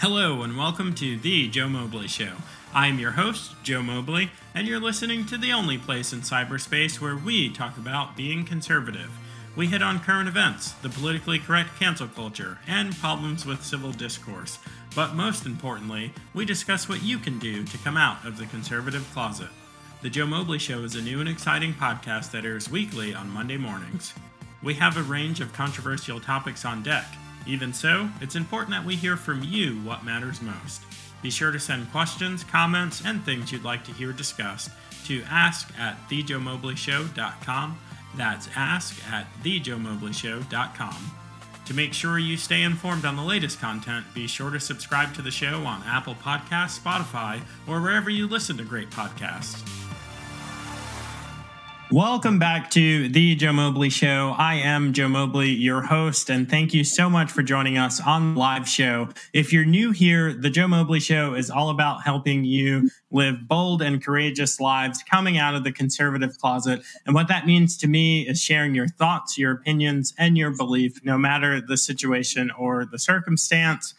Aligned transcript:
Hello, 0.00 0.40
and 0.40 0.56
welcome 0.56 0.94
to 0.94 1.18
The 1.18 1.46
Joe 1.48 1.68
Mobley 1.68 2.08
Show. 2.08 2.32
I'm 2.72 2.98
your 2.98 3.10
host, 3.10 3.52
Joe 3.62 3.82
Mobley, 3.82 4.30
and 4.54 4.66
you're 4.66 4.80
listening 4.80 5.26
to 5.26 5.36
the 5.36 5.52
only 5.52 5.76
place 5.76 6.14
in 6.14 6.20
cyberspace 6.20 7.02
where 7.02 7.16
we 7.16 7.50
talk 7.50 7.76
about 7.76 8.16
being 8.16 8.46
conservative. 8.46 9.10
We 9.54 9.66
hit 9.66 9.82
on 9.82 10.00
current 10.00 10.26
events, 10.26 10.72
the 10.72 10.88
politically 10.88 11.38
correct 11.38 11.78
cancel 11.78 12.08
culture, 12.08 12.56
and 12.66 12.96
problems 12.96 13.44
with 13.44 13.62
civil 13.62 13.92
discourse. 13.92 14.58
But 14.94 15.16
most 15.16 15.44
importantly, 15.44 16.14
we 16.32 16.46
discuss 16.46 16.88
what 16.88 17.02
you 17.02 17.18
can 17.18 17.38
do 17.38 17.64
to 17.64 17.76
come 17.76 17.98
out 17.98 18.24
of 18.24 18.38
the 18.38 18.46
conservative 18.46 19.06
closet. 19.12 19.50
The 20.00 20.08
Joe 20.08 20.24
Mobley 20.24 20.58
Show 20.58 20.82
is 20.82 20.94
a 20.94 21.02
new 21.02 21.20
and 21.20 21.28
exciting 21.28 21.74
podcast 21.74 22.30
that 22.30 22.46
airs 22.46 22.70
weekly 22.70 23.14
on 23.14 23.28
Monday 23.28 23.58
mornings. 23.58 24.14
We 24.62 24.72
have 24.76 24.96
a 24.96 25.02
range 25.02 25.42
of 25.42 25.52
controversial 25.52 26.20
topics 26.20 26.64
on 26.64 26.82
deck. 26.82 27.04
Even 27.46 27.72
so, 27.72 28.08
it's 28.20 28.36
important 28.36 28.70
that 28.70 28.84
we 28.84 28.96
hear 28.96 29.16
from 29.16 29.42
you 29.42 29.80
what 29.80 30.04
matters 30.04 30.40
most. 30.40 30.82
Be 31.22 31.30
sure 31.30 31.50
to 31.50 31.60
send 31.60 31.90
questions, 31.90 32.44
comments, 32.44 33.02
and 33.04 33.24
things 33.24 33.52
you'd 33.52 33.64
like 33.64 33.84
to 33.84 33.92
hear 33.92 34.12
discussed 34.12 34.70
to 35.04 35.22
ask 35.28 35.70
at 35.78 35.96
thejoemobleyshow.com. 36.08 37.78
That's 38.16 38.48
ask 38.56 39.12
at 39.12 39.26
thejoemobleyshow.com. 39.42 41.16
To 41.66 41.74
make 41.74 41.92
sure 41.94 42.18
you 42.18 42.36
stay 42.36 42.62
informed 42.62 43.04
on 43.04 43.16
the 43.16 43.22
latest 43.22 43.60
content, 43.60 44.04
be 44.12 44.26
sure 44.26 44.50
to 44.50 44.58
subscribe 44.58 45.14
to 45.14 45.22
the 45.22 45.30
show 45.30 45.62
on 45.64 45.82
Apple 45.86 46.16
Podcasts, 46.16 46.80
Spotify, 46.80 47.40
or 47.68 47.80
wherever 47.80 48.10
you 48.10 48.26
listen 48.26 48.56
to 48.56 48.64
great 48.64 48.90
podcasts. 48.90 49.89
Welcome 51.92 52.38
back 52.38 52.70
to 52.70 53.08
the 53.08 53.34
Joe 53.34 53.52
Mobley 53.52 53.90
Show. 53.90 54.36
I 54.38 54.54
am 54.54 54.92
Joe 54.92 55.08
Mobley, 55.08 55.50
your 55.50 55.82
host, 55.82 56.30
and 56.30 56.48
thank 56.48 56.72
you 56.72 56.84
so 56.84 57.10
much 57.10 57.32
for 57.32 57.42
joining 57.42 57.78
us 57.78 58.00
on 58.00 58.34
the 58.34 58.38
live 58.38 58.68
show. 58.68 59.08
If 59.32 59.52
you're 59.52 59.64
new 59.64 59.90
here, 59.90 60.32
the 60.32 60.50
Joe 60.50 60.68
Mobley 60.68 61.00
Show 61.00 61.34
is 61.34 61.50
all 61.50 61.68
about 61.68 62.04
helping 62.04 62.44
you 62.44 62.90
live 63.10 63.48
bold 63.48 63.82
and 63.82 64.00
courageous 64.00 64.60
lives 64.60 65.02
coming 65.02 65.36
out 65.36 65.56
of 65.56 65.64
the 65.64 65.72
conservative 65.72 66.38
closet. 66.38 66.80
And 67.06 67.14
what 67.16 67.26
that 67.26 67.44
means 67.44 67.76
to 67.78 67.88
me 67.88 68.22
is 68.22 68.40
sharing 68.40 68.72
your 68.72 68.86
thoughts, 68.86 69.36
your 69.36 69.50
opinions, 69.50 70.14
and 70.16 70.38
your 70.38 70.56
belief, 70.56 71.04
no 71.04 71.18
matter 71.18 71.60
the 71.60 71.76
situation 71.76 72.52
or 72.56 72.84
the 72.84 73.00
circumstance. 73.00 73.94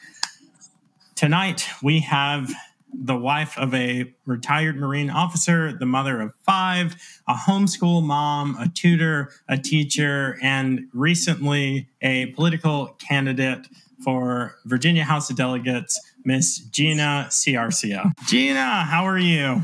Tonight, 1.15 1.67
we 1.83 1.99
have 1.99 2.53
the 2.93 3.15
wife 3.15 3.57
of 3.57 3.73
a 3.73 4.13
retired 4.25 4.75
Marine 4.77 5.09
officer, 5.09 5.71
the 5.73 5.85
mother 5.85 6.21
of 6.21 6.33
five, 6.43 6.95
a 7.27 7.33
homeschool 7.33 8.03
mom, 8.03 8.55
a 8.59 8.67
tutor, 8.69 9.31
a 9.47 9.57
teacher, 9.57 10.37
and 10.41 10.87
recently 10.93 11.87
a 12.01 12.27
political 12.27 12.95
candidate 12.99 13.67
for 14.03 14.57
Virginia 14.65 15.03
House 15.03 15.29
of 15.29 15.35
Delegates, 15.35 15.99
Miss 16.25 16.59
Gina 16.59 17.27
Ciarcia. 17.29 18.11
Gina, 18.25 18.83
how 18.83 19.05
are 19.05 19.19
you? 19.19 19.61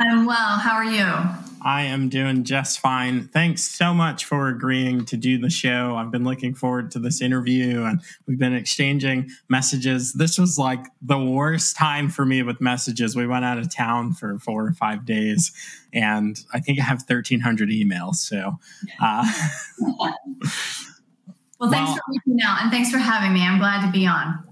I'm 0.00 0.26
well. 0.26 0.58
How 0.58 0.74
are 0.74 0.84
you? 0.84 1.51
I 1.64 1.82
am 1.82 2.08
doing 2.08 2.42
just 2.42 2.80
fine. 2.80 3.28
Thanks 3.28 3.62
so 3.62 3.94
much 3.94 4.24
for 4.24 4.48
agreeing 4.48 5.04
to 5.06 5.16
do 5.16 5.38
the 5.38 5.50
show. 5.50 5.94
I've 5.96 6.10
been 6.10 6.24
looking 6.24 6.54
forward 6.54 6.90
to 6.92 6.98
this 6.98 7.20
interview 7.20 7.84
and 7.84 8.00
we've 8.26 8.38
been 8.38 8.54
exchanging 8.54 9.30
messages. 9.48 10.12
This 10.12 10.38
was 10.38 10.58
like 10.58 10.84
the 11.00 11.18
worst 11.18 11.76
time 11.76 12.10
for 12.10 12.26
me 12.26 12.42
with 12.42 12.60
messages. 12.60 13.14
We 13.14 13.26
went 13.26 13.44
out 13.44 13.58
of 13.58 13.72
town 13.72 14.12
for 14.12 14.38
four 14.40 14.66
or 14.66 14.72
five 14.72 15.04
days 15.04 15.52
and 15.92 16.38
I 16.52 16.58
think 16.58 16.80
I 16.80 16.82
have 16.82 16.98
1,300 17.06 17.68
emails. 17.68 18.16
So, 18.16 18.58
uh, 19.00 19.32
well, 19.80 21.70
thanks 21.70 21.90
well, 21.90 21.94
for 21.94 22.02
reaching 22.08 22.42
out 22.44 22.62
and 22.62 22.72
thanks 22.72 22.90
for 22.90 22.98
having 22.98 23.32
me. 23.32 23.42
I'm 23.42 23.58
glad 23.58 23.86
to 23.86 23.92
be 23.92 24.06
on. 24.06 24.51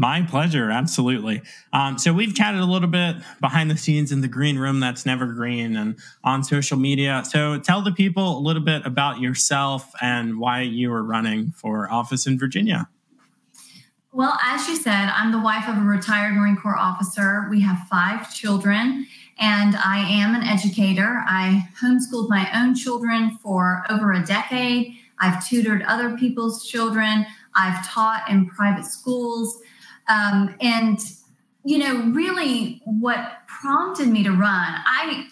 My 0.00 0.22
pleasure, 0.22 0.70
absolutely. 0.70 1.42
Um, 1.72 1.98
so 1.98 2.12
we've 2.12 2.32
chatted 2.32 2.60
a 2.60 2.64
little 2.64 2.88
bit 2.88 3.16
behind 3.40 3.68
the 3.68 3.76
scenes 3.76 4.12
in 4.12 4.20
the 4.20 4.28
green 4.28 4.56
room 4.56 4.78
that's 4.78 5.04
never 5.04 5.26
green 5.26 5.74
and 5.74 5.98
on 6.22 6.44
social 6.44 6.78
media. 6.78 7.24
So 7.28 7.58
tell 7.58 7.82
the 7.82 7.90
people 7.90 8.38
a 8.38 8.40
little 8.40 8.62
bit 8.62 8.86
about 8.86 9.20
yourself 9.20 9.90
and 10.00 10.38
why 10.38 10.60
you 10.60 10.92
are 10.92 11.02
running 11.02 11.50
for 11.50 11.90
office 11.90 12.28
in 12.28 12.38
Virginia. 12.38 12.88
Well, 14.12 14.38
as 14.42 14.68
you 14.68 14.76
said, 14.76 15.10
I'm 15.12 15.32
the 15.32 15.40
wife 15.40 15.68
of 15.68 15.76
a 15.76 15.80
retired 15.80 16.32
Marine 16.34 16.56
Corps 16.56 16.78
officer. 16.78 17.48
We 17.50 17.60
have 17.62 17.78
five 17.90 18.32
children, 18.32 19.06
and 19.38 19.76
I 19.76 19.98
am 19.98 20.34
an 20.34 20.44
educator. 20.44 21.24
I 21.26 21.68
homeschooled 21.82 22.30
my 22.30 22.48
own 22.54 22.76
children 22.76 23.36
for 23.42 23.84
over 23.90 24.12
a 24.12 24.24
decade. 24.24 24.94
I've 25.18 25.46
tutored 25.46 25.82
other 25.82 26.16
people's 26.16 26.66
children. 26.66 27.26
I've 27.54 27.84
taught 27.86 28.30
in 28.30 28.46
private 28.46 28.86
schools. 28.86 29.60
Um, 30.08 30.54
and 30.60 30.98
you 31.64 31.78
know, 31.78 32.12
really, 32.12 32.80
what 32.84 33.46
prompted 33.46 34.08
me 34.08 34.22
to 34.22 34.30
run, 34.30 34.40
I 34.42 35.26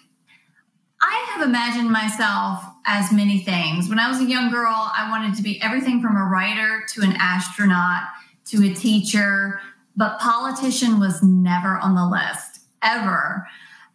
I 1.00 1.26
have 1.32 1.46
imagined 1.46 1.90
myself 1.90 2.64
as 2.86 3.12
many 3.12 3.38
things. 3.38 3.88
When 3.88 3.98
I 3.98 4.08
was 4.08 4.20
a 4.20 4.24
young 4.24 4.50
girl, 4.50 4.90
I 4.96 5.08
wanted 5.10 5.36
to 5.36 5.42
be 5.42 5.60
everything 5.62 6.02
from 6.02 6.16
a 6.16 6.24
writer 6.24 6.84
to 6.94 7.02
an 7.02 7.14
astronaut 7.18 8.02
to 8.46 8.64
a 8.64 8.74
teacher, 8.74 9.60
but 9.96 10.18
politician 10.18 11.00
was 11.00 11.22
never 11.22 11.78
on 11.78 11.94
the 11.94 12.06
list 12.06 12.60
ever. 12.82 13.46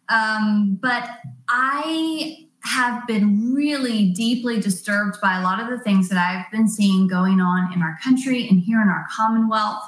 Um, 0.08 0.78
but 0.80 1.08
I 1.48 2.48
have 2.64 3.06
been 3.06 3.52
really 3.54 4.10
deeply 4.10 4.60
disturbed 4.60 5.20
by 5.20 5.38
a 5.38 5.42
lot 5.42 5.60
of 5.60 5.68
the 5.68 5.82
things 5.82 6.08
that 6.08 6.18
I've 6.18 6.50
been 6.52 6.68
seeing 6.68 7.08
going 7.08 7.40
on 7.40 7.72
in 7.72 7.82
our 7.82 7.98
country 8.02 8.48
and 8.48 8.60
here 8.60 8.80
in 8.80 8.88
our 8.88 9.06
Commonwealth 9.10 9.82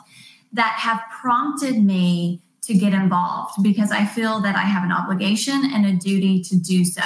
that 0.54 0.78
have 0.78 1.03
prompted 1.20 1.84
me 1.84 2.41
to 2.62 2.75
get 2.75 2.94
involved 2.94 3.62
because 3.62 3.91
I 3.91 4.06
feel 4.06 4.41
that 4.41 4.56
I 4.56 4.62
have 4.62 4.84
an 4.84 4.92
obligation 4.92 5.70
and 5.72 5.84
a 5.84 5.92
duty 5.92 6.42
to 6.44 6.56
do 6.56 6.84
so. 6.84 7.03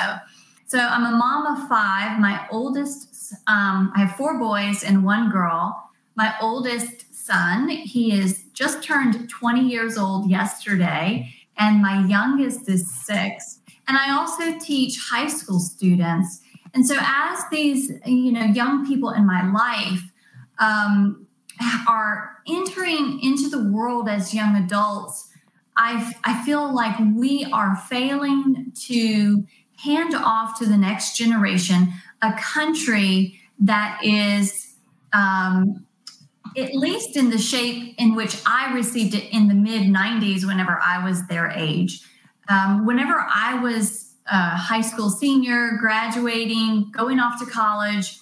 So 0.66 0.78
I'm 0.78 1.04
a 1.04 1.16
mom 1.16 1.46
of 1.46 1.68
five. 1.68 2.20
My 2.20 2.46
oldest, 2.50 3.34
um, 3.46 3.90
I 3.96 4.04
have 4.04 4.16
four 4.16 4.38
boys 4.38 4.84
and 4.84 5.04
one 5.04 5.30
girl. 5.30 5.90
My 6.14 6.34
oldest 6.40 7.14
son, 7.14 7.68
he 7.68 8.12
is 8.12 8.44
just 8.52 8.82
turned 8.82 9.28
20 9.28 9.68
years 9.68 9.96
old 9.96 10.30
yesterday, 10.30 11.32
and 11.56 11.82
my 11.82 12.06
youngest 12.06 12.68
is 12.68 12.92
six. 13.04 13.60
And 13.86 13.96
I 13.96 14.12
also 14.12 14.58
teach 14.58 14.98
high 15.10 15.28
school 15.28 15.58
students. 15.58 16.40
And 16.74 16.86
so, 16.86 16.96
as 17.00 17.42
these, 17.50 17.90
you 18.04 18.32
know, 18.32 18.44
young 18.44 18.86
people 18.86 19.10
in 19.10 19.26
my 19.26 19.50
life 19.50 20.02
um, 20.58 21.27
are 21.88 22.38
entering 22.46 23.20
into 23.20 23.48
the 23.48 23.70
world 23.70 24.08
as 24.08 24.34
young 24.34 24.56
adults, 24.56 25.28
I, 25.76 26.12
I 26.24 26.44
feel 26.44 26.74
like 26.74 26.96
we 27.14 27.46
are 27.52 27.76
failing 27.76 28.72
to 28.86 29.44
hand 29.78 30.14
off 30.14 30.58
to 30.58 30.66
the 30.66 30.76
next 30.76 31.16
generation 31.16 31.92
a 32.20 32.32
country 32.32 33.40
that 33.60 34.00
is, 34.02 34.74
um, 35.12 35.86
at 36.56 36.74
least 36.74 37.16
in 37.16 37.30
the 37.30 37.38
shape 37.38 37.94
in 37.98 38.16
which 38.16 38.36
I 38.44 38.74
received 38.74 39.14
it 39.14 39.32
in 39.32 39.48
the 39.48 39.54
mid 39.54 39.82
90s, 39.82 40.44
whenever 40.44 40.80
I 40.82 41.04
was 41.04 41.26
their 41.28 41.50
age. 41.50 42.02
Um, 42.48 42.86
whenever 42.86 43.24
I 43.32 43.60
was 43.60 44.14
a 44.26 44.56
high 44.56 44.80
school 44.80 45.10
senior, 45.10 45.76
graduating, 45.78 46.90
going 46.90 47.20
off 47.20 47.38
to 47.40 47.46
college, 47.46 48.18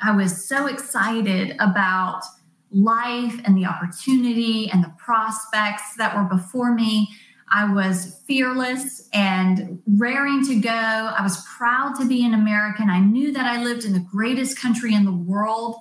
I 0.00 0.12
was 0.12 0.46
so 0.46 0.66
excited 0.66 1.56
about 1.58 2.22
life 2.70 3.40
and 3.44 3.56
the 3.56 3.66
opportunity 3.66 4.70
and 4.70 4.84
the 4.84 4.92
prospects 4.98 5.96
that 5.96 6.16
were 6.16 6.24
before 6.24 6.72
me. 6.72 7.08
I 7.50 7.72
was 7.72 8.20
fearless 8.26 9.08
and 9.12 9.82
raring 9.86 10.46
to 10.48 10.60
go. 10.60 10.70
I 10.70 11.22
was 11.22 11.42
proud 11.56 11.94
to 11.98 12.06
be 12.06 12.24
an 12.24 12.34
American. 12.34 12.90
I 12.90 13.00
knew 13.00 13.32
that 13.32 13.46
I 13.46 13.62
lived 13.62 13.84
in 13.84 13.94
the 13.94 14.00
greatest 14.00 14.60
country 14.60 14.94
in 14.94 15.04
the 15.04 15.12
world. 15.12 15.76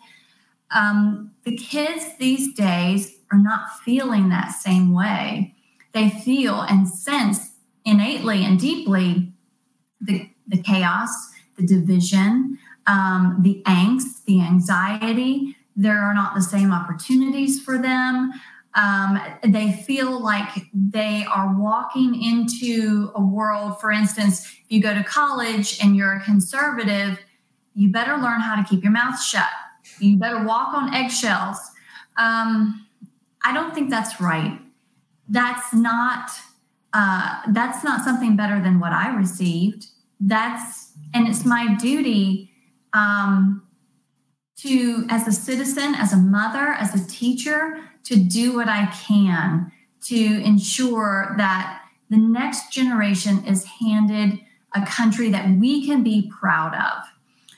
Um, 0.71 1.31
the 1.43 1.57
kids 1.57 2.05
these 2.19 2.53
days 2.53 3.17
are 3.31 3.37
not 3.37 3.79
feeling 3.83 4.29
that 4.29 4.51
same 4.51 4.93
way. 4.93 5.55
They 5.93 6.09
feel 6.09 6.61
and 6.61 6.87
sense 6.87 7.51
innately 7.83 8.45
and 8.45 8.59
deeply 8.59 9.33
the, 9.99 10.29
the 10.47 10.61
chaos, 10.61 11.09
the 11.57 11.65
division, 11.65 12.57
um, 12.85 13.39
the 13.41 13.61
angst, 13.65 14.23
the 14.25 14.41
anxiety, 14.41 15.56
there 15.77 15.99
are 15.99 16.13
not 16.13 16.33
the 16.33 16.41
same 16.41 16.73
opportunities 16.73 17.61
for 17.61 17.77
them. 17.77 18.33
Um, 18.73 19.19
they 19.43 19.71
feel 19.71 20.21
like 20.21 20.49
they 20.73 21.25
are 21.33 21.55
walking 21.57 22.21
into 22.21 23.11
a 23.15 23.21
world, 23.21 23.79
for 23.79 23.91
instance, 23.91 24.45
if 24.45 24.65
you 24.69 24.81
go 24.81 24.93
to 24.93 25.03
college 25.03 25.79
and 25.81 25.95
you're 25.95 26.15
a 26.15 26.23
conservative, 26.23 27.19
you 27.75 27.91
better 27.91 28.17
learn 28.17 28.41
how 28.41 28.55
to 28.55 28.67
keep 28.67 28.83
your 28.83 28.91
mouth 28.91 29.21
shut. 29.21 29.49
You 29.99 30.17
better 30.17 30.43
walk 30.43 30.73
on 30.73 30.93
eggshells. 30.93 31.59
Um, 32.17 32.87
I 33.45 33.53
don't 33.53 33.73
think 33.73 33.89
that's 33.89 34.19
right. 34.19 34.59
That's 35.29 35.73
not 35.73 36.31
uh, 36.93 37.41
that's 37.49 37.83
not 37.83 38.03
something 38.03 38.35
better 38.35 38.61
than 38.61 38.79
what 38.79 38.91
I 38.91 39.15
received. 39.15 39.87
That's 40.19 40.93
and 41.13 41.27
it's 41.27 41.45
my 41.45 41.75
duty 41.75 42.51
um, 42.93 43.66
to, 44.57 45.05
as 45.09 45.27
a 45.27 45.31
citizen, 45.31 45.95
as 45.95 46.13
a 46.13 46.17
mother, 46.17 46.73
as 46.73 46.93
a 46.95 47.07
teacher, 47.07 47.79
to 48.03 48.15
do 48.15 48.55
what 48.55 48.67
I 48.67 48.87
can 48.87 49.71
to 50.05 50.15
ensure 50.15 51.35
that 51.37 51.81
the 52.09 52.17
next 52.17 52.71
generation 52.71 53.43
is 53.45 53.65
handed 53.65 54.39
a 54.73 54.85
country 54.85 55.29
that 55.29 55.49
we 55.59 55.85
can 55.85 56.03
be 56.03 56.31
proud 56.39 56.73
of. 56.73 57.03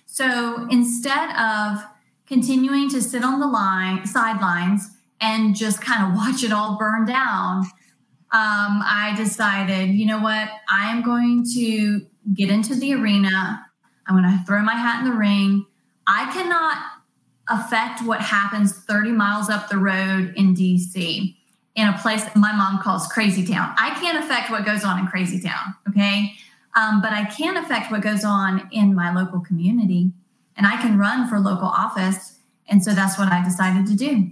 So 0.06 0.68
instead 0.70 1.30
of 1.38 1.84
continuing 2.26 2.90
to 2.90 3.02
sit 3.02 3.24
on 3.24 3.40
the 3.40 3.48
line 3.48 4.06
sidelines 4.06 4.90
and 5.22 5.56
just 5.56 5.82
kind 5.82 6.04
of 6.04 6.16
watch 6.16 6.44
it 6.44 6.52
all 6.52 6.78
burn 6.78 7.06
down, 7.06 7.66
um, 8.32 8.82
I 8.84 9.14
decided, 9.18 9.90
you 9.90 10.06
know 10.06 10.20
what, 10.20 10.50
I 10.72 10.92
am 10.92 11.02
going 11.02 11.46
to 11.56 12.06
get 12.34 12.50
into 12.50 12.76
the 12.76 12.94
arena. 12.94 13.66
I'm 14.08 14.16
going 14.16 14.38
to 14.38 14.44
throw 14.46 14.62
my 14.62 14.76
hat 14.76 15.04
in 15.04 15.10
the 15.10 15.16
ring. 15.16 15.66
I 16.10 16.32
cannot 16.34 16.78
affect 17.48 18.04
what 18.04 18.20
happens 18.20 18.74
30 18.74 19.12
miles 19.12 19.48
up 19.50 19.70
the 19.70 19.78
road 19.78 20.34
in 20.36 20.56
DC 20.56 21.36
in 21.76 21.88
a 21.88 21.98
place 22.00 22.24
that 22.24 22.36
my 22.36 22.52
mom 22.52 22.82
calls 22.82 23.08
crazy 23.08 23.46
town. 23.46 23.76
I 23.78 23.92
can't 23.92 24.24
affect 24.24 24.50
what 24.50 24.66
goes 24.66 24.84
on 24.84 25.00
in 25.00 25.08
crazy 25.08 25.40
town, 25.40 25.76
okay? 25.88 26.34
Um, 26.76 27.00
but 27.00 27.14
I 27.14 27.26
can 27.26 27.58
affect 27.58 27.92
what 27.92 28.02
goes 28.02 28.26
on 28.26 28.68
in 28.72 28.96
my 28.96 29.14
local 29.14 29.40
community 29.40 30.12
and 30.58 30.66
I 30.66 30.82
can 30.82 30.98
run 30.98 31.30
for 31.30 31.40
local 31.40 31.68
office. 31.68 32.40
And 32.68 32.84
so 32.84 32.94
that's 32.94 33.18
what 33.20 33.32
I 33.32 33.44
decided 33.44 33.86
to 33.88 33.96
do. 33.96 34.32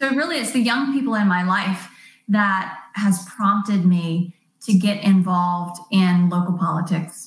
So 0.00 0.10
really, 0.10 0.36
it's 0.36 0.52
the 0.52 0.60
young 0.60 0.92
people 0.92 1.14
in 1.16 1.26
my 1.26 1.42
life 1.42 1.88
that 2.28 2.78
has 2.94 3.26
prompted 3.28 3.84
me 3.84 4.34
to 4.62 4.74
get 4.74 5.02
involved 5.02 5.80
in 5.90 6.28
local 6.28 6.56
politics. 6.56 7.25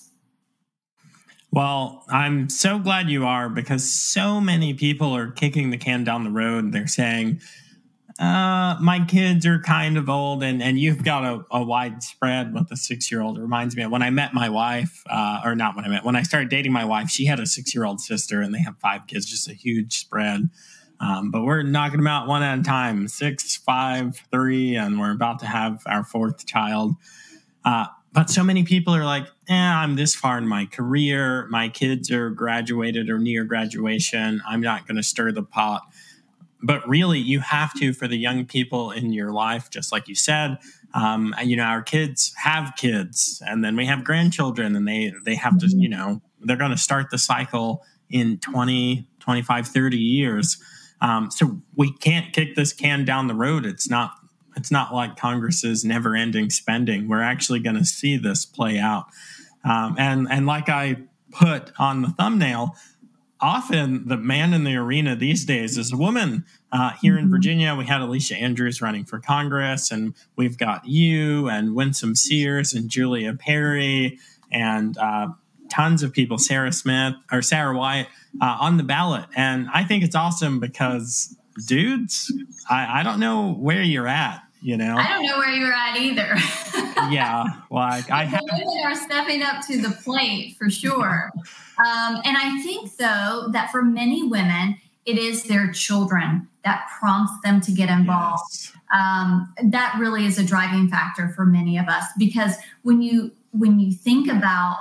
Well, 1.52 2.06
I'm 2.10 2.50
so 2.50 2.78
glad 2.78 3.10
you 3.10 3.26
are 3.26 3.50
because 3.50 3.90
so 3.90 4.40
many 4.40 4.74
people 4.76 5.16
are 5.16 5.32
kicking 5.32 5.72
the 5.72 5.78
can 5.78 6.04
down 6.04 6.24
the 6.24 6.30
road. 6.30 6.72
They're 6.72 6.88
saying, 6.88 7.42
uh, 8.20 8.78
my 8.82 9.04
kids 9.08 9.46
are 9.46 9.60
kind 9.60 9.98
of 9.98 10.10
old, 10.10 10.44
and, 10.44 10.62
and 10.62 10.78
you've 10.78 11.04
got 11.04 11.24
a, 11.24 11.46
a 11.52 11.64
wide 11.64 12.04
spread 12.04 12.54
with 12.54 12.70
a 12.72 12.76
six 12.76 13.10
year 13.10 13.22
old. 13.22 13.38
It 13.38 13.42
reminds 13.42 13.76
me 13.76 13.84
of 13.84 13.92
when 13.92 14.04
I 14.04 14.10
met 14.10 14.34
my 14.34 14.50
wife, 14.50 15.04
uh, 15.10 15.42
or 15.44 15.56
not 15.56 15.76
when 15.76 15.86
I 15.86 15.88
met, 15.88 16.04
when 16.06 16.16
I 16.16 16.22
started 16.24 16.50
dating 16.50 16.74
my 16.74 16.86
wife, 16.86 17.10
she 17.10 17.26
had 17.26 17.40
a 17.40 17.46
six 17.46 17.74
year 17.74 17.86
old 17.86 18.02
sister, 18.02 18.42
and 18.42 18.54
they 18.54 18.60
have 18.60 18.78
five 18.78 19.08
kids, 19.08 19.26
just 19.26 19.50
a 19.50 19.54
huge 19.54 19.98
spread. 19.98 20.50
Um, 21.00 21.32
but 21.32 21.44
we're 21.44 21.64
knocking 21.64 21.98
them 21.98 22.08
out 22.08 22.28
one 22.28 22.44
at 22.44 22.60
a 22.60 22.62
time 22.62 23.08
six, 23.08 23.56
five, 23.56 24.22
three, 24.32 24.76
and 24.76 25.00
we're 25.00 25.14
about 25.14 25.40
to 25.40 25.46
have 25.46 25.82
our 25.86 26.04
fourth 26.04 26.46
child. 26.46 26.96
Uh, 27.64 27.86
but 28.12 28.30
so 28.30 28.44
many 28.44 28.64
people 28.64 28.94
are 28.94 29.06
like, 29.06 29.28
eh, 29.50 29.54
I'm 29.56 29.96
this 29.96 30.16
far 30.16 30.38
in 30.38 30.48
my 30.48 30.66
career. 30.66 31.48
My 31.50 31.70
kids 31.70 32.12
are 32.12 32.30
graduated 32.30 33.10
or 33.10 33.20
near 33.20 33.44
graduation. 33.44 34.42
I'm 34.48 34.62
not 34.62 34.88
going 34.88 34.98
to 34.98 35.04
stir 35.04 35.32
the 35.32 35.44
pot. 35.44 35.82
But 36.62 36.88
really, 36.88 37.20
you 37.20 37.40
have 37.40 37.74
to 37.80 37.94
for 37.94 38.08
the 38.08 38.18
young 38.18 38.46
people 38.46 38.92
in 38.92 39.14
your 39.14 39.32
life, 39.32 39.70
just 39.70 39.92
like 39.92 40.08
you 40.08 40.16
said. 40.16 40.58
Um, 40.94 41.34
you 41.44 41.56
know, 41.56 41.64
our 41.64 41.82
kids 41.82 42.34
have 42.38 42.74
kids, 42.76 43.42
and 43.46 43.64
then 43.64 43.76
we 43.76 43.86
have 43.86 44.04
grandchildren, 44.04 44.76
and 44.76 44.88
they 44.88 45.14
they 45.24 45.36
have 45.36 45.58
to, 45.60 45.68
you 45.68 45.88
know, 45.88 46.22
they're 46.42 46.58
going 46.58 46.72
to 46.72 46.78
start 46.78 47.12
the 47.12 47.18
cycle 47.18 47.84
in 48.10 48.40
20, 48.40 49.08
25, 49.20 49.68
30 49.68 49.98
years. 49.98 50.58
Um, 51.00 51.32
so 51.32 51.62
we 51.76 51.94
can't 51.94 52.34
kick 52.34 52.56
this 52.56 52.74
can 52.74 53.06
down 53.06 53.28
the 53.28 53.36
road. 53.36 53.66
It's 53.66 53.90
not 53.90 54.12
it's 54.58 54.72
not 54.72 54.94
like 54.94 55.16
Congress's 55.16 55.86
never 55.86 56.16
ending 56.16 56.50
spending. 56.50 57.08
We're 57.08 57.22
actually 57.22 57.60
going 57.60 57.78
to 57.78 57.86
see 57.86 58.18
this 58.18 58.46
play 58.46 58.78
out. 58.78 59.06
Um, 59.64 59.96
and 59.98 60.28
and 60.30 60.46
like 60.46 60.70
I 60.70 60.98
put 61.32 61.72
on 61.78 62.02
the 62.02 62.10
thumbnail, 62.10 62.76
often 63.42 64.08
the 64.08 64.18
man 64.18 64.54
in 64.54 64.64
the 64.64 64.76
arena 64.76 65.16
these 65.16 65.46
days 65.46 65.78
is 65.78 65.94
a 65.94 65.98
woman. 65.98 66.46
Uh, 66.72 66.92
here 67.02 67.18
in 67.18 67.26
mm-hmm. 67.26 67.32
Virginia, 67.32 67.76
we 67.76 67.86
had 67.86 68.02
Aliscia 68.02 68.40
Andrews 68.40 68.82
running 68.82 69.06
for 69.06 69.20
Congress, 69.20 69.92
and 69.92 70.14
we've 70.36 70.58
got 70.58 70.86
you 70.86 71.50
and 71.50 71.76
Winsome 71.76 72.16
Sears 72.16 72.74
and 72.74 72.90
Julia 72.90 73.34
Perry 73.34 74.20
and 74.52 74.98
uh, 74.98 75.30
tons 75.70 76.04
of 76.04 76.14
people, 76.14 76.38
Sarah 76.38 76.72
Smith 76.72 77.14
or 77.32 77.42
Sarah 77.42 77.78
White, 77.78 78.08
uh, 78.42 78.58
on 78.60 78.78
the 78.78 78.84
ballot. 78.84 79.26
And 79.36 79.68
I 79.74 79.84
think 79.84 80.04
it's 80.04 80.16
awesome 80.16 80.60
because, 80.60 81.36
dudes, 81.68 82.32
I, 82.70 83.00
I 83.00 83.04
don't 83.04 83.20
know 83.20 83.54
where 83.54 83.82
you're 83.82 84.08
at. 84.08 84.42
You 84.62 84.78
know, 84.78 84.96
I 84.98 85.08
don't 85.08 85.26
know 85.26 85.38
where 85.38 85.52
you're 85.52 85.74
at 85.74 85.98
either. 85.98 86.36
yeah, 87.14 87.46
like 87.72 88.12
I 88.12 88.26
have. 88.26 88.42
Women 88.42 88.82
are 88.86 88.96
stepping 88.96 89.42
up 89.42 89.66
to 89.68 89.82
the 89.82 89.92
plate 90.04 90.58
for 90.58 90.70
sure. 90.70 91.32
Um, 91.78 92.22
and 92.26 92.36
I 92.38 92.62
think, 92.62 92.96
though, 92.98 93.48
that 93.54 93.70
for 93.72 93.82
many 93.82 94.24
women, 94.24 94.78
it 95.06 95.18
is 95.18 95.44
their 95.44 95.72
children 95.72 96.50
that 96.66 96.90
prompts 97.00 97.32
them 97.44 97.62
to 97.62 97.72
get 97.72 97.90
involved. 97.90 98.44
Yes. 98.52 98.74
Um, 98.94 99.54
that 99.64 99.96
really 100.00 100.26
is 100.26 100.38
a 100.38 100.44
driving 100.44 100.90
factor 100.90 101.30
for 101.30 101.46
many 101.46 101.78
of 101.78 101.88
us 101.88 102.06
because 102.18 102.56
when 102.82 103.02
you 103.02 103.32
when 103.52 103.80
you 103.80 103.92
think 103.92 104.30
about 104.30 104.78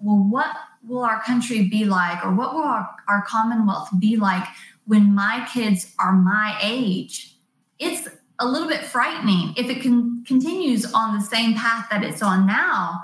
well, 0.00 0.16
what 0.16 0.56
will 0.86 1.02
our 1.02 1.20
country 1.22 1.68
be 1.68 1.84
like, 1.84 2.24
or 2.24 2.34
what 2.34 2.54
will 2.54 2.62
our, 2.62 2.88
our 3.08 3.24
Commonwealth 3.26 3.90
be 3.98 4.16
like 4.16 4.44
when 4.86 5.14
my 5.14 5.46
kids 5.52 5.92
are 5.98 6.12
my 6.12 6.58
age? 6.62 7.34
It's 7.78 8.08
a 8.40 8.46
little 8.46 8.68
bit 8.68 8.82
frightening 8.82 9.52
if 9.56 9.68
it 9.68 9.82
can 9.82 10.24
continues 10.26 10.92
on 10.92 11.16
the 11.16 11.24
same 11.24 11.54
path 11.54 11.86
that 11.90 12.04
it's 12.04 12.22
on 12.22 12.46
now. 12.46 13.02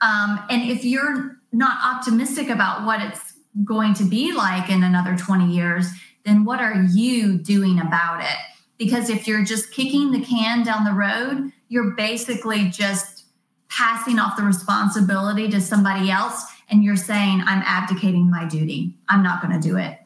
Um, 0.00 0.44
and 0.50 0.70
if 0.70 0.84
you're 0.84 1.38
not 1.52 1.78
optimistic 1.84 2.48
about 2.48 2.84
what 2.84 3.00
it's 3.00 3.34
going 3.64 3.94
to 3.94 4.04
be 4.04 4.32
like 4.32 4.68
in 4.68 4.82
another 4.82 5.16
20 5.16 5.50
years, 5.50 5.88
then 6.24 6.44
what 6.44 6.60
are 6.60 6.82
you 6.92 7.38
doing 7.38 7.78
about 7.78 8.20
it? 8.20 8.36
Because 8.78 9.08
if 9.08 9.26
you're 9.26 9.44
just 9.44 9.72
kicking 9.72 10.10
the 10.10 10.20
can 10.20 10.62
down 10.62 10.84
the 10.84 10.92
road, 10.92 11.52
you're 11.68 11.92
basically 11.92 12.68
just 12.68 13.24
passing 13.68 14.18
off 14.18 14.36
the 14.36 14.42
responsibility 14.42 15.48
to 15.48 15.60
somebody 15.60 16.10
else 16.10 16.44
and 16.68 16.84
you're 16.84 16.96
saying, 16.96 17.42
I'm 17.46 17.62
abdicating 17.64 18.30
my 18.30 18.44
duty. 18.44 18.94
I'm 19.08 19.22
not 19.22 19.40
going 19.40 19.58
to 19.58 19.68
do 19.68 19.76
it. 19.76 19.98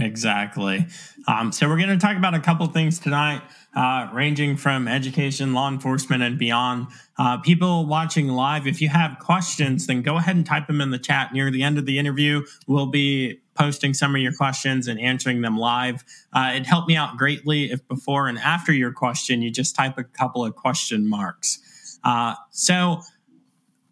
Exactly. 0.00 0.86
Um, 1.28 1.52
so, 1.52 1.68
we're 1.68 1.76
going 1.76 1.88
to 1.88 1.98
talk 1.98 2.16
about 2.16 2.34
a 2.34 2.40
couple 2.40 2.66
things 2.66 2.98
tonight, 2.98 3.42
uh, 3.74 4.08
ranging 4.12 4.56
from 4.56 4.88
education, 4.88 5.54
law 5.54 5.68
enforcement, 5.68 6.22
and 6.22 6.38
beyond. 6.38 6.88
Uh, 7.18 7.38
people 7.38 7.86
watching 7.86 8.28
live, 8.28 8.66
if 8.66 8.80
you 8.80 8.88
have 8.88 9.18
questions, 9.18 9.86
then 9.86 10.02
go 10.02 10.16
ahead 10.16 10.36
and 10.36 10.46
type 10.46 10.66
them 10.66 10.80
in 10.80 10.90
the 10.90 10.98
chat. 10.98 11.32
Near 11.32 11.50
the 11.50 11.62
end 11.62 11.78
of 11.78 11.86
the 11.86 11.98
interview, 11.98 12.44
we'll 12.66 12.86
be 12.86 13.40
posting 13.54 13.94
some 13.94 14.14
of 14.14 14.20
your 14.20 14.32
questions 14.32 14.86
and 14.86 15.00
answering 15.00 15.40
them 15.40 15.56
live. 15.56 16.04
Uh, 16.32 16.52
it 16.54 16.66
helped 16.66 16.88
me 16.88 16.96
out 16.96 17.16
greatly 17.16 17.70
if 17.70 17.86
before 17.88 18.28
and 18.28 18.38
after 18.38 18.72
your 18.72 18.92
question, 18.92 19.40
you 19.40 19.50
just 19.50 19.74
type 19.74 19.98
a 19.98 20.04
couple 20.04 20.44
of 20.44 20.54
question 20.54 21.08
marks. 21.08 21.98
Uh, 22.04 22.34
so, 22.50 23.00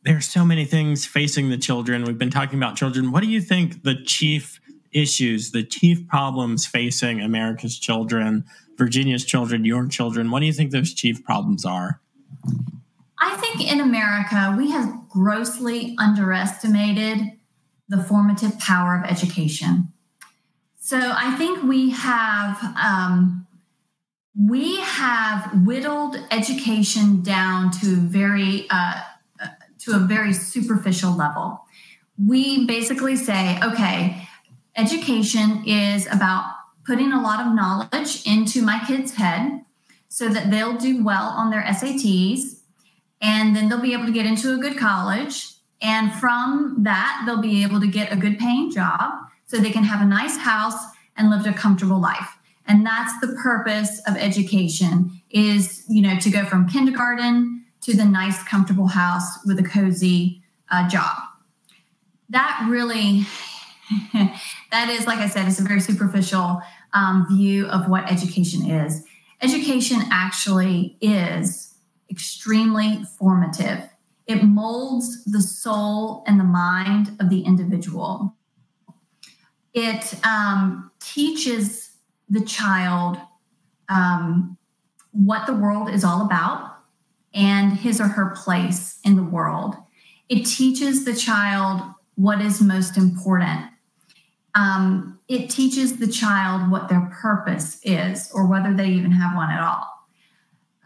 there's 0.04 0.26
so 0.26 0.44
many 0.44 0.66
things 0.66 1.06
facing 1.06 1.48
the 1.48 1.56
children. 1.56 2.04
We've 2.04 2.18
been 2.18 2.30
talking 2.30 2.58
about 2.58 2.76
children. 2.76 3.10
What 3.10 3.22
do 3.22 3.28
you 3.28 3.40
think 3.40 3.84
the 3.84 3.96
chief 4.04 4.60
issues, 4.94 5.50
the 5.50 5.62
chief 5.62 6.06
problems 6.08 6.66
facing 6.66 7.20
America's 7.20 7.78
children, 7.78 8.44
Virginia's 8.78 9.24
children, 9.24 9.64
your 9.64 9.86
children? 9.88 10.30
What 10.30 10.40
do 10.40 10.46
you 10.46 10.52
think 10.52 10.70
those 10.70 10.94
chief 10.94 11.22
problems 11.24 11.64
are? 11.64 12.00
I 13.18 13.36
think 13.36 13.70
in 13.70 13.80
America, 13.80 14.54
we 14.56 14.70
have 14.70 15.08
grossly 15.08 15.94
underestimated 15.98 17.32
the 17.88 18.02
formative 18.02 18.58
power 18.58 18.96
of 18.96 19.10
education. 19.10 19.92
So 20.78 20.98
I 20.98 21.34
think 21.36 21.62
we 21.62 21.90
have 21.90 22.62
um, 22.76 23.46
we 24.38 24.80
have 24.80 25.64
whittled 25.64 26.16
education 26.30 27.22
down 27.22 27.70
to 27.80 27.96
very 27.96 28.66
uh, 28.68 29.00
to 29.80 29.92
a 29.92 29.98
very 29.98 30.32
superficial 30.32 31.16
level. 31.16 31.64
We 32.18 32.66
basically 32.66 33.16
say, 33.16 33.58
okay, 33.62 34.28
Education 34.76 35.62
is 35.66 36.06
about 36.06 36.52
putting 36.86 37.12
a 37.12 37.22
lot 37.22 37.46
of 37.46 37.54
knowledge 37.54 38.26
into 38.26 38.60
my 38.60 38.82
kid's 38.86 39.14
head 39.14 39.64
so 40.08 40.28
that 40.28 40.50
they'll 40.50 40.76
do 40.76 41.04
well 41.04 41.28
on 41.28 41.50
their 41.50 41.62
SATs 41.62 42.60
and 43.20 43.54
then 43.54 43.68
they'll 43.68 43.80
be 43.80 43.92
able 43.92 44.06
to 44.06 44.12
get 44.12 44.26
into 44.26 44.52
a 44.52 44.58
good 44.58 44.76
college. 44.76 45.54
And 45.80 46.12
from 46.12 46.78
that, 46.82 47.22
they'll 47.24 47.40
be 47.40 47.62
able 47.62 47.80
to 47.80 47.86
get 47.86 48.12
a 48.12 48.16
good 48.16 48.38
paying 48.38 48.70
job 48.70 49.12
so 49.46 49.58
they 49.58 49.70
can 49.70 49.84
have 49.84 50.00
a 50.00 50.04
nice 50.04 50.36
house 50.36 50.78
and 51.16 51.30
live 51.30 51.46
a 51.46 51.52
comfortable 51.52 52.00
life. 52.00 52.36
And 52.66 52.84
that's 52.84 53.18
the 53.20 53.38
purpose 53.42 54.00
of 54.06 54.16
education 54.16 55.20
is, 55.30 55.84
you 55.88 56.02
know, 56.02 56.18
to 56.18 56.30
go 56.30 56.44
from 56.44 56.68
kindergarten 56.68 57.64
to 57.82 57.94
the 57.94 58.04
nice, 58.04 58.42
comfortable 58.44 58.88
house 58.88 59.44
with 59.44 59.58
a 59.58 59.62
cozy 59.62 60.42
uh, 60.70 60.88
job. 60.88 61.18
That 62.30 62.66
really 62.68 63.26
that 64.70 64.88
is, 64.88 65.06
like 65.06 65.18
I 65.18 65.28
said, 65.28 65.46
it's 65.46 65.58
a 65.58 65.64
very 65.64 65.80
superficial 65.80 66.60
um, 66.92 67.26
view 67.30 67.66
of 67.66 67.88
what 67.88 68.10
education 68.10 68.68
is. 68.68 69.04
Education 69.42 69.98
actually 70.10 70.96
is 71.00 71.74
extremely 72.10 73.02
formative. 73.18 73.88
It 74.26 74.42
molds 74.44 75.24
the 75.24 75.42
soul 75.42 76.24
and 76.26 76.40
the 76.40 76.44
mind 76.44 77.16
of 77.20 77.28
the 77.28 77.42
individual. 77.42 78.34
It 79.74 80.14
um, 80.24 80.90
teaches 81.00 81.90
the 82.28 82.40
child 82.40 83.18
um, 83.88 84.56
what 85.12 85.46
the 85.46 85.54
world 85.54 85.90
is 85.90 86.04
all 86.04 86.24
about 86.24 86.78
and 87.34 87.72
his 87.72 88.00
or 88.00 88.08
her 88.08 88.34
place 88.36 88.98
in 89.04 89.16
the 89.16 89.22
world. 89.22 89.76
It 90.28 90.44
teaches 90.44 91.04
the 91.04 91.14
child 91.14 91.82
what 92.14 92.40
is 92.40 92.62
most 92.62 92.96
important. 92.96 93.66
Um, 94.54 95.18
it 95.28 95.50
teaches 95.50 95.96
the 95.96 96.06
child 96.06 96.70
what 96.70 96.88
their 96.88 97.10
purpose 97.20 97.80
is 97.82 98.30
or 98.32 98.46
whether 98.46 98.72
they 98.72 98.88
even 98.88 99.10
have 99.10 99.34
one 99.34 99.50
at 99.50 99.60
all. 99.60 99.88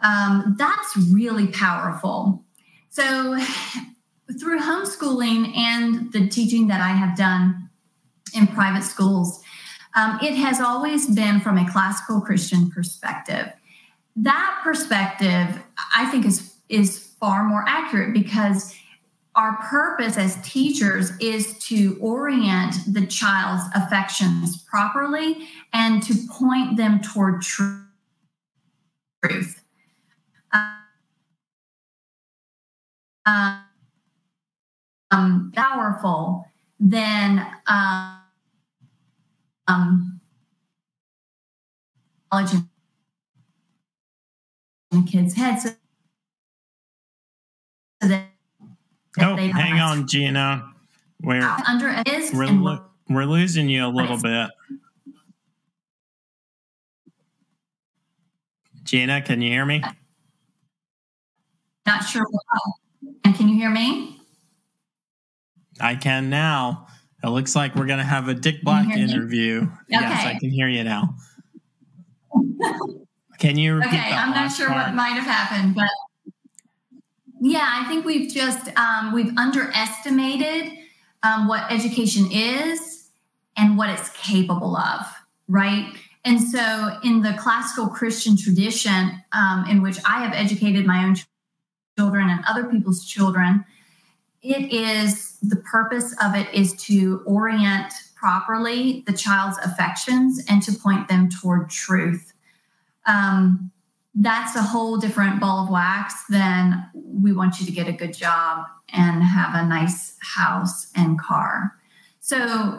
Um, 0.03 0.55
that's 0.59 0.97
really 1.13 1.49
powerful. 1.49 2.45
So, 2.89 3.39
through 4.41 4.61
homeschooling 4.61 5.57
and 5.57 6.13
the 6.13 6.29
teaching 6.29 6.69
that 6.69 6.81
I 6.81 6.89
have 6.89 7.17
done 7.17 7.71
in 8.35 8.47
private 8.47 8.85
schools, 8.85 9.43
um, 9.95 10.19
it 10.23 10.35
has 10.35 10.61
always 10.61 11.07
been 11.07 11.41
from 11.41 11.59
a 11.59 11.71
classical 11.71 12.21
Christian 12.21 12.71
perspective. 12.71 13.53
That 14.17 14.61
perspective, 14.63 15.63
I 15.97 16.07
think, 16.07 16.27
is 16.27 16.55
is 16.69 16.99
far 17.19 17.45
more 17.45 17.65
accurate 17.67 18.13
because 18.13 18.75
our 19.39 19.57
purpose 19.59 20.19
as 20.19 20.37
teachers 20.43 21.13
is 21.21 21.57
to 21.61 21.97
orient 22.01 22.75
the 22.93 23.07
child's 23.07 23.63
affections 23.73 24.65
properly 24.65 25.49
and 25.73 26.03
to 26.03 26.13
point 26.29 26.77
them 26.77 27.01
toward 27.01 27.41
truth. 27.41 27.73
Um, 33.25 33.63
powerful 35.55 36.45
than 36.81 37.47
um, 37.69 38.19
um, 39.69 40.21
knowledge 42.33 42.55
in 44.91 45.05
kids' 45.05 45.35
heads. 45.35 45.63
So 48.03 48.09
that 48.09 48.38
oh, 49.21 49.37
hang 49.37 49.81
on, 49.81 50.07
Gina. 50.07 50.71
We're 51.23 51.41
under 51.67 52.03
is 52.07 52.33
we're, 52.33 52.47
lo- 52.47 52.85
we're 53.09 53.25
losing 53.25 53.69
you 53.69 53.87
a 53.87 53.89
little 53.89 54.19
bit. 54.21 54.51
Gina, 58.85 59.21
can 59.21 59.43
you 59.43 59.51
hear 59.51 59.67
me? 59.67 59.83
Not 61.87 62.05
sure. 62.05 62.27
And 63.25 63.35
can 63.35 63.49
you 63.49 63.57
hear 63.57 63.71
me? 63.71 64.21
I 65.81 65.95
can 65.95 66.31
now. 66.31 66.87
It 67.23 67.29
looks 67.29 67.57
like 67.57 67.75
we're 67.75 67.87
going 67.87 67.99
to 67.99 68.05
have 68.05 68.29
a 68.29 68.35
Dick 68.35 68.63
Black 68.63 68.97
interview. 68.97 69.63
Okay. 69.63 69.71
Yes, 69.89 70.27
I 70.27 70.39
can 70.39 70.51
hear 70.51 70.69
you 70.69 70.85
now. 70.85 71.17
Can 73.39 73.59
you 73.59 73.75
repeat 73.77 73.89
Okay, 73.89 74.13
I'm 74.13 74.31
not 74.31 74.53
sure 74.53 74.69
part? 74.69 74.89
what 74.89 74.95
might 74.95 75.11
have 75.11 75.25
happened, 75.27 75.75
but 75.75 75.89
yeah, 77.41 77.69
I 77.81 77.89
think 77.89 78.05
we've 78.05 78.33
just 78.33 78.69
um, 78.77 79.13
we've 79.13 79.37
underestimated 79.37 80.73
um, 81.23 81.49
what 81.49 81.71
education 81.71 82.29
is 82.31 83.09
and 83.57 83.77
what 83.77 83.91
it's 83.91 84.09
capable 84.11 84.77
of, 84.77 85.07
right? 85.49 85.93
And 86.25 86.41
so, 86.41 86.99
in 87.03 87.23
the 87.23 87.35
classical 87.39 87.89
Christian 87.89 88.37
tradition, 88.37 89.23
um, 89.33 89.65
in 89.69 89.83
which 89.83 89.99
I 90.07 90.23
have 90.25 90.33
educated 90.35 90.87
my 90.87 91.05
own 91.05 91.17
children 91.97 92.29
and 92.29 92.45
other 92.49 92.65
people's 92.65 93.05
children, 93.05 93.65
it 94.43 94.73
is 94.73 95.39
the 95.41 95.57
purpose 95.57 96.15
of 96.23 96.35
it 96.35 96.53
is 96.53 96.75
to 96.85 97.23
orient 97.25 97.93
properly 98.15 99.05
the 99.07 99.13
child's 99.13 99.59
affections 99.59 100.45
and 100.49 100.63
to 100.63 100.73
point 100.73 101.09
them 101.09 101.29
toward 101.29 101.71
truth. 101.71 102.33
Um, 103.07 103.71
that's 104.15 104.57
a 104.57 104.63
whole 104.63 104.97
different 104.97 105.41
ball 105.41 105.65
of 105.65 105.71
wax 105.71 106.25
than 106.29 106.85
we 106.95 107.33
want 107.33 107.61
you 107.61 107.67
to 107.67 107.73
get 107.73 107.89
a 107.89 107.93
good 107.93 108.13
job 108.13 108.65
and 108.93 109.23
have 109.23 109.55
a 109.55 109.67
nice 109.67 110.17
house 110.21 110.91
and 110.97 111.21
car. 111.21 111.75
So 112.21 112.37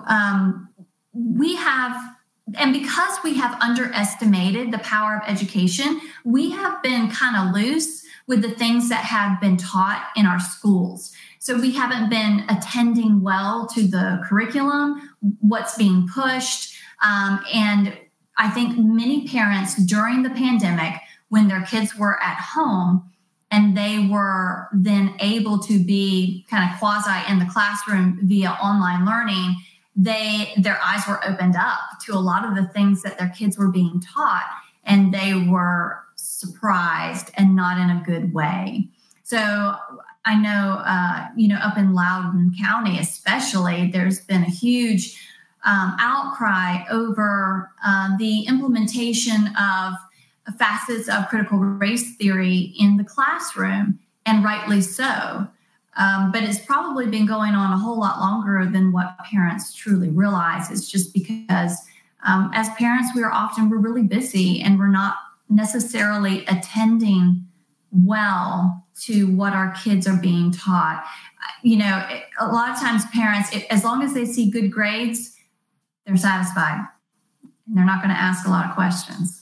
um, 0.08 0.70
we 1.14 1.56
have, 1.56 1.96
and 2.56 2.74
because 2.74 3.18
we 3.24 3.36
have 3.36 3.60
underestimated 3.62 4.72
the 4.72 4.80
power 4.80 5.16
of 5.16 5.30
education, 5.30 6.02
we 6.26 6.52
have 6.52 6.82
been 6.84 7.10
kind 7.10 7.36
of 7.36 7.56
loose 7.56 8.06
with 8.28 8.42
the 8.42 8.52
things 8.52 8.90
that 8.90 9.06
have 9.06 9.40
been 9.42 9.58
taught 9.58 10.10
in 10.16 10.26
our 10.26 10.40
schools. 10.40 11.16
So 11.40 11.60
we 11.60 11.72
haven't 11.72 12.10
been 12.10 12.46
attending 12.50 13.22
well 13.22 13.66
to 13.74 13.88
the 13.88 14.22
curriculum, 14.28 15.10
what's 15.40 15.78
being 15.78 16.08
pushed. 16.14 16.76
Um, 17.04 17.40
and 17.54 17.98
I 18.38 18.50
think 18.50 18.78
many 18.78 19.28
parents 19.28 19.76
during 19.86 20.24
the 20.24 20.30
pandemic 20.30 20.94
when 21.30 21.48
their 21.48 21.62
kids 21.62 21.96
were 21.96 22.22
at 22.22 22.38
home 22.38 23.04
and 23.52 23.76
they 23.76 24.08
were 24.12 24.68
then 24.74 25.16
able 25.20 25.58
to 25.60 25.84
be 25.84 26.46
kind 26.50 26.70
of 26.70 26.80
quasi 26.80 27.32
in 27.32 27.40
the 27.40 27.46
classroom 27.46 28.20
via 28.24 28.50
online 28.62 29.06
learning 29.06 29.56
they 29.96 30.54
their 30.58 30.80
eyes 30.84 31.02
were 31.08 31.24
opened 31.28 31.56
up 31.56 31.80
to 32.06 32.14
a 32.14 32.20
lot 32.20 32.46
of 32.46 32.56
the 32.56 32.66
things 32.74 33.02
that 33.02 33.18
their 33.18 33.30
kids 33.30 33.58
were 33.58 33.70
being 33.70 34.02
taught 34.02 34.46
and 34.86 35.14
they 35.14 35.34
were 35.34 36.02
surprised 36.16 37.32
and 37.36 37.56
not 37.56 37.78
in 37.78 37.90
a 37.90 38.04
good 38.06 38.34
way. 38.34 38.88
So 39.24 39.76
i 40.26 40.36
know 40.36 40.82
uh, 40.86 41.28
you 41.36 41.48
know 41.48 41.56
up 41.58 41.78
in 41.78 41.94
loudoun 41.94 42.54
county 42.62 43.00
especially 43.00 43.90
there's 43.92 44.20
been 44.22 44.44
a 44.44 44.50
huge 44.50 45.18
um, 45.66 45.96
outcry 46.00 46.84
over 46.90 47.72
uh, 47.86 48.16
the 48.18 48.42
implementation 48.44 49.48
of 49.60 49.94
facets 50.54 51.10
of 51.10 51.28
critical 51.28 51.60
race 51.60 52.16
theory 52.16 52.74
in 52.80 52.98
the 52.98 53.04
classroom, 53.04 54.00
and 54.26 54.44
rightly 54.44 54.82
so. 54.82 55.48
Um, 55.98 56.32
but 56.32 56.44
it's 56.44 56.60
probably 56.60 57.08
been 57.08 57.26
going 57.26 57.54
on 57.54 57.74
a 57.74 57.78
whole 57.78 58.00
lot 58.00 58.20
longer 58.20 58.70
than 58.72 58.92
what 58.92 59.18
parents 59.30 59.74
truly 59.74 60.10
realize. 60.10 60.72
It's 60.72 60.90
just 60.90 61.14
because 61.14 61.78
um, 62.26 62.52
as 62.54 62.70
parents, 62.78 63.10
we 63.16 63.24
are 63.24 63.32
often 63.32 63.70
we're 63.70 63.80
really 63.80 64.04
busy 64.04 64.62
and 64.62 64.78
we're 64.78 64.88
not 64.88 65.16
necessarily 65.50 66.46
attending 66.46 67.46
well 67.92 68.86
to 69.02 69.26
what 69.36 69.54
our 69.54 69.74
kids 69.84 70.08
are 70.08 70.18
being 70.18 70.52
taught. 70.52 71.04
You 71.64 71.78
know, 71.78 72.08
a 72.40 72.48
lot 72.48 72.70
of 72.70 72.80
times 72.80 73.04
parents, 73.14 73.50
as 73.70 73.84
long 73.84 74.04
as 74.04 74.14
they 74.14 74.26
see 74.26 74.50
good 74.50 74.72
grades, 74.72 75.36
they're 76.06 76.18
satisfied. 76.18 76.86
And 77.44 77.78
they're 77.78 77.86
not 77.86 78.02
going 78.02 78.14
to 78.14 78.20
ask 78.20 78.48
a 78.48 78.50
lot 78.50 78.68
of 78.70 78.76
questions. 78.76 79.39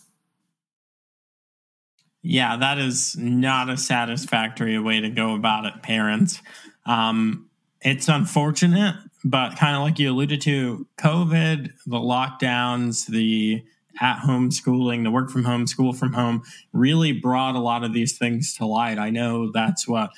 Yeah, 2.29 2.57
that 2.57 2.77
is 2.77 3.15
not 3.15 3.69
a 3.69 3.77
satisfactory 3.77 4.77
way 4.79 4.99
to 4.99 5.09
go 5.09 5.33
about 5.33 5.63
it, 5.63 5.81
parents. 5.81 6.41
Um, 6.85 7.49
it's 7.79 8.09
unfortunate, 8.09 8.95
but 9.23 9.55
kind 9.55 9.77
of 9.77 9.81
like 9.81 9.97
you 9.97 10.11
alluded 10.11 10.41
to, 10.41 10.85
COVID, 10.97 11.71
the 11.85 11.97
lockdowns, 11.97 13.07
the 13.07 13.63
at 14.01 14.19
home 14.19 14.51
schooling, 14.51 15.03
the 15.03 15.09
work 15.09 15.29
from 15.29 15.45
home, 15.45 15.67
school 15.67 15.93
from 15.93 16.11
home 16.11 16.43
really 16.73 17.13
brought 17.13 17.55
a 17.55 17.59
lot 17.59 17.85
of 17.85 17.93
these 17.93 18.17
things 18.17 18.55
to 18.55 18.65
light. 18.65 18.99
I 18.99 19.09
know 19.09 19.49
that's 19.49 19.87
what 19.87 20.09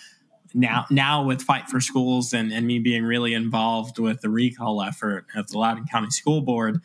now 0.55 0.87
now 0.89 1.23
with 1.23 1.43
Fight 1.43 1.69
for 1.69 1.79
Schools 1.79 2.33
and, 2.33 2.51
and 2.51 2.65
me 2.65 2.79
being 2.79 3.03
really 3.03 3.35
involved 3.35 3.99
with 3.99 4.21
the 4.21 4.31
recall 4.31 4.81
effort 4.81 5.27
at 5.35 5.49
the 5.49 5.59
Loudoun 5.59 5.85
County 5.85 6.09
School 6.09 6.41
Board, 6.41 6.81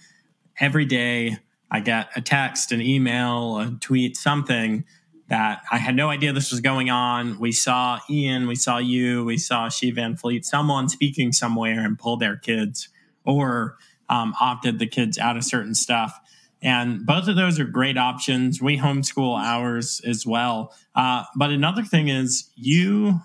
every 0.60 0.84
day 0.84 1.38
I 1.70 1.80
get 1.80 2.10
a 2.14 2.20
text, 2.20 2.72
an 2.72 2.82
email, 2.82 3.58
a 3.58 3.70
tweet, 3.80 4.18
something 4.18 4.84
that 5.28 5.62
I 5.70 5.78
had 5.78 5.96
no 5.96 6.10
idea 6.10 6.32
this 6.32 6.50
was 6.50 6.60
going 6.60 6.90
on. 6.90 7.38
We 7.38 7.52
saw 7.52 7.98
Ian, 8.10 8.46
we 8.46 8.56
saw 8.56 8.78
you, 8.78 9.24
we 9.24 9.38
saw 9.38 9.68
Xi 9.68 9.90
Van 9.90 10.16
Fleet, 10.16 10.44
someone 10.44 10.88
speaking 10.88 11.32
somewhere 11.32 11.80
and 11.84 11.98
pulled 11.98 12.20
their 12.20 12.36
kids 12.36 12.88
or 13.24 13.76
um, 14.08 14.34
opted 14.40 14.78
the 14.78 14.86
kids 14.86 15.18
out 15.18 15.36
of 15.36 15.44
certain 15.44 15.74
stuff. 15.74 16.18
And 16.60 17.04
both 17.04 17.28
of 17.28 17.36
those 17.36 17.60
are 17.60 17.64
great 17.64 17.98
options. 17.98 18.60
We 18.60 18.78
homeschool 18.78 19.38
ours 19.38 20.00
as 20.06 20.26
well. 20.26 20.74
Uh, 20.94 21.24
but 21.36 21.50
another 21.50 21.82
thing 21.82 22.08
is, 22.08 22.50
you 22.54 23.20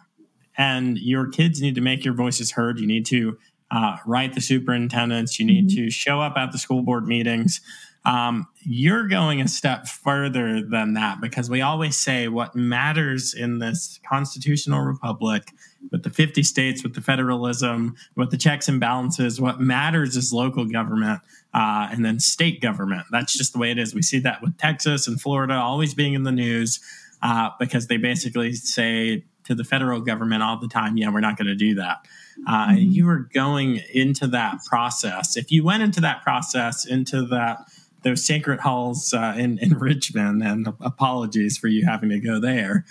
and 0.58 0.98
your 0.98 1.30
kids 1.30 1.62
need 1.62 1.76
to 1.76 1.82
make 1.82 2.04
your 2.04 2.14
voices 2.14 2.52
heard. 2.52 2.80
You 2.80 2.88
need 2.88 3.06
to 3.08 3.38
uh, 3.72 3.98
write 4.06 4.34
the 4.34 4.42
superintendents. 4.42 5.40
You 5.40 5.46
need 5.46 5.70
mm-hmm. 5.70 5.86
to 5.86 5.90
show 5.90 6.20
up 6.20 6.36
at 6.38 6.52
the 6.52 6.58
school 6.58 6.82
board 6.82 7.08
meetings. 7.08 7.62
Um, 8.10 8.48
you're 8.64 9.08
going 9.08 9.40
a 9.40 9.48
step 9.48 9.88
further 9.88 10.64
than 10.64 10.96
that 10.96 11.22
because 11.22 11.48
we 11.48 11.62
always 11.62 11.96
say 11.96 12.28
what 12.28 12.56
matters 12.56 13.36
in 13.36 13.60
this 13.60 14.00
constitutional 14.08 14.82
republic 14.82 15.52
with 15.92 16.02
the 16.02 16.10
50 16.10 16.42
states, 16.42 16.82
with 16.82 16.96
the 16.96 17.02
federalism, 17.02 17.96
with 18.16 18.32
the 18.32 18.38
checks 18.38 18.68
and 18.68 18.80
balances, 18.80 19.40
what 19.40 19.62
matters 19.62 20.16
is 20.18 20.34
local 20.34 20.66
government 20.66 21.22
uh, 21.54 21.90
and 21.92 22.04
then 22.04 22.20
state 22.20 22.62
government. 22.62 23.06
That's 23.12 23.38
just 23.38 23.54
the 23.54 23.60
way 23.60 23.70
it 23.70 23.78
is. 23.78 23.94
We 23.94 24.02
see 24.02 24.20
that 24.20 24.42
with 24.42 24.58
Texas 24.58 25.08
and 25.08 25.22
Florida 25.22 25.54
always 25.54 25.94
being 25.94 26.14
in 26.14 26.24
the 26.24 26.32
news 26.32 26.80
uh, 27.22 27.52
because 27.60 27.88
they 27.88 27.98
basically 27.98 28.54
say 28.54 29.24
to 29.44 29.54
the 29.54 29.64
federal 29.64 30.02
government 30.02 30.42
all 30.42 30.58
the 30.58 30.68
time, 30.68 30.98
yeah, 30.98 31.10
we're 31.12 31.20
not 31.20 31.38
going 31.38 31.48
to 31.48 31.56
do 31.56 31.76
that. 31.76 32.08
Uh, 32.48 32.70
mm-hmm. 32.70 32.92
You 32.92 33.06
were 33.06 33.30
going 33.34 33.82
into 33.94 34.26
that 34.28 34.64
process. 34.66 35.38
If 35.38 35.52
you 35.52 35.64
went 35.64 35.84
into 35.84 36.02
that 36.02 36.24
process, 36.24 36.86
into 36.86 37.24
that 37.28 37.66
those 38.04 38.26
sacred 38.26 38.60
halls 38.60 39.14
uh, 39.14 39.36
in 39.38 39.58
in 39.60 39.74
Richmond, 39.80 40.44
and 40.44 40.68
apologies 40.82 41.58
for 41.58 41.68
you 41.68 41.86
having 41.86 42.10
to 42.10 42.20
go 42.20 42.40
there. 42.40 42.86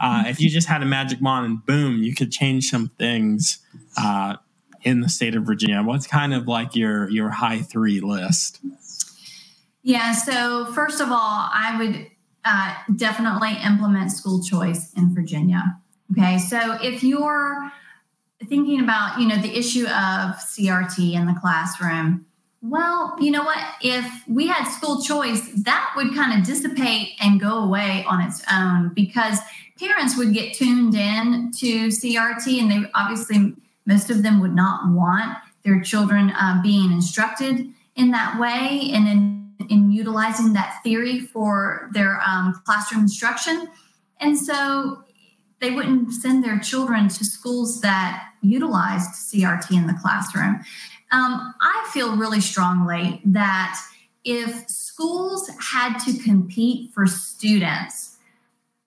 Uh, 0.00 0.24
if 0.26 0.40
you 0.40 0.48
just 0.48 0.68
had 0.68 0.82
a 0.82 0.86
magic 0.86 1.20
wand 1.20 1.46
and 1.46 1.66
boom, 1.66 2.02
you 2.02 2.14
could 2.14 2.30
change 2.30 2.70
some 2.70 2.90
things 2.98 3.58
uh, 3.96 4.36
in 4.82 5.00
the 5.00 5.08
state 5.08 5.34
of 5.34 5.44
Virginia. 5.44 5.82
What's 5.82 6.06
kind 6.06 6.32
of 6.32 6.46
like 6.46 6.76
your 6.76 7.10
your 7.10 7.30
high 7.30 7.60
three 7.60 8.00
list? 8.00 8.60
Yeah. 9.82 10.12
So 10.12 10.66
first 10.66 11.00
of 11.00 11.08
all, 11.10 11.48
I 11.52 11.76
would 11.78 12.06
uh, 12.44 12.74
definitely 12.96 13.56
implement 13.64 14.12
school 14.12 14.42
choice 14.42 14.92
in 14.94 15.14
Virginia. 15.14 15.62
Okay. 16.12 16.38
So 16.38 16.78
if 16.82 17.02
you're 17.02 17.70
thinking 18.48 18.80
about, 18.80 19.20
you 19.20 19.26
know, 19.26 19.36
the 19.36 19.56
issue 19.56 19.84
of 19.86 20.36
CRT 20.36 21.14
in 21.14 21.26
the 21.26 21.34
classroom, 21.40 22.26
well, 22.60 23.16
you 23.20 23.30
know 23.30 23.44
what? 23.44 23.58
If 23.82 24.04
we 24.26 24.48
had 24.48 24.64
school 24.64 25.00
choice, 25.00 25.48
that 25.62 25.92
would 25.96 26.14
kind 26.14 26.38
of 26.38 26.46
dissipate 26.46 27.10
and 27.20 27.40
go 27.40 27.62
away 27.62 28.04
on 28.08 28.20
its 28.20 28.42
own 28.52 28.92
because 28.94 29.38
parents 29.78 30.16
would 30.16 30.32
get 30.32 30.54
tuned 30.54 30.94
in 30.94 31.52
to 31.58 31.86
CRT 31.86 32.60
and 32.60 32.70
they 32.70 32.90
obviously, 32.94 33.54
most 33.86 34.10
of 34.10 34.24
them 34.24 34.40
would 34.40 34.54
not 34.54 34.92
want 34.92 35.38
their 35.62 35.80
children 35.80 36.30
uh, 36.30 36.60
being 36.62 36.90
instructed 36.90 37.72
in 37.94 38.10
that 38.10 38.40
way 38.40 38.90
and 38.92 39.06
in, 39.06 39.52
in 39.68 39.92
utilizing 39.92 40.52
that 40.54 40.80
theory 40.82 41.20
for 41.20 41.88
their 41.92 42.20
um, 42.26 42.60
classroom 42.64 43.02
instruction. 43.02 43.68
And 44.20 44.36
so 44.36 45.04
they 45.60 45.70
wouldn't 45.70 46.12
send 46.12 46.42
their 46.42 46.58
children 46.58 47.08
to 47.08 47.24
schools 47.24 47.80
that 47.82 48.30
utilized 48.42 49.10
CRT 49.10 49.76
in 49.76 49.86
the 49.86 49.98
classroom. 50.00 50.60
Um, 51.10 51.54
I 51.60 51.88
feel 51.92 52.16
really 52.16 52.40
strongly 52.40 53.20
that 53.24 53.80
if 54.24 54.68
schools 54.68 55.50
had 55.72 55.98
to 56.00 56.18
compete 56.18 56.92
for 56.92 57.06
students, 57.06 58.16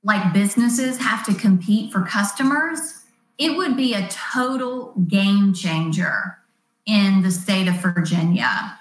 like 0.03 0.33
businesses 0.33 0.97
have 0.99 1.25
to 1.25 1.33
compete 1.33 1.91
for 1.91 2.01
customers, 2.01 3.03
it 3.37 3.55
would 3.57 3.75
be 3.75 3.93
a 3.93 4.07
total 4.09 4.93
game 5.07 5.53
changer 5.53 6.37
in 6.85 7.21
the 7.21 7.31
state 7.31 7.67
of 7.67 7.75
Virginia. 7.75 8.77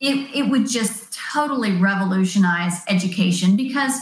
It, 0.00 0.34
it 0.34 0.50
would 0.50 0.68
just 0.68 1.16
totally 1.32 1.72
revolutionize 1.72 2.82
education 2.88 3.56
because 3.56 3.98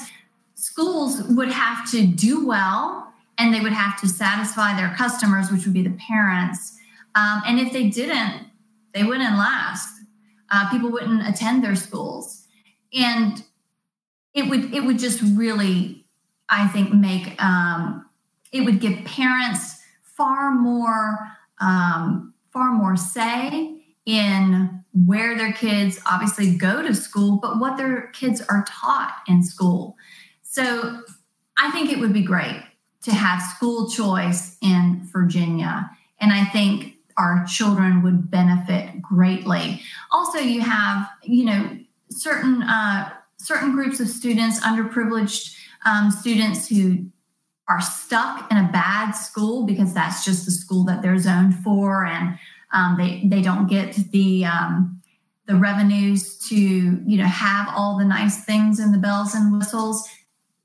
schools 0.54 1.22
would 1.24 1.50
have 1.50 1.90
to 1.90 2.06
do 2.06 2.46
well 2.46 3.12
and 3.38 3.52
they 3.52 3.60
would 3.60 3.72
have 3.72 4.00
to 4.00 4.08
satisfy 4.08 4.76
their 4.76 4.94
customers, 4.96 5.50
which 5.50 5.64
would 5.64 5.74
be 5.74 5.82
the 5.82 5.96
parents. 6.08 6.78
Um, 7.14 7.42
and 7.46 7.60
if 7.60 7.72
they 7.72 7.88
didn't, 7.88 8.46
they 8.94 9.02
wouldn't 9.02 9.36
last. 9.36 9.88
Uh, 10.50 10.70
people 10.70 10.90
wouldn't 10.90 11.26
attend 11.26 11.64
their 11.64 11.76
schools, 11.76 12.46
and 12.92 13.42
it 14.32 14.48
would 14.48 14.72
it 14.72 14.84
would 14.84 14.98
just 14.98 15.20
really, 15.36 16.06
I 16.48 16.68
think, 16.68 16.94
make 16.94 17.42
um, 17.42 18.06
it 18.52 18.62
would 18.62 18.80
give 18.80 19.04
parents 19.04 19.80
far 20.02 20.52
more 20.52 21.18
um, 21.60 22.34
far 22.52 22.72
more 22.72 22.96
say 22.96 23.82
in 24.06 24.84
where 25.06 25.36
their 25.36 25.52
kids 25.52 25.98
obviously 26.06 26.56
go 26.56 26.82
to 26.82 26.94
school, 26.94 27.38
but 27.42 27.58
what 27.58 27.76
their 27.76 28.08
kids 28.08 28.40
are 28.48 28.64
taught 28.68 29.22
in 29.26 29.42
school. 29.42 29.96
So 30.42 31.02
I 31.58 31.70
think 31.70 31.90
it 31.90 31.98
would 31.98 32.12
be 32.12 32.22
great 32.22 32.62
to 33.02 33.12
have 33.12 33.42
school 33.42 33.88
choice 33.88 34.56
in 34.62 35.02
Virginia. 35.12 35.90
And 36.20 36.32
I 36.32 36.44
think 36.44 36.93
our 37.16 37.44
children 37.46 38.02
would 38.02 38.30
benefit 38.30 39.00
greatly. 39.00 39.80
Also, 40.10 40.38
you 40.38 40.60
have, 40.60 41.08
you 41.22 41.44
know, 41.44 41.78
certain 42.10 42.62
uh, 42.62 43.10
certain 43.38 43.72
groups 43.72 44.00
of 44.00 44.08
students, 44.08 44.60
underprivileged 44.60 45.56
um, 45.84 46.10
students 46.10 46.68
who 46.68 47.06
are 47.68 47.80
stuck 47.80 48.50
in 48.50 48.58
a 48.58 48.70
bad 48.72 49.12
school 49.12 49.64
because 49.64 49.94
that's 49.94 50.24
just 50.24 50.44
the 50.44 50.50
school 50.50 50.84
that 50.84 51.02
they're 51.02 51.18
zoned 51.18 51.54
for, 51.62 52.04
and 52.04 52.38
um, 52.72 52.96
they 52.98 53.22
they 53.26 53.42
don't 53.42 53.68
get 53.68 53.94
the 54.10 54.44
um, 54.44 55.00
the 55.46 55.56
revenues 55.56 56.38
to 56.48 56.56
you 56.56 57.18
know 57.18 57.24
have 57.24 57.68
all 57.74 57.98
the 57.98 58.04
nice 58.04 58.44
things 58.44 58.78
and 58.78 58.92
the 58.92 58.98
bells 58.98 59.34
and 59.34 59.56
whistles. 59.56 60.08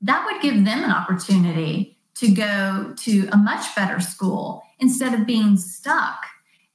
That 0.02 0.24
would 0.24 0.40
give 0.40 0.64
them 0.64 0.84
an 0.84 0.90
opportunity 0.90 1.98
to 2.14 2.30
go 2.30 2.94
to 2.96 3.28
a 3.32 3.36
much 3.36 3.74
better 3.74 4.00
school 4.00 4.62
instead 4.78 5.14
of 5.14 5.26
being 5.26 5.56
stuck 5.56 6.24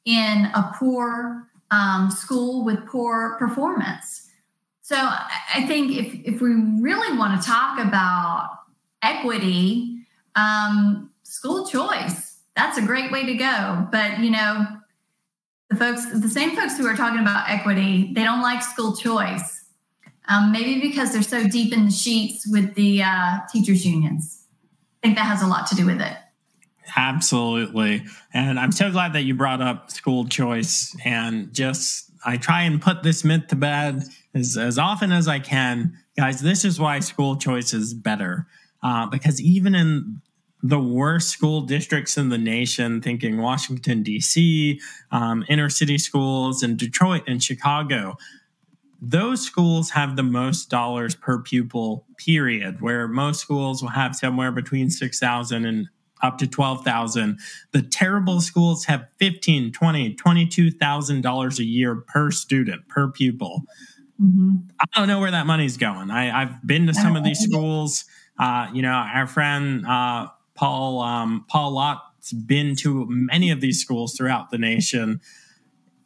in 0.05 0.51
a 0.53 0.73
poor 0.77 1.47
um, 1.71 2.11
school 2.11 2.63
with 2.63 2.85
poor 2.85 3.35
performance. 3.37 4.29
So 4.81 4.95
I 4.95 5.65
think 5.67 5.91
if, 5.91 6.35
if 6.35 6.41
we 6.41 6.51
really 6.51 7.17
want 7.17 7.41
to 7.41 7.47
talk 7.47 7.79
about 7.79 8.51
equity, 9.01 10.05
um, 10.35 11.09
school 11.23 11.65
choice, 11.67 12.37
that's 12.55 12.77
a 12.77 12.81
great 12.81 13.11
way 13.11 13.25
to 13.25 13.33
go. 13.33 13.87
But, 13.91 14.19
you 14.19 14.29
know, 14.29 14.67
the 15.69 15.75
folks, 15.75 16.05
the 16.11 16.29
same 16.29 16.55
folks 16.55 16.77
who 16.77 16.85
are 16.85 16.95
talking 16.95 17.19
about 17.19 17.49
equity, 17.49 18.11
they 18.13 18.23
don't 18.23 18.41
like 18.41 18.61
school 18.61 18.95
choice. 18.95 19.63
Um, 20.27 20.51
maybe 20.51 20.79
because 20.81 21.13
they're 21.13 21.23
so 21.23 21.47
deep 21.47 21.73
in 21.73 21.85
the 21.85 21.91
sheets 21.91 22.47
with 22.47 22.75
the 22.75 23.03
uh, 23.03 23.39
teachers' 23.51 23.85
unions 23.85 24.45
I 25.05 25.07
think 25.07 25.17
that 25.19 25.25
has 25.25 25.43
a 25.43 25.47
lot 25.47 25.67
to 25.67 25.75
do 25.75 25.85
with 25.85 26.01
it. 26.01 26.17
Absolutely. 26.95 28.05
And 28.33 28.59
I'm 28.59 28.71
so 28.71 28.91
glad 28.91 29.13
that 29.13 29.23
you 29.23 29.35
brought 29.35 29.61
up 29.61 29.91
school 29.91 30.25
choice 30.25 30.95
and 31.03 31.53
just 31.53 32.11
I 32.25 32.37
try 32.37 32.63
and 32.63 32.81
put 32.81 33.03
this 33.03 33.23
myth 33.23 33.47
to 33.47 33.55
bed 33.55 34.03
as, 34.33 34.57
as 34.57 34.77
often 34.77 35.11
as 35.11 35.27
I 35.27 35.39
can. 35.39 35.97
Guys, 36.17 36.41
this 36.41 36.65
is 36.65 36.79
why 36.79 36.99
school 36.99 37.37
choice 37.37 37.73
is 37.73 37.93
better. 37.93 38.47
Uh, 38.81 39.05
because 39.07 39.41
even 39.41 39.75
in 39.75 40.21
the 40.61 40.79
worst 40.79 41.29
school 41.29 41.61
districts 41.61 42.17
in 42.17 42.29
the 42.29 42.37
nation, 42.37 43.01
thinking 43.01 43.39
Washington, 43.39 44.01
D.C., 44.01 44.79
um, 45.11 45.45
inner 45.47 45.69
city 45.69 45.97
schools, 45.97 46.63
and 46.63 46.77
Detroit 46.77 47.23
and 47.27 47.43
Chicago, 47.43 48.17
those 49.01 49.41
schools 49.41 49.91
have 49.91 50.15
the 50.15 50.23
most 50.23 50.69
dollars 50.69 51.13
per 51.13 51.39
pupil 51.39 52.05
period 52.17 52.81
where 52.81 53.07
most 53.07 53.39
schools 53.39 53.81
will 53.81 53.89
have 53.89 54.15
somewhere 54.15 54.51
between 54.51 54.89
6000 54.89 55.65
and 55.65 55.87
up 56.21 56.37
to 56.37 56.47
12,000 56.47 57.39
the 57.71 57.81
terrible 57.81 58.41
schools 58.41 58.85
have 58.85 59.07
15 59.17 59.71
20 59.71 60.15
22,000 60.15 61.21
dollars 61.21 61.59
a 61.59 61.63
year 61.63 61.95
per 61.95 62.31
student 62.31 62.87
per 62.87 63.09
pupil. 63.11 63.63
Mm-hmm. 64.21 64.55
i 64.79 64.85
don't 64.99 65.07
know 65.07 65.19
where 65.19 65.31
that 65.31 65.45
money's 65.45 65.77
going. 65.77 66.09
I, 66.09 66.45
have 66.45 66.65
been 66.65 66.87
to 66.87 66.93
some 66.93 67.15
of 67.15 67.23
these 67.23 67.39
schools. 67.43 68.05
Uh, 68.37 68.69
you 68.73 68.81
know 68.81 68.91
our 68.91 69.27
friend 69.27 69.85
uh, 69.85 70.27
paul 70.55 71.01
um, 71.01 71.45
paul 71.47 71.71
lott's 71.71 72.33
been 72.33 72.75
to 72.77 73.05
many 73.09 73.51
of 73.51 73.61
these 73.61 73.79
schools 73.79 74.15
throughout 74.15 74.51
the 74.51 74.57
nation 74.57 75.21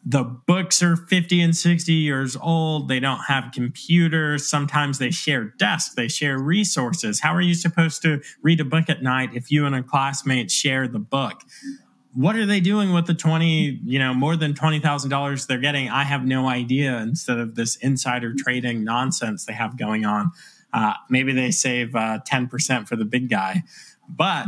the 0.05 0.23
books 0.23 0.81
are 0.81 0.95
50 0.95 1.41
and 1.41 1.55
60 1.55 1.93
years 1.93 2.37
old. 2.37 2.87
They 2.87 2.99
don't 2.99 3.23
have 3.27 3.51
computers. 3.53 4.47
Sometimes 4.47 4.97
they 4.97 5.11
share 5.11 5.53
desks, 5.57 5.93
they 5.95 6.07
share 6.07 6.39
resources. 6.39 7.19
How 7.19 7.33
are 7.35 7.41
you 7.41 7.53
supposed 7.53 8.01
to 8.03 8.21
read 8.41 8.61
a 8.61 8.65
book 8.65 8.89
at 8.89 9.03
night 9.03 9.31
if 9.33 9.51
you 9.51 9.65
and 9.65 9.75
a 9.75 9.83
classmate 9.83 10.51
share 10.51 10.87
the 10.87 10.99
book? 10.99 11.43
What 12.13 12.35
are 12.35 12.45
they 12.45 12.59
doing 12.59 12.93
with 12.93 13.07
the 13.07 13.13
20, 13.13 13.81
you 13.85 13.99
know, 13.99 14.13
more 14.13 14.35
than 14.35 14.53
$20,000 14.53 15.47
they're 15.47 15.59
getting? 15.59 15.89
I 15.89 16.03
have 16.03 16.25
no 16.25 16.47
idea 16.47 16.97
instead 16.97 17.37
of 17.37 17.55
this 17.55 17.75
insider 17.77 18.33
trading 18.35 18.83
nonsense 18.83 19.45
they 19.45 19.53
have 19.53 19.77
going 19.77 20.05
on. 20.05 20.31
Uh, 20.73 20.93
maybe 21.09 21.33
they 21.33 21.51
save 21.51 21.95
uh, 21.95 22.19
10% 22.27 22.87
for 22.87 22.95
the 22.95 23.05
big 23.05 23.29
guy. 23.29 23.63
But 24.07 24.47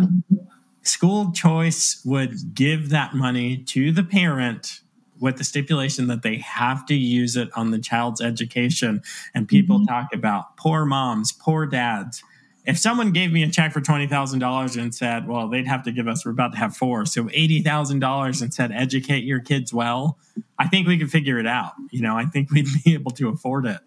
school 0.81 1.31
choice 1.33 2.01
would 2.05 2.55
give 2.55 2.89
that 2.89 3.13
money 3.13 3.57
to 3.57 3.91
the 3.91 4.03
parent 4.03 4.81
with 5.21 5.37
the 5.37 5.43
stipulation 5.43 6.07
that 6.07 6.23
they 6.23 6.37
have 6.37 6.85
to 6.87 6.95
use 6.95 7.37
it 7.37 7.47
on 7.55 7.71
the 7.71 7.79
child's 7.79 8.19
education. 8.19 9.01
And 9.33 9.47
people 9.47 9.77
mm-hmm. 9.77 9.85
talk 9.85 10.13
about 10.13 10.57
poor 10.57 10.83
moms, 10.83 11.31
poor 11.31 11.65
dads. 11.65 12.23
If 12.65 12.77
someone 12.77 13.11
gave 13.11 13.31
me 13.31 13.43
a 13.43 13.49
check 13.49 13.71
for 13.71 13.81
$20,000 13.81 14.81
and 14.81 14.93
said, 14.93 15.27
well, 15.27 15.47
they'd 15.47 15.67
have 15.67 15.83
to 15.83 15.91
give 15.91 16.07
us, 16.07 16.25
we're 16.25 16.31
about 16.31 16.51
to 16.51 16.57
have 16.57 16.75
four, 16.75 17.05
so 17.05 17.25
$80,000 17.25 18.41
and 18.41 18.53
said, 18.53 18.71
educate 18.71 19.23
your 19.23 19.39
kids 19.39 19.73
well, 19.73 20.17
I 20.59 20.67
think 20.67 20.87
we 20.87 20.97
could 20.97 21.11
figure 21.11 21.39
it 21.39 21.47
out. 21.47 21.73
You 21.91 22.01
know, 22.01 22.17
I 22.17 22.25
think 22.25 22.51
we'd 22.51 22.67
be 22.83 22.93
able 22.93 23.11
to 23.11 23.29
afford 23.29 23.65
it. 23.65 23.79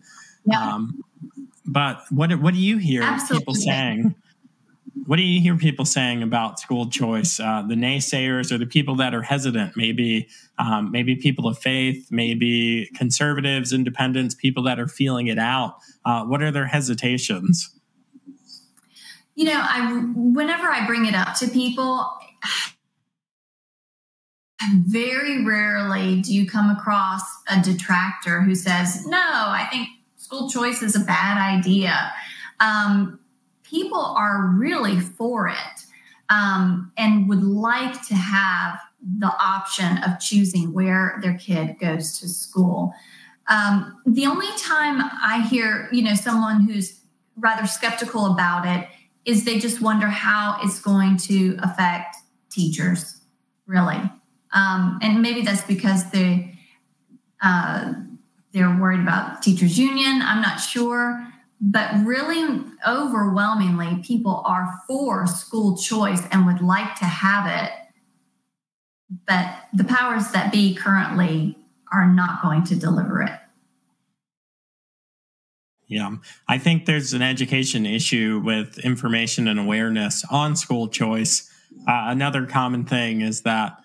Yeah. 0.44 0.60
Um, 0.60 1.04
but 1.66 2.02
what, 2.10 2.32
what 2.40 2.54
do 2.54 2.60
you 2.60 2.78
hear 2.78 3.02
Absolutely. 3.02 3.38
people 3.40 3.54
saying? 3.54 4.14
What 5.06 5.16
do 5.16 5.22
you 5.22 5.40
hear 5.40 5.56
people 5.56 5.84
saying 5.84 6.22
about 6.22 6.60
school 6.60 6.88
choice? 6.88 7.40
Uh, 7.40 7.62
the 7.66 7.74
naysayers 7.74 8.52
or 8.52 8.58
the 8.58 8.66
people 8.66 8.94
that 8.96 9.14
are 9.14 9.22
hesitant, 9.22 9.76
maybe 9.76 10.28
um, 10.58 10.90
maybe 10.90 11.16
people 11.16 11.48
of 11.48 11.58
faith, 11.58 12.08
maybe 12.10 12.88
conservatives, 12.94 13.72
independents, 13.72 14.34
people 14.34 14.62
that 14.62 14.78
are 14.78 14.86
feeling 14.86 15.26
it 15.26 15.38
out. 15.38 15.76
Uh, 16.04 16.24
what 16.24 16.42
are 16.42 16.50
their 16.50 16.66
hesitations? 16.66 17.70
You 19.34 19.46
know, 19.46 19.60
I 19.60 20.12
whenever 20.14 20.68
I 20.68 20.86
bring 20.86 21.06
it 21.06 21.14
up 21.14 21.34
to 21.36 21.48
people, 21.48 22.08
very 24.86 25.44
rarely 25.44 26.20
do 26.20 26.32
you 26.32 26.48
come 26.48 26.70
across 26.70 27.22
a 27.50 27.60
detractor 27.60 28.42
who 28.42 28.54
says, 28.54 29.04
"No, 29.06 29.18
I 29.18 29.66
think 29.72 29.88
school 30.16 30.48
choice 30.48 30.82
is 30.82 30.94
a 30.94 31.00
bad 31.00 31.36
idea. 31.36 32.12
Um, 32.60 33.18
people 33.74 34.00
are 34.00 34.46
really 34.56 35.00
for 35.00 35.48
it 35.48 35.80
um, 36.30 36.92
and 36.96 37.28
would 37.28 37.42
like 37.42 38.06
to 38.06 38.14
have 38.14 38.78
the 39.18 39.32
option 39.38 39.98
of 40.04 40.20
choosing 40.20 40.72
where 40.72 41.18
their 41.22 41.36
kid 41.36 41.76
goes 41.80 42.18
to 42.20 42.28
school. 42.28 42.94
Um, 43.48 44.00
the 44.06 44.26
only 44.26 44.46
time 44.56 45.10
I 45.22 45.46
hear, 45.50 45.88
you 45.92 46.02
know, 46.02 46.14
someone 46.14 46.62
who's 46.62 47.00
rather 47.36 47.66
skeptical 47.66 48.26
about 48.32 48.64
it 48.64 48.88
is 49.24 49.44
they 49.44 49.58
just 49.58 49.80
wonder 49.80 50.06
how 50.06 50.58
it's 50.62 50.80
going 50.80 51.16
to 51.16 51.56
affect 51.62 52.16
teachers, 52.50 53.20
really. 53.66 54.00
Um, 54.52 54.98
and 55.02 55.20
maybe 55.20 55.42
that's 55.42 55.62
because 55.62 56.10
they 56.12 56.56
uh, 57.42 57.92
they're 58.52 58.78
worried 58.80 59.00
about 59.00 59.42
teachers 59.42 59.76
union. 59.78 60.22
I'm 60.22 60.40
not 60.40 60.58
sure, 60.58 61.26
but 61.66 61.90
really 62.04 62.62
overwhelmingly, 62.86 64.02
people 64.06 64.42
are 64.44 64.70
for 64.86 65.26
school 65.26 65.78
choice 65.78 66.20
and 66.30 66.44
would 66.44 66.60
like 66.60 66.94
to 66.96 67.06
have 67.06 67.46
it. 67.64 67.72
But 69.26 69.64
the 69.72 69.84
powers 69.84 70.30
that 70.32 70.52
be 70.52 70.74
currently 70.74 71.56
are 71.90 72.06
not 72.06 72.42
going 72.42 72.64
to 72.64 72.76
deliver 72.76 73.22
it. 73.22 73.32
Yeah, 75.86 76.16
I 76.48 76.58
think 76.58 76.84
there's 76.84 77.14
an 77.14 77.22
education 77.22 77.86
issue 77.86 78.42
with 78.44 78.78
information 78.80 79.48
and 79.48 79.58
awareness 79.58 80.22
on 80.30 80.56
school 80.56 80.88
choice. 80.88 81.50
Uh, 81.88 82.04
another 82.08 82.44
common 82.44 82.84
thing 82.84 83.22
is 83.22 83.42
that 83.42 83.78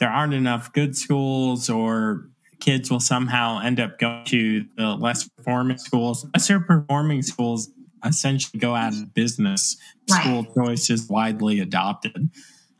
there 0.00 0.10
aren't 0.10 0.34
enough 0.34 0.72
good 0.72 0.96
schools, 0.96 1.68
or 1.68 2.30
kids 2.60 2.90
will 2.90 3.00
somehow 3.00 3.60
end 3.60 3.80
up 3.80 3.98
going 3.98 4.24
to 4.26 4.64
the 4.76 4.94
less 4.94 5.28
performing 5.28 5.78
schools. 5.78 6.26
Lesser 6.34 6.60
performing 6.60 7.22
schools 7.22 7.70
essentially 8.04 8.58
go 8.58 8.74
out 8.74 8.92
of 8.92 9.14
business. 9.14 9.76
Right. 10.10 10.22
School 10.22 10.44
choice 10.54 10.90
is 10.90 11.08
widely 11.08 11.60
adopted. 11.60 12.30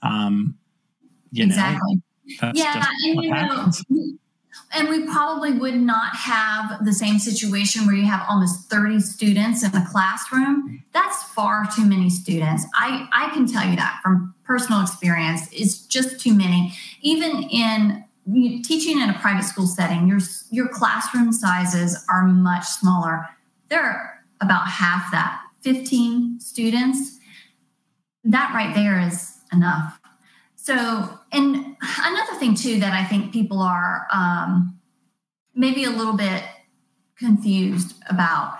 Um, 0.03 0.57
you 1.31 1.45
exactly. 1.45 1.97
know, 2.43 2.53
yeah, 2.55 2.85
and 3.05 3.23
you 3.23 3.33
happens. 3.33 3.85
know 3.89 4.19
and 4.73 4.89
we 4.89 5.07
probably 5.07 5.53
would 5.53 5.77
not 5.77 6.15
have 6.15 6.85
the 6.85 6.93
same 6.93 7.19
situation 7.19 7.87
where 7.87 7.95
you 7.95 8.05
have 8.05 8.25
almost 8.29 8.69
30 8.71 9.01
students 9.01 9.65
in 9.65 9.75
a 9.75 9.87
classroom. 9.87 10.83
That's 10.93 11.23
far 11.23 11.67
too 11.75 11.87
many 11.87 12.11
students. 12.11 12.67
I, 12.75 13.09
I 13.13 13.33
can 13.33 13.47
tell 13.47 13.67
you 13.67 13.77
that 13.77 14.01
from 14.03 14.35
personal 14.45 14.83
experience. 14.83 15.49
It's 15.53 15.87
just 15.87 16.21
too 16.21 16.35
many. 16.35 16.75
Even 17.01 17.45
in 17.45 18.05
teaching 18.63 19.01
in 19.01 19.11
a 19.11 19.15
private 19.15 19.45
school 19.45 19.67
setting, 19.67 20.09
your, 20.09 20.21
your 20.51 20.69
classroom 20.69 21.33
sizes 21.33 22.05
are 22.11 22.27
much 22.27 22.65
smaller. 22.65 23.27
They're 23.69 24.25
about 24.41 24.69
half 24.69 25.11
that 25.13 25.43
15 25.61 26.41
students. 26.41 27.19
That 28.25 28.53
right 28.55 28.75
there 28.75 29.01
is 29.01 29.39
enough. 29.53 29.99
So, 30.57 31.19
and 31.33 31.77
another 31.81 32.35
thing 32.39 32.55
too 32.55 32.81
that 32.81 32.93
I 32.93 33.05
think 33.05 33.33
people 33.33 33.63
are 33.63 34.07
um, 34.13 34.79
maybe 35.55 35.85
a 35.85 35.91
little 35.91 36.17
bit 36.17 36.43
confused 37.17 37.95
about. 38.09 38.59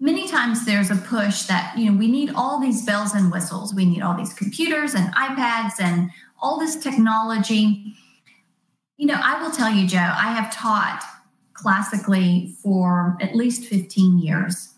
Many 0.00 0.28
times 0.28 0.66
there's 0.66 0.90
a 0.90 0.96
push 0.96 1.42
that 1.44 1.76
you 1.76 1.90
know 1.90 1.98
we 1.98 2.10
need 2.10 2.30
all 2.34 2.60
these 2.60 2.84
bells 2.84 3.14
and 3.14 3.30
whistles. 3.30 3.74
We 3.74 3.84
need 3.84 4.02
all 4.02 4.16
these 4.16 4.34
computers 4.34 4.94
and 4.94 5.14
iPads 5.14 5.80
and 5.80 6.10
all 6.40 6.58
this 6.58 6.76
technology. 6.76 7.94
You 8.96 9.06
know, 9.06 9.20
I 9.22 9.42
will 9.42 9.50
tell 9.50 9.70
you, 9.70 9.86
Joe, 9.86 9.98
I 9.98 10.32
have 10.32 10.52
taught 10.52 11.02
classically 11.52 12.54
for 12.62 13.16
at 13.20 13.34
least 13.34 13.64
15 13.64 14.18
years. 14.18 14.74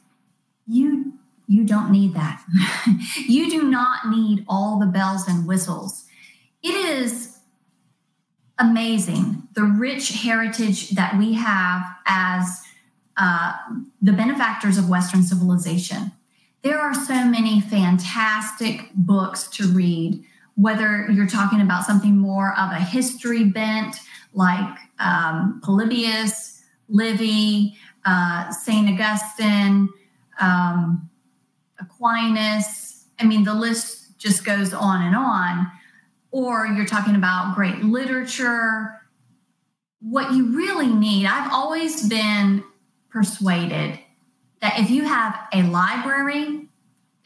You 0.66 1.14
you 1.50 1.64
don't 1.64 1.90
need 1.90 2.12
that. 2.12 2.42
you 3.26 3.50
do 3.50 3.62
not 3.62 4.10
need 4.10 4.44
all 4.48 4.78
the 4.78 4.86
bells 4.86 5.26
and 5.26 5.46
whistles 5.46 6.04
it 6.62 6.74
is 6.74 7.38
amazing 8.58 9.48
the 9.54 9.62
rich 9.62 10.10
heritage 10.22 10.90
that 10.90 11.16
we 11.16 11.34
have 11.34 11.82
as 12.06 12.62
uh, 13.16 13.52
the 14.02 14.12
benefactors 14.12 14.78
of 14.78 14.88
Western 14.88 15.22
civilization. 15.22 16.12
There 16.62 16.78
are 16.78 16.94
so 16.94 17.24
many 17.24 17.60
fantastic 17.60 18.90
books 18.94 19.48
to 19.50 19.68
read, 19.68 20.24
whether 20.56 21.08
you're 21.10 21.28
talking 21.28 21.60
about 21.60 21.84
something 21.84 22.16
more 22.16 22.52
of 22.58 22.72
a 22.72 22.80
history 22.80 23.44
bent 23.44 23.96
like 24.38 24.78
um, 25.00 25.60
Polybius, 25.64 26.62
Livy, 26.88 27.76
uh, 28.06 28.50
St. 28.50 28.88
Augustine, 28.88 29.88
um, 30.40 31.10
Aquinas. 31.80 33.04
I 33.18 33.26
mean, 33.26 33.44
the 33.44 33.54
list 33.54 34.16
just 34.18 34.44
goes 34.44 34.72
on 34.72 35.02
and 35.02 35.16
on 35.16 35.70
or 36.30 36.66
you're 36.66 36.86
talking 36.86 37.16
about 37.16 37.54
great 37.54 37.82
literature. 37.82 39.00
What 40.00 40.32
you 40.32 40.56
really 40.56 40.88
need, 40.88 41.26
I've 41.26 41.52
always 41.52 42.08
been 42.08 42.62
persuaded 43.10 43.98
that 44.60 44.78
if 44.78 44.90
you 44.90 45.04
have 45.04 45.38
a 45.52 45.62
library, 45.64 46.68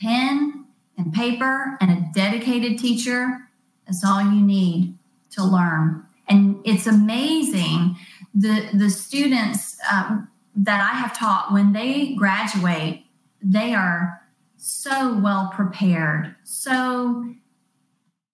pen, 0.00 0.66
and 0.96 1.12
paper, 1.12 1.76
and 1.80 1.90
a 1.90 2.10
dedicated 2.14 2.78
teacher, 2.78 3.48
that's 3.86 4.04
all 4.04 4.22
you 4.22 4.40
need 4.40 4.96
to 5.32 5.44
learn. 5.44 6.04
And 6.28 6.60
it's 6.64 6.86
amazing 6.86 7.96
the 8.34 8.68
the 8.72 8.90
students 8.90 9.78
um, 9.92 10.28
that 10.56 10.80
I 10.80 10.96
have 10.96 11.16
taught 11.16 11.52
when 11.52 11.72
they 11.72 12.14
graduate, 12.14 13.04
they 13.42 13.74
are 13.74 14.20
so 14.56 15.18
well 15.18 15.50
prepared, 15.54 16.34
so 16.44 17.24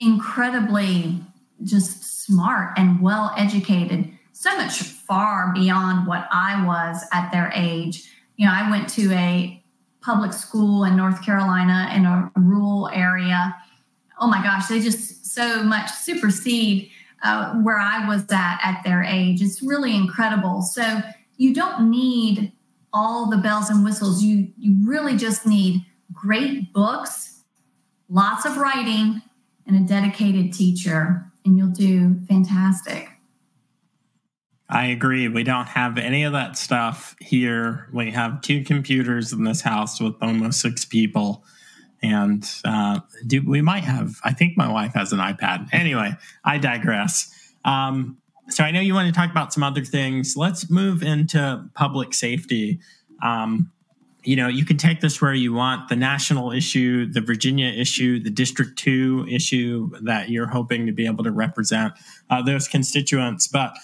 incredibly 0.01 1.21
just 1.65 2.25
smart 2.25 2.79
and 2.79 3.01
well 3.01 3.33
educated, 3.37 4.13
so 4.33 4.55
much 4.57 4.83
far 4.83 5.53
beyond 5.55 6.07
what 6.07 6.29
I 6.31 6.65
was 6.65 7.05
at 7.13 7.31
their 7.33 7.51
age. 7.55 8.11
You 8.37 8.47
know, 8.47 8.53
I 8.53 8.71
went 8.71 8.89
to 8.91 9.11
a 9.13 9.63
public 10.01 10.33
school 10.33 10.85
in 10.85 10.97
North 10.97 11.25
Carolina 11.25 11.91
in 11.95 12.05
a 12.05 12.31
rural 12.37 12.89
area. 12.89 13.57
Oh 14.21 14.29
my 14.29 14.43
gosh, 14.43 14.69
they 14.69 14.81
just 14.81 15.27
so 15.35 15.63
much 15.63 15.91
supersede 15.91 16.91
uh, 17.23 17.55
where 17.55 17.79
I 17.79 18.07
was 18.07 18.25
at 18.31 18.61
at 18.63 18.83
their 18.85 19.03
age. 19.03 19.43
It's 19.43 19.63
really 19.63 19.95
incredible. 19.95 20.63
So 20.63 21.01
you 21.37 21.55
don't 21.55 21.91
need 21.91 22.53
all 22.93 23.29
the 23.29 23.37
bells 23.37 23.71
and 23.71 23.85
whistles. 23.85 24.23
You 24.23 24.49
you 24.59 24.77
really 24.89 25.17
just 25.17 25.47
need 25.47 25.85
great 26.13 26.73
books, 26.73 27.43
lots 28.09 28.45
of 28.45 28.57
writing, 28.57 29.23
and 29.67 29.77
a 29.77 29.81
dedicated 29.81 30.53
teacher, 30.53 31.31
and 31.45 31.57
you'll 31.57 31.69
do 31.69 32.21
fantastic. 32.29 33.09
I 34.71 34.87
agree. 34.87 35.29
We 35.29 35.45
don't 35.45 35.69
have 35.69 35.97
any 35.97 36.25
of 36.25 36.33
that 36.33 36.59
stuff 36.59 37.17
here. 37.21 37.89
We 37.93 38.11
have 38.11 38.43
two 38.43 38.65
computers 38.65 39.33
in 39.33 39.45
this 39.45 39.63
house 39.63 39.99
with 39.99 40.15
almost 40.21 40.61
six 40.61 40.85
people. 40.85 41.43
And 42.03 42.49
uh, 42.65 43.01
do, 43.27 43.43
we 43.47 43.61
might 43.61 43.85
have, 43.85 44.21
I 44.25 44.33
think 44.33 44.57
my 44.57 44.71
wife 44.71 44.95
has 44.95 45.13
an 45.13 45.19
iPad. 45.19 45.69
Anyway, 45.73 46.13
I 46.45 46.59
digress. 46.59 47.35
Um, 47.65 48.19
so 48.49 48.65
I 48.65 48.71
know 48.71 48.81
you 48.81 48.95
want 48.95 49.13
to 49.13 49.19
talk 49.19 49.31
about 49.31 49.53
some 49.53 49.63
other 49.63 49.85
things. 49.85 50.37
Let's 50.37 50.71
move 50.71 51.03
into 51.03 51.69
public 51.75 52.15
safety. 52.15 52.81
Um, 53.23 53.71
you 54.23 54.37
know, 54.37 54.49
you 54.49 54.65
can 54.65 54.77
take 54.77 55.01
this 55.01 55.21
where 55.21 55.35
you 55.35 55.53
want 55.53 55.89
the 55.89 55.97
national 55.97 56.53
issue, 56.53 57.11
the 57.11 57.21
Virginia 57.21 57.69
issue, 57.69 58.23
the 58.23 58.31
District 58.31 58.77
2 58.79 59.27
issue 59.31 59.91
that 60.03 60.29
you're 60.29 60.49
hoping 60.49 60.87
to 60.87 60.93
be 60.93 61.07
able 61.07 61.25
to 61.25 61.31
represent 61.31 61.95
uh, 62.31 62.43
those 62.43 62.69
constituents. 62.69 63.47
But 63.47 63.75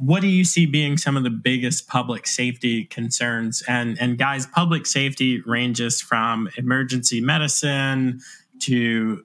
what 0.00 0.22
do 0.22 0.28
you 0.28 0.44
see 0.44 0.66
being 0.66 0.96
some 0.96 1.16
of 1.16 1.24
the 1.24 1.30
biggest 1.30 1.86
public 1.86 2.26
safety 2.26 2.84
concerns? 2.84 3.62
And, 3.68 4.00
and 4.00 4.16
guys, 4.18 4.46
public 4.46 4.86
safety 4.86 5.42
ranges 5.42 6.00
from 6.00 6.48
emergency 6.56 7.20
medicine 7.20 8.20
to 8.60 9.24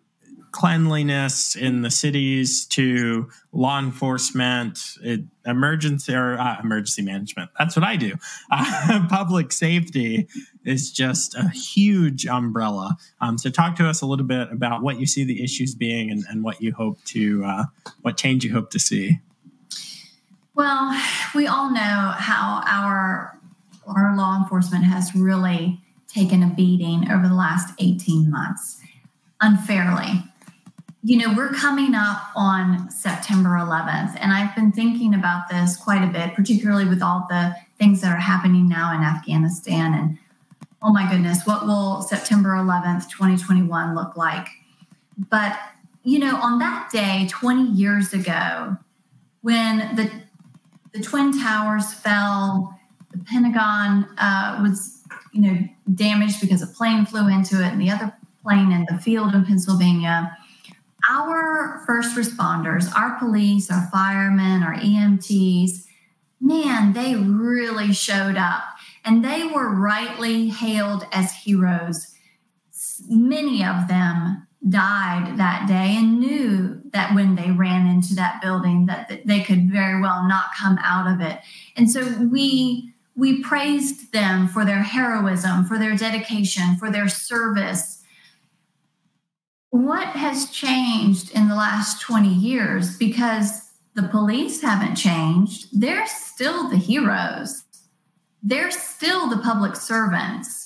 cleanliness 0.51 1.55
in 1.55 1.81
the 1.81 1.91
cities 1.91 2.65
to 2.65 3.29
law 3.51 3.77
enforcement, 3.77 4.79
it, 5.03 5.19
emergency 5.45 6.13
or 6.13 6.39
uh, 6.39 6.57
emergency 6.63 7.01
management. 7.01 7.51
That's 7.59 7.75
what 7.75 7.83
I 7.83 7.97
do. 7.97 8.13
Uh, 8.49 9.05
public 9.09 9.51
safety 9.51 10.27
is 10.63 10.91
just 10.91 11.35
a 11.35 11.49
huge 11.49 12.25
umbrella. 12.25 12.95
Um, 13.19 13.37
so, 13.37 13.49
talk 13.49 13.75
to 13.77 13.87
us 13.87 14.01
a 14.01 14.05
little 14.05 14.25
bit 14.25 14.49
about 14.49 14.81
what 14.81 14.97
you 14.97 15.05
see 15.05 15.25
the 15.25 15.43
issues 15.43 15.75
being 15.75 16.09
and, 16.09 16.23
and 16.29 16.41
what 16.41 16.61
you 16.61 16.71
hope 16.73 17.03
to, 17.07 17.43
uh, 17.43 17.63
what 18.01 18.15
change 18.15 18.45
you 18.45 18.53
hope 18.53 18.69
to 18.71 18.79
see. 18.79 19.19
Well, 20.55 20.99
we 21.33 21.47
all 21.47 21.71
know 21.71 22.13
how 22.17 22.63
our 22.65 23.37
our 23.87 24.15
law 24.17 24.41
enforcement 24.41 24.83
has 24.85 25.13
really 25.13 25.79
taken 26.07 26.41
a 26.41 26.47
beating 26.47 27.11
over 27.11 27.27
the 27.27 27.35
last 27.35 27.73
18 27.79 28.31
months 28.31 28.81
unfairly 29.41 30.23
you 31.05 31.17
know, 31.17 31.35
we're 31.37 31.51
coming 31.53 31.93
up 31.93 32.31
on 32.35 32.89
September 32.89 33.49
11th, 33.49 34.17
and 34.19 34.33
I've 34.33 34.55
been 34.55 34.71
thinking 34.71 35.13
about 35.13 35.47
this 35.47 35.77
quite 35.77 36.03
a 36.03 36.11
bit, 36.11 36.33
particularly 36.33 36.85
with 36.85 37.03
all 37.03 37.27
the 37.29 37.55
things 37.77 38.01
that 38.01 38.11
are 38.11 38.19
happening 38.19 38.67
now 38.67 38.91
in 38.91 39.03
Afghanistan. 39.03 39.93
And 39.93 40.17
oh 40.81 40.91
my 40.91 41.07
goodness, 41.07 41.45
what 41.45 41.67
will 41.67 42.01
September 42.01 42.49
11th, 42.53 43.07
2021 43.11 43.93
look 43.93 44.17
like? 44.17 44.47
But, 45.29 45.59
you 46.03 46.17
know, 46.17 46.37
on 46.37 46.57
that 46.57 46.89
day, 46.91 47.27
20 47.29 47.69
years 47.69 48.11
ago, 48.11 48.75
when 49.43 49.95
the, 49.95 50.09
the 50.95 51.03
Twin 51.03 51.37
Towers 51.37 51.93
fell, 51.93 52.79
the 53.11 53.17
Pentagon 53.25 54.07
uh, 54.17 54.59
was, 54.61 55.03
you 55.33 55.41
know, 55.41 55.57
damaged 55.93 56.39
because 56.39 56.61
a 56.61 56.67
plane 56.67 57.05
flew 57.05 57.27
into 57.27 57.61
it, 57.61 57.67
and 57.67 57.81
the 57.81 57.89
other 57.89 58.13
plane 58.41 58.71
in 58.71 58.85
the 58.89 58.97
field 58.97 59.33
in 59.33 59.45
Pennsylvania. 59.45 60.35
Our 61.09 61.83
first 61.85 62.15
responders, 62.15 62.91
our 62.95 63.19
police, 63.19 63.69
our 63.69 63.89
firemen, 63.91 64.63
our 64.63 64.75
EMTs, 64.75 65.85
man, 66.39 66.93
they 66.93 67.15
really 67.15 67.91
showed 67.91 68.37
up. 68.37 68.63
And 69.03 69.23
they 69.23 69.43
were 69.45 69.75
rightly 69.75 70.47
hailed 70.47 71.05
as 71.11 71.33
heroes. 71.33 72.15
Many 73.07 73.63
of 73.63 73.87
them 73.87 74.47
died 74.69 75.37
that 75.37 75.67
day 75.67 75.95
and 75.97 76.19
knew 76.19 76.81
that 76.91 77.13
when 77.13 77.35
they 77.35 77.51
ran 77.51 77.85
into 77.85 78.15
that 78.15 78.41
building 78.41 78.87
that 78.87 79.21
they 79.25 79.41
could 79.41 79.71
very 79.71 80.01
well 80.01 80.27
not 80.27 80.45
come 80.59 80.77
out 80.83 81.11
of 81.11 81.21
it. 81.21 81.39
And 81.75 81.89
so 81.91 82.03
we 82.31 82.91
we 83.17 83.41
praised 83.41 84.11
them 84.11 84.47
for 84.47 84.65
their 84.65 84.83
heroism, 84.83 85.65
for 85.65 85.77
their 85.77 85.95
dedication, 85.95 86.75
for 86.77 86.91
their 86.91 87.07
service 87.07 87.95
what 89.75 90.07
has 90.15 90.49
changed 90.51 91.35
in 91.35 91.49
the 91.49 91.55
last 91.55 92.01
20 92.01 92.29
years? 92.29 92.97
Because 92.97 93.73
the 93.93 94.03
police 94.03 94.61
haven't 94.61 94.95
changed. 94.95 95.67
They're 95.73 96.07
still 96.07 96.69
the 96.69 96.77
heroes. 96.77 97.65
They're 98.41 98.71
still 98.71 99.27
the 99.29 99.39
public 99.39 99.75
servants. 99.75 100.64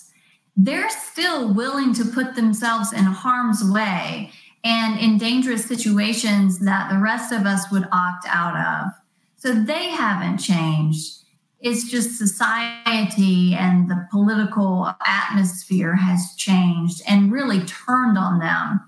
They're 0.55 0.89
still 0.89 1.53
willing 1.53 1.93
to 1.95 2.05
put 2.05 2.35
themselves 2.35 2.91
in 2.93 3.05
harm's 3.05 3.63
way 3.63 4.31
and 4.63 4.99
in 4.99 5.17
dangerous 5.17 5.65
situations 5.65 6.59
that 6.59 6.91
the 6.91 6.99
rest 6.99 7.31
of 7.31 7.45
us 7.45 7.71
would 7.71 7.87
opt 7.91 8.25
out 8.27 8.57
of. 8.57 8.91
So 9.37 9.53
they 9.53 9.89
haven't 9.89 10.39
changed. 10.39 11.23
It's 11.61 11.89
just 11.89 12.17
society 12.17 13.53
and 13.53 13.89
the 13.89 14.07
political 14.11 14.93
atmosphere 15.05 15.95
has 15.95 16.35
changed 16.37 17.01
and 17.07 17.31
really 17.31 17.61
turned 17.61 18.17
on 18.17 18.39
them 18.39 18.81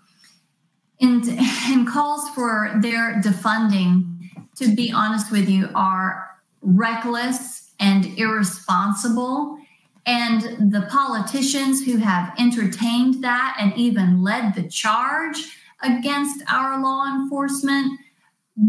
and, 1.01 1.23
and 1.27 1.87
calls 1.87 2.29
for 2.29 2.71
their 2.81 3.21
defunding, 3.21 4.29
to 4.57 4.73
be 4.73 4.91
honest 4.91 5.31
with 5.31 5.49
you, 5.49 5.69
are 5.73 6.29
reckless 6.61 7.71
and 7.79 8.05
irresponsible. 8.17 9.57
And 10.05 10.71
the 10.71 10.87
politicians 10.89 11.85
who 11.85 11.97
have 11.97 12.33
entertained 12.39 13.23
that 13.23 13.55
and 13.59 13.75
even 13.77 14.23
led 14.23 14.55
the 14.55 14.67
charge 14.67 15.37
against 15.83 16.43
our 16.51 16.81
law 16.81 17.05
enforcement 17.13 17.99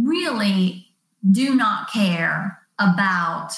really 0.05 0.89
do 1.31 1.55
not 1.55 1.91
care 1.91 2.59
about 2.79 3.53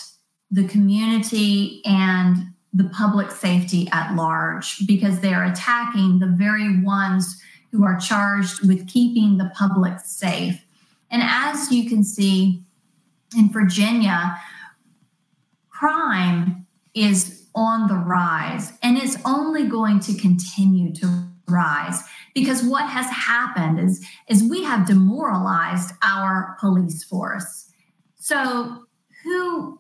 the 0.50 0.66
community 0.68 1.82
and 1.84 2.52
the 2.72 2.84
public 2.84 3.30
safety 3.30 3.88
at 3.92 4.14
large 4.14 4.86
because 4.86 5.20
they're 5.20 5.44
attacking 5.44 6.18
the 6.18 6.26
very 6.26 6.80
ones 6.82 7.40
who 7.70 7.84
are 7.84 7.98
charged 7.98 8.66
with 8.66 8.86
keeping 8.88 9.38
the 9.38 9.50
public 9.56 9.98
safe. 10.00 10.64
And 11.10 11.22
as 11.24 11.72
you 11.72 11.88
can 11.88 12.04
see 12.04 12.62
in 13.36 13.50
Virginia, 13.50 14.36
crime 15.70 16.66
is 16.94 17.43
on 17.54 17.86
the 17.88 17.94
rise 17.94 18.72
and 18.82 18.96
it's 18.96 19.16
only 19.24 19.66
going 19.66 20.00
to 20.00 20.14
continue 20.14 20.92
to 20.92 21.28
rise 21.48 22.02
because 22.34 22.64
what 22.64 22.88
has 22.88 23.06
happened 23.10 23.78
is 23.78 24.04
is 24.28 24.42
we 24.42 24.64
have 24.64 24.86
demoralized 24.86 25.92
our 26.02 26.56
police 26.58 27.04
force 27.04 27.70
so 28.16 28.84
who 29.22 29.78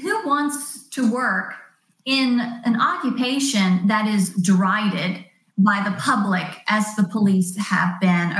who 0.00 0.26
wants 0.26 0.88
to 0.88 1.10
work 1.10 1.54
in 2.04 2.40
an 2.64 2.80
occupation 2.80 3.86
that 3.86 4.06
is 4.06 4.30
derided 4.30 5.24
by 5.56 5.82
the 5.84 5.96
public 5.98 6.46
as 6.68 6.94
the 6.96 7.04
police 7.04 7.56
have 7.56 7.98
been 8.00 8.32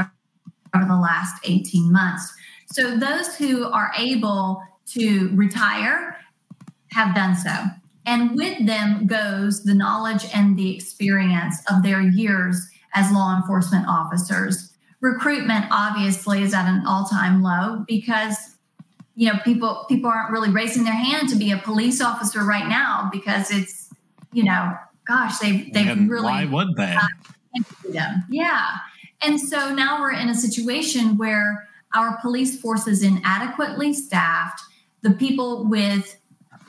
over 0.74 0.84
the 0.84 0.96
last 0.96 1.40
18 1.44 1.92
months. 1.92 2.32
So 2.66 2.96
those 2.96 3.36
who 3.36 3.70
are 3.70 3.92
able 3.96 4.62
to 4.88 5.30
retire 5.34 6.16
have 6.90 7.14
done 7.14 7.36
so. 7.36 7.50
And 8.06 8.36
with 8.36 8.66
them 8.66 9.06
goes 9.06 9.64
the 9.64 9.74
knowledge 9.74 10.26
and 10.34 10.56
the 10.58 10.74
experience 10.74 11.56
of 11.70 11.82
their 11.82 12.02
years 12.02 12.68
as 12.94 13.10
law 13.12 13.36
enforcement 13.36 13.86
officers. 13.88 14.72
Recruitment 15.00 15.66
obviously 15.70 16.42
is 16.42 16.54
at 16.54 16.66
an 16.68 16.86
all-time 16.86 17.42
low 17.42 17.84
because 17.86 18.36
you 19.16 19.32
know 19.32 19.38
people 19.44 19.84
people 19.88 20.10
aren't 20.10 20.30
really 20.30 20.50
raising 20.50 20.84
their 20.84 20.94
hand 20.94 21.28
to 21.28 21.36
be 21.36 21.50
a 21.52 21.58
police 21.58 22.00
officer 22.00 22.42
right 22.44 22.68
now 22.68 23.08
because 23.12 23.50
it's 23.50 23.90
you 24.32 24.44
know 24.44 24.76
gosh, 25.06 25.38
they've 25.38 25.72
they've 25.72 26.08
really 26.08 26.24
why 26.24 26.44
would 26.44 26.76
they? 26.76 26.96
Yeah, 28.30 28.76
and 29.22 29.40
so 29.40 29.74
now 29.74 30.00
we're 30.00 30.12
in 30.12 30.28
a 30.28 30.34
situation 30.34 31.16
where 31.16 31.68
our 31.94 32.18
police 32.20 32.60
force 32.60 32.86
is 32.86 33.02
inadequately 33.02 33.92
staffed. 33.92 34.60
The 35.02 35.10
people 35.10 35.68
with 35.68 36.18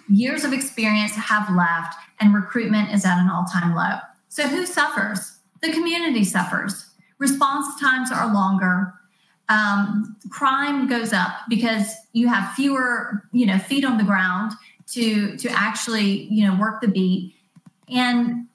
years 0.07 0.43
of 0.43 0.53
experience 0.53 1.13
have 1.15 1.49
left, 1.55 1.95
and 2.19 2.33
recruitment 2.33 2.91
is 2.91 3.05
at 3.05 3.19
an 3.19 3.29
all-time 3.29 3.75
low. 3.75 3.99
So 4.29 4.47
who 4.47 4.65
suffers? 4.65 5.37
The 5.61 5.71
community 5.71 6.23
suffers. 6.23 6.89
Response 7.17 7.79
times 7.79 8.11
are 8.11 8.33
longer. 8.33 8.93
Um, 9.47 10.15
crime 10.29 10.87
goes 10.87 11.13
up 11.13 11.31
because 11.49 11.93
you 12.13 12.27
have 12.27 12.53
fewer, 12.53 13.23
you 13.31 13.45
know, 13.45 13.59
feet 13.59 13.85
on 13.85 13.97
the 13.97 14.03
ground 14.03 14.53
to 14.87 15.37
to 15.37 15.49
actually, 15.49 16.23
you 16.25 16.47
know, 16.47 16.59
work 16.59 16.81
the 16.81 16.87
beat 16.87 17.35
and 17.87 18.47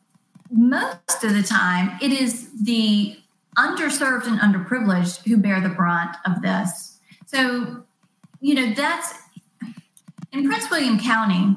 most 0.51 1.23
of 1.23 1.35
the 1.35 1.43
time, 1.43 1.97
it 2.03 2.13
is 2.13 2.51
the 2.63 3.17
underserved 3.57 4.27
and 4.27 4.41
underprivileged 4.41 5.25
who 5.25 5.37
bear 5.37 5.61
the 5.61 5.69
brunt 5.69 6.17
of 6.27 6.43
this. 6.43 6.99
So, 7.27 7.85
you 8.41 8.55
know, 8.55 8.75
that's 8.75 9.15
in 10.33 10.47
Prince 10.49 10.71
William 10.71 10.99
County, 10.99 11.57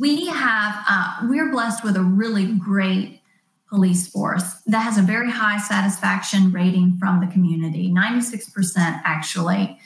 we 0.00 0.26
have, 0.26 0.84
uh, 0.88 1.20
we're 1.24 1.50
blessed 1.50 1.84
with 1.84 1.96
a 1.96 2.02
really 2.02 2.52
great 2.54 3.20
police 3.68 4.08
force 4.08 4.60
that 4.66 4.80
has 4.80 4.98
a 4.98 5.02
very 5.02 5.30
high 5.30 5.58
satisfaction 5.58 6.52
rating 6.52 6.96
from 6.98 7.20
the 7.20 7.26
community 7.26 7.90
96% 7.90 9.00
actually. 9.04 9.78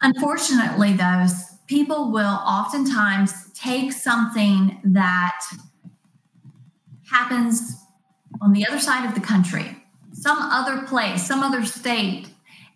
Unfortunately, 0.00 0.92
those 0.92 1.52
people 1.66 2.10
will 2.10 2.40
oftentimes 2.44 3.50
take 3.54 3.92
something 3.92 4.80
that 4.84 5.40
happens 7.08 7.76
on 8.40 8.52
the 8.52 8.66
other 8.66 8.80
side 8.80 9.06
of 9.08 9.14
the 9.14 9.20
country, 9.20 9.76
some 10.12 10.38
other 10.38 10.84
place, 10.86 11.24
some 11.24 11.42
other 11.42 11.64
state, 11.64 12.28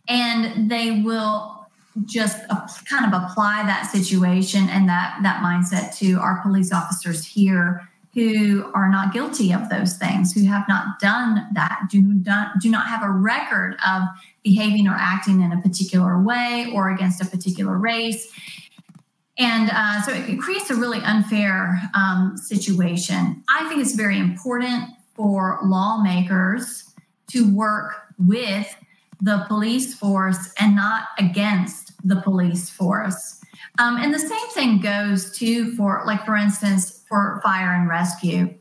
and 0.09 0.71
they 0.71 1.03
will 1.03 1.56
just 2.05 2.39
kind 2.87 3.13
of 3.13 3.23
apply 3.23 3.63
that 3.67 3.89
situation 3.91 4.69
and 4.69 4.89
that 4.89 5.19
that 5.23 5.43
mindset 5.43 5.97
to 5.99 6.19
our 6.19 6.41
police 6.43 6.73
officers 6.73 7.25
here 7.25 7.89
who 8.15 8.71
are 8.75 8.89
not 8.89 9.13
guilty 9.13 9.53
of 9.53 9.69
those 9.69 9.99
things, 9.99 10.33
who 10.33 10.47
have 10.47 10.65
not 10.69 10.99
done 10.99 11.47
that, 11.55 11.83
do 11.91 12.01
not 12.01 12.59
do 12.61 12.71
not 12.71 12.87
have 12.87 13.03
a 13.03 13.11
record 13.11 13.77
of 13.87 14.03
behaving 14.43 14.89
or 14.89 14.95
acting 14.95 15.43
in 15.43 15.53
a 15.53 15.61
particular 15.61 16.21
way 16.21 16.71
or 16.75 16.91
against 16.91 17.23
a 17.23 17.27
particular 17.27 17.77
race. 17.77 18.33
And 19.39 19.71
uh, 19.71 20.01
so 20.03 20.13
it 20.13 20.39
creates 20.39 20.71
a 20.71 20.75
really 20.75 21.01
unfair 21.01 21.79
um, 21.93 22.39
situation. 22.39 23.45
I 23.51 23.69
think 23.69 23.83
it's 23.83 23.95
very 23.95 24.19
important 24.19 24.85
for 25.15 25.59
lawmakers 25.63 26.85
to 27.33 27.53
work 27.53 27.93
with 28.19 28.75
the 29.21 29.45
police 29.49 29.95
force 29.95 30.53
and 30.59 30.75
not 30.75 31.09
against 31.19 31.86
the 32.07 32.21
police 32.23 32.71
force. 32.71 33.41
Um, 33.79 33.97
and 33.97 34.13
the 34.13 34.19
same 34.19 34.49
thing 34.51 34.81
goes 34.81 35.37
too 35.37 35.75
for, 35.77 36.03
like, 36.07 36.25
for 36.25 36.37
instance, 36.37 37.05
for 37.09 37.41
fire 37.43 37.73
and 37.73 37.89
rescue. 37.89 38.55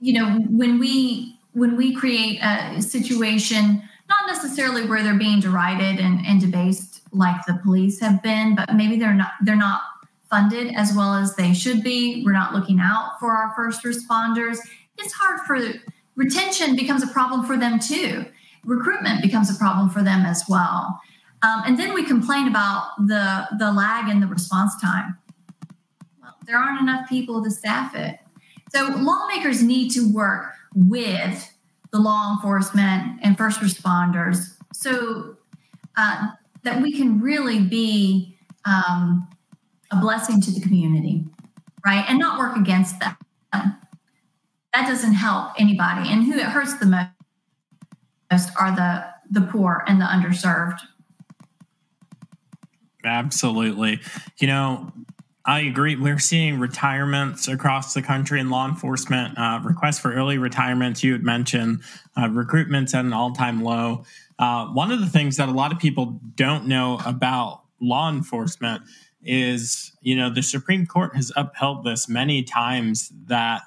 You 0.00 0.12
know, 0.14 0.40
when 0.48 0.78
we 0.78 1.36
when 1.52 1.76
we 1.76 1.94
create 1.94 2.38
a 2.42 2.80
situation, 2.80 3.82
not 4.08 4.26
necessarily 4.26 4.86
where 4.86 5.02
they're 5.02 5.18
being 5.18 5.40
derided 5.40 5.98
and, 5.98 6.24
and 6.26 6.40
debased 6.40 7.02
like 7.12 7.44
the 7.46 7.58
police 7.62 8.00
have 8.00 8.22
been, 8.22 8.54
but 8.54 8.74
maybe 8.74 8.96
they're 8.98 9.14
not 9.14 9.32
they're 9.42 9.56
not 9.56 9.82
funded 10.30 10.74
as 10.74 10.94
well 10.94 11.14
as 11.14 11.34
they 11.34 11.52
should 11.52 11.82
be. 11.82 12.22
We're 12.24 12.32
not 12.32 12.54
looking 12.54 12.78
out 12.80 13.18
for 13.18 13.32
our 13.32 13.52
first 13.54 13.82
responders. 13.82 14.58
It's 14.96 15.12
hard 15.12 15.40
for 15.40 15.58
retention 16.16 16.76
becomes 16.76 17.02
a 17.02 17.08
problem 17.08 17.44
for 17.44 17.56
them 17.56 17.78
too. 17.78 18.26
recruitment 18.64 19.22
becomes 19.22 19.50
a 19.50 19.58
problem 19.58 19.88
for 19.88 20.02
them 20.02 20.24
as 20.26 20.44
well. 20.48 21.00
Um, 21.42 21.62
and 21.66 21.78
then 21.78 21.94
we 21.94 22.04
complain 22.04 22.48
about 22.48 22.90
the 23.06 23.48
the 23.58 23.72
lag 23.72 24.08
in 24.10 24.20
the 24.20 24.26
response 24.26 24.78
time. 24.80 25.16
Well, 26.20 26.34
there 26.46 26.56
aren't 26.56 26.80
enough 26.80 27.08
people 27.08 27.42
to 27.42 27.50
staff 27.50 27.94
it. 27.94 28.18
So 28.72 28.88
lawmakers 28.98 29.62
need 29.62 29.90
to 29.90 30.12
work 30.12 30.52
with 30.74 31.52
the 31.92 31.98
law 31.98 32.34
enforcement 32.34 33.18
and 33.22 33.36
first 33.36 33.60
responders 33.60 34.56
so 34.72 35.36
uh, 35.96 36.28
that 36.62 36.80
we 36.80 36.92
can 36.92 37.20
really 37.20 37.60
be 37.60 38.36
um, 38.64 39.26
a 39.90 39.96
blessing 39.96 40.40
to 40.40 40.50
the 40.52 40.60
community, 40.60 41.24
right? 41.84 42.04
And 42.08 42.18
not 42.18 42.38
work 42.38 42.56
against 42.56 43.00
them. 43.00 43.16
That 44.72 44.86
doesn't 44.86 45.14
help 45.14 45.52
anybody. 45.58 46.10
And 46.10 46.24
who 46.24 46.38
it 46.38 46.46
hurts 46.46 46.74
the 46.74 46.86
most 46.86 48.50
are 48.58 48.74
the 48.74 49.06
the 49.30 49.46
poor 49.46 49.84
and 49.86 50.00
the 50.00 50.04
underserved. 50.04 50.80
Absolutely. 53.04 54.00
You 54.38 54.46
know, 54.46 54.92
I 55.46 55.60
agree. 55.60 55.96
We're 55.96 56.18
seeing 56.18 56.58
retirements 56.58 57.48
across 57.48 57.94
the 57.94 58.02
country 58.02 58.40
in 58.40 58.50
law 58.50 58.68
enforcement, 58.68 59.38
uh, 59.38 59.60
requests 59.64 59.98
for 59.98 60.12
early 60.12 60.38
retirements. 60.38 61.02
You 61.02 61.12
had 61.12 61.24
mentioned 61.24 61.82
uh, 62.16 62.28
recruitment's 62.28 62.94
at 62.94 63.04
an 63.04 63.12
all 63.12 63.32
time 63.32 63.62
low. 63.62 64.04
Uh, 64.38 64.66
one 64.66 64.92
of 64.92 65.00
the 65.00 65.06
things 65.06 65.36
that 65.36 65.48
a 65.48 65.52
lot 65.52 65.72
of 65.72 65.78
people 65.78 66.20
don't 66.34 66.66
know 66.66 67.00
about 67.06 67.62
law 67.80 68.10
enforcement 68.10 68.82
is, 69.22 69.92
you 70.02 70.14
know, 70.16 70.30
the 70.30 70.42
Supreme 70.42 70.86
Court 70.86 71.14
has 71.14 71.32
upheld 71.36 71.84
this 71.84 72.08
many 72.08 72.42
times 72.42 73.10
that 73.26 73.62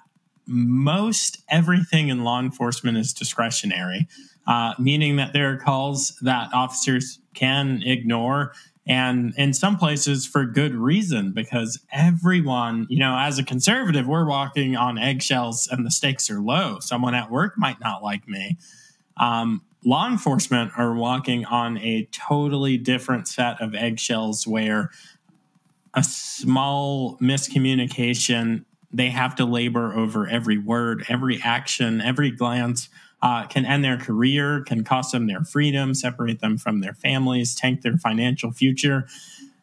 most 0.45 1.41
everything 1.49 2.09
in 2.09 2.23
law 2.23 2.39
enforcement 2.39 2.97
is 2.97 3.13
discretionary, 3.13 4.07
uh, 4.47 4.73
meaning 4.77 5.15
that 5.15 5.33
there 5.33 5.51
are 5.51 5.57
calls 5.57 6.17
that 6.21 6.49
officers 6.53 7.19
can 7.33 7.81
ignore 7.83 8.53
and 8.85 9.33
in 9.37 9.53
some 9.53 9.77
places 9.77 10.25
for 10.25 10.45
good 10.45 10.75
reason 10.75 11.31
because 11.31 11.79
everyone 11.91 12.85
you 12.89 12.99
know 12.99 13.17
as 13.17 13.39
a 13.39 13.43
conservative 13.43 14.07
we're 14.07 14.27
walking 14.27 14.75
on 14.75 14.97
eggshells 14.97 15.67
and 15.71 15.85
the 15.85 15.91
stakes 15.91 16.29
are 16.29 16.41
low. 16.41 16.79
Someone 16.79 17.15
at 17.15 17.31
work 17.31 17.53
might 17.57 17.79
not 17.79 18.03
like 18.03 18.27
me. 18.27 18.57
Um, 19.17 19.61
law 19.85 20.07
enforcement 20.07 20.71
are 20.77 20.93
walking 20.93 21.45
on 21.45 21.77
a 21.77 22.07
totally 22.11 22.77
different 22.77 23.27
set 23.27 23.61
of 23.61 23.75
eggshells 23.75 24.47
where 24.47 24.91
a 25.93 26.03
small 26.03 27.17
miscommunication 27.19 28.65
they 28.91 29.09
have 29.09 29.35
to 29.35 29.45
labor 29.45 29.93
over 29.93 30.27
every 30.27 30.57
word 30.57 31.05
every 31.09 31.39
action 31.43 32.01
every 32.01 32.31
glance 32.31 32.89
uh, 33.23 33.47
can 33.47 33.65
end 33.65 33.85
their 33.85 33.97
career, 33.97 34.61
can 34.67 34.83
cost 34.83 35.13
them 35.13 35.27
their 35.27 35.45
freedom, 35.45 35.93
separate 35.93 36.41
them 36.41 36.57
from 36.57 36.81
their 36.81 36.93
families, 36.93 37.55
tank 37.55 37.81
their 37.81 37.95
financial 37.95 38.51
future. 38.51 39.07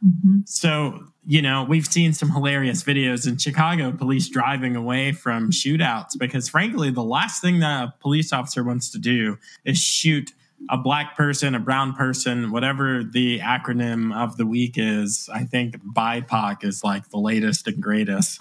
Mm-hmm. 0.05 0.41
So, 0.47 1.05
you 1.27 1.43
know, 1.43 1.65
we've 1.65 1.87
seen 1.87 2.15
some 2.15 2.31
hilarious 2.31 2.83
videos 2.83 3.29
in 3.29 3.37
Chicago, 3.37 3.93
police 3.93 4.31
driving 4.31 4.77
away 4.77 5.13
from 5.13 5.51
shootouts 5.51 6.19
because, 6.19 6.49
frankly, 6.49 6.91
the 6.91 7.05
last 7.05 7.43
thing 7.43 7.61
that 7.61 7.85
a 7.85 7.95
police 8.01 8.33
officer 8.33 8.65
wants 8.65 8.89
to 8.93 8.99
do 8.99 9.37
is 9.67 9.79
shoot 9.79 10.33
a 10.71 10.79
black 10.79 11.15
person, 11.15 11.55
a 11.55 11.61
brown 11.61 11.95
person, 11.95 12.53
whatever 12.53 13.05
the 13.05 13.41
acronym 13.41 14.17
of 14.17 14.39
the 14.39 14.47
week 14.47 14.77
is. 14.79 15.29
I 15.31 15.45
think 15.45 15.77
BIPOC 15.85 16.65
is 16.65 16.83
like 16.83 17.11
the 17.11 17.19
latest 17.19 17.67
and 17.67 17.83
greatest. 17.83 18.41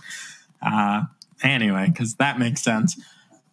Uh, 0.62 1.04
anyway, 1.44 1.88
because 1.88 2.16
that 2.16 2.40
makes 2.40 2.62
sense. 2.62 2.98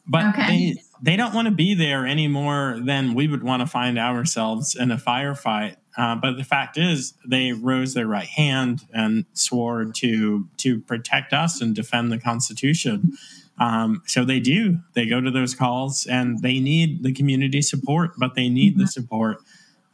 But 0.07 0.27
okay. 0.27 0.47
they, 0.75 0.83
they 1.03 1.17
don't 1.17 1.35
want 1.35 1.47
to 1.47 1.55
be 1.55 1.75
there 1.75 2.07
any 2.07 2.29
more 2.29 2.79
than 2.83 3.15
we 3.15 3.29
would 3.29 3.43
want 3.43 3.61
to 3.61 3.67
find 3.67 3.99
ourselves 3.99 4.75
in 4.75 4.91
a 4.91 4.97
firefight. 4.97 5.77
Uh, 5.97 6.15
but 6.15 6.37
the 6.37 6.45
fact 6.45 6.77
is, 6.77 7.15
they 7.27 7.53
rose 7.53 7.95
their 7.95 8.07
right 8.07 8.27
hand 8.27 8.83
and 8.93 9.25
swore 9.33 9.87
to 9.87 10.49
to 10.59 10.81
protect 10.81 11.33
us 11.33 11.61
and 11.61 11.75
defend 11.75 12.13
the 12.13 12.19
Constitution. 12.19 13.17
Um, 13.59 14.03
so 14.07 14.25
they 14.25 14.41
do. 14.41 14.81
They 14.95 15.07
go 15.07 15.21
to 15.21 15.31
those 15.31 15.55
calls, 15.55 16.07
and 16.07 16.43
they 16.43 16.61
need 16.61 17.03
the 17.03 17.13
community 17.13 17.63
support, 17.63 18.13
but 18.19 18.35
they 18.35 18.49
need 18.49 18.73
mm-hmm. 18.73 18.83
the 18.83 18.87
support 18.87 19.39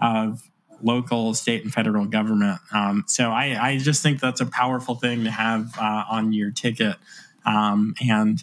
of 0.01 0.51
local, 0.83 1.33
state, 1.35 1.63
and 1.63 1.73
federal 1.73 2.07
government. 2.07 2.61
Um, 2.73 3.05
so 3.07 3.31
I, 3.31 3.57
I, 3.61 3.79
just 3.79 4.03
think 4.03 4.19
that's 4.19 4.41
a 4.41 4.47
powerful 4.47 4.97
thing 4.97 5.23
to 5.23 5.31
have 5.31 5.79
uh, 5.79 6.05
on 6.11 6.33
your 6.33 6.51
ticket. 6.51 6.97
Um, 7.47 7.95
and 8.05 8.43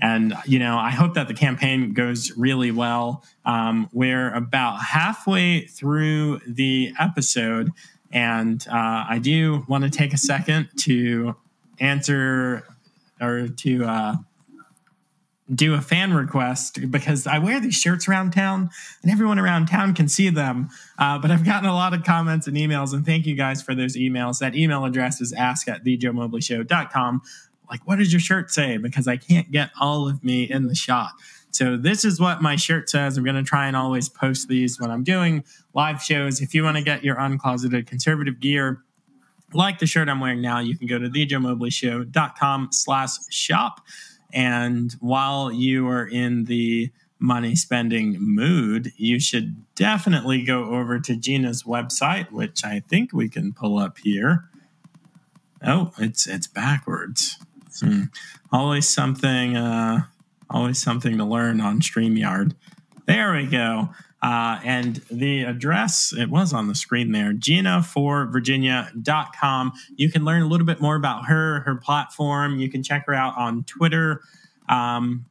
and, 0.00 0.34
you 0.46 0.58
know, 0.58 0.78
I 0.78 0.90
hope 0.90 1.14
that 1.14 1.28
the 1.28 1.34
campaign 1.34 1.92
goes 1.92 2.32
really 2.36 2.70
well. 2.70 3.22
Um, 3.44 3.88
we're 3.92 4.32
about 4.32 4.76
halfway 4.80 5.66
through 5.66 6.40
the 6.46 6.92
episode, 6.98 7.70
and 8.10 8.66
uh, 8.68 9.04
I 9.08 9.18
do 9.22 9.64
want 9.68 9.84
to 9.84 9.90
take 9.90 10.12
a 10.12 10.18
second 10.18 10.68
to 10.80 11.36
answer 11.78 12.64
or 13.20 13.48
to 13.48 13.84
uh, 13.84 14.14
do 15.54 15.74
a 15.74 15.80
fan 15.80 16.14
request 16.14 16.90
because 16.90 17.26
I 17.26 17.38
wear 17.38 17.60
these 17.60 17.74
shirts 17.74 18.08
around 18.08 18.32
town 18.32 18.70
and 19.02 19.10
everyone 19.10 19.38
around 19.38 19.66
town 19.66 19.94
can 19.94 20.08
see 20.08 20.30
them. 20.30 20.68
Uh, 20.98 21.18
but 21.18 21.30
I've 21.30 21.44
gotten 21.44 21.68
a 21.68 21.74
lot 21.74 21.92
of 21.92 22.04
comments 22.04 22.46
and 22.46 22.56
emails, 22.56 22.92
and 22.92 23.04
thank 23.04 23.26
you 23.26 23.34
guys 23.34 23.60
for 23.60 23.74
those 23.74 23.96
emails. 23.96 24.38
That 24.38 24.54
email 24.54 24.84
address 24.84 25.20
is 25.20 25.32
ask 25.32 25.68
at 25.68 25.84
thejoemobleyshow.com 25.84 27.22
like, 27.70 27.86
what 27.86 27.96
does 27.96 28.12
your 28.12 28.20
shirt 28.20 28.50
say? 28.50 28.76
Because 28.76 29.06
I 29.06 29.16
can't 29.16 29.50
get 29.50 29.70
all 29.80 30.08
of 30.08 30.24
me 30.24 30.44
in 30.44 30.66
the 30.66 30.74
shot. 30.74 31.12
So 31.52 31.76
this 31.76 32.04
is 32.04 32.20
what 32.20 32.42
my 32.42 32.56
shirt 32.56 32.88
says. 32.90 33.16
I'm 33.16 33.24
going 33.24 33.36
to 33.36 33.42
try 33.42 33.66
and 33.66 33.76
always 33.76 34.08
post 34.08 34.48
these 34.48 34.80
when 34.80 34.90
I'm 34.90 35.02
doing 35.02 35.44
live 35.74 36.02
shows. 36.02 36.40
If 36.40 36.54
you 36.54 36.62
want 36.62 36.76
to 36.76 36.82
get 36.82 37.04
your 37.04 37.16
uncloseted 37.16 37.86
conservative 37.86 38.40
gear, 38.40 38.82
like 39.52 39.78
the 39.78 39.86
shirt 39.86 40.08
I'm 40.08 40.20
wearing 40.20 40.40
now, 40.42 40.60
you 40.60 40.76
can 40.76 40.86
go 40.86 40.98
to 40.98 41.08
thejoemobleyshow.com 41.08 42.68
slash 42.72 43.10
shop. 43.30 43.80
And 44.32 44.92
while 45.00 45.50
you 45.50 45.88
are 45.88 46.06
in 46.06 46.44
the 46.44 46.90
money 47.18 47.56
spending 47.56 48.16
mood, 48.18 48.92
you 48.96 49.18
should 49.18 49.64
definitely 49.74 50.42
go 50.42 50.64
over 50.64 51.00
to 51.00 51.16
Gina's 51.16 51.64
website, 51.64 52.30
which 52.30 52.64
I 52.64 52.80
think 52.88 53.12
we 53.12 53.28
can 53.28 53.52
pull 53.52 53.78
up 53.78 53.98
here. 53.98 54.44
Oh, 55.62 55.92
it's 55.98 56.26
it's 56.26 56.46
backwards. 56.46 57.36
Hmm. 57.80 58.04
Always 58.52 58.88
something, 58.88 59.56
uh, 59.56 60.02
always 60.48 60.78
something 60.78 61.18
to 61.18 61.24
learn 61.24 61.60
on 61.60 61.80
StreamYard. 61.80 62.54
There 63.06 63.34
we 63.34 63.46
go. 63.46 63.88
Uh, 64.22 64.60
and 64.64 64.96
the 65.10 65.42
address, 65.44 66.12
it 66.12 66.28
was 66.28 66.52
on 66.52 66.68
the 66.68 66.74
screen 66.74 67.12
there, 67.12 67.32
gina4virginia.com. 67.32 69.72
You 69.96 70.10
can 70.10 70.26
learn 70.26 70.42
a 70.42 70.46
little 70.46 70.66
bit 70.66 70.78
more 70.80 70.96
about 70.96 71.24
her, 71.26 71.60
her 71.60 71.76
platform. 71.76 72.58
You 72.58 72.68
can 72.70 72.82
check 72.82 73.06
her 73.06 73.14
out 73.14 73.38
on 73.38 73.62
Twitter. 73.64 74.20
Um, 74.68 75.24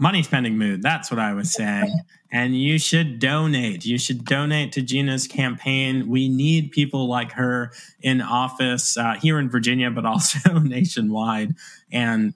money 0.00 0.22
spending 0.22 0.58
mood. 0.58 0.82
That's 0.82 1.10
what 1.10 1.20
I 1.20 1.34
was 1.34 1.52
saying. 1.52 1.92
And 2.32 2.56
you 2.56 2.78
should 2.78 3.18
donate. 3.18 3.84
You 3.84 3.98
should 3.98 4.24
donate 4.24 4.72
to 4.72 4.82
Gina's 4.82 5.26
campaign. 5.26 6.08
We 6.08 6.28
need 6.28 6.70
people 6.70 7.08
like 7.08 7.32
her 7.32 7.72
in 8.00 8.20
office 8.20 8.96
uh, 8.96 9.14
here 9.20 9.38
in 9.38 9.50
Virginia, 9.50 9.90
but 9.90 10.06
also 10.06 10.58
nationwide. 10.58 11.54
And 11.92 12.34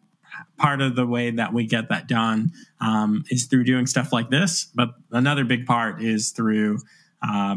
part 0.59 0.81
of 0.81 0.95
the 0.95 1.07
way 1.07 1.31
that 1.31 1.53
we 1.53 1.67
get 1.67 1.89
that 1.89 2.07
done 2.07 2.53
um, 2.81 3.25
is 3.31 3.47
through 3.47 3.65
doing 3.65 3.87
stuff 3.87 4.13
like 4.13 4.31
this. 4.31 4.69
But 4.75 4.91
another 5.11 5.45
big 5.45 5.67
part 5.67 6.03
is 6.03 6.31
through 6.31 6.79
uh, 7.27 7.57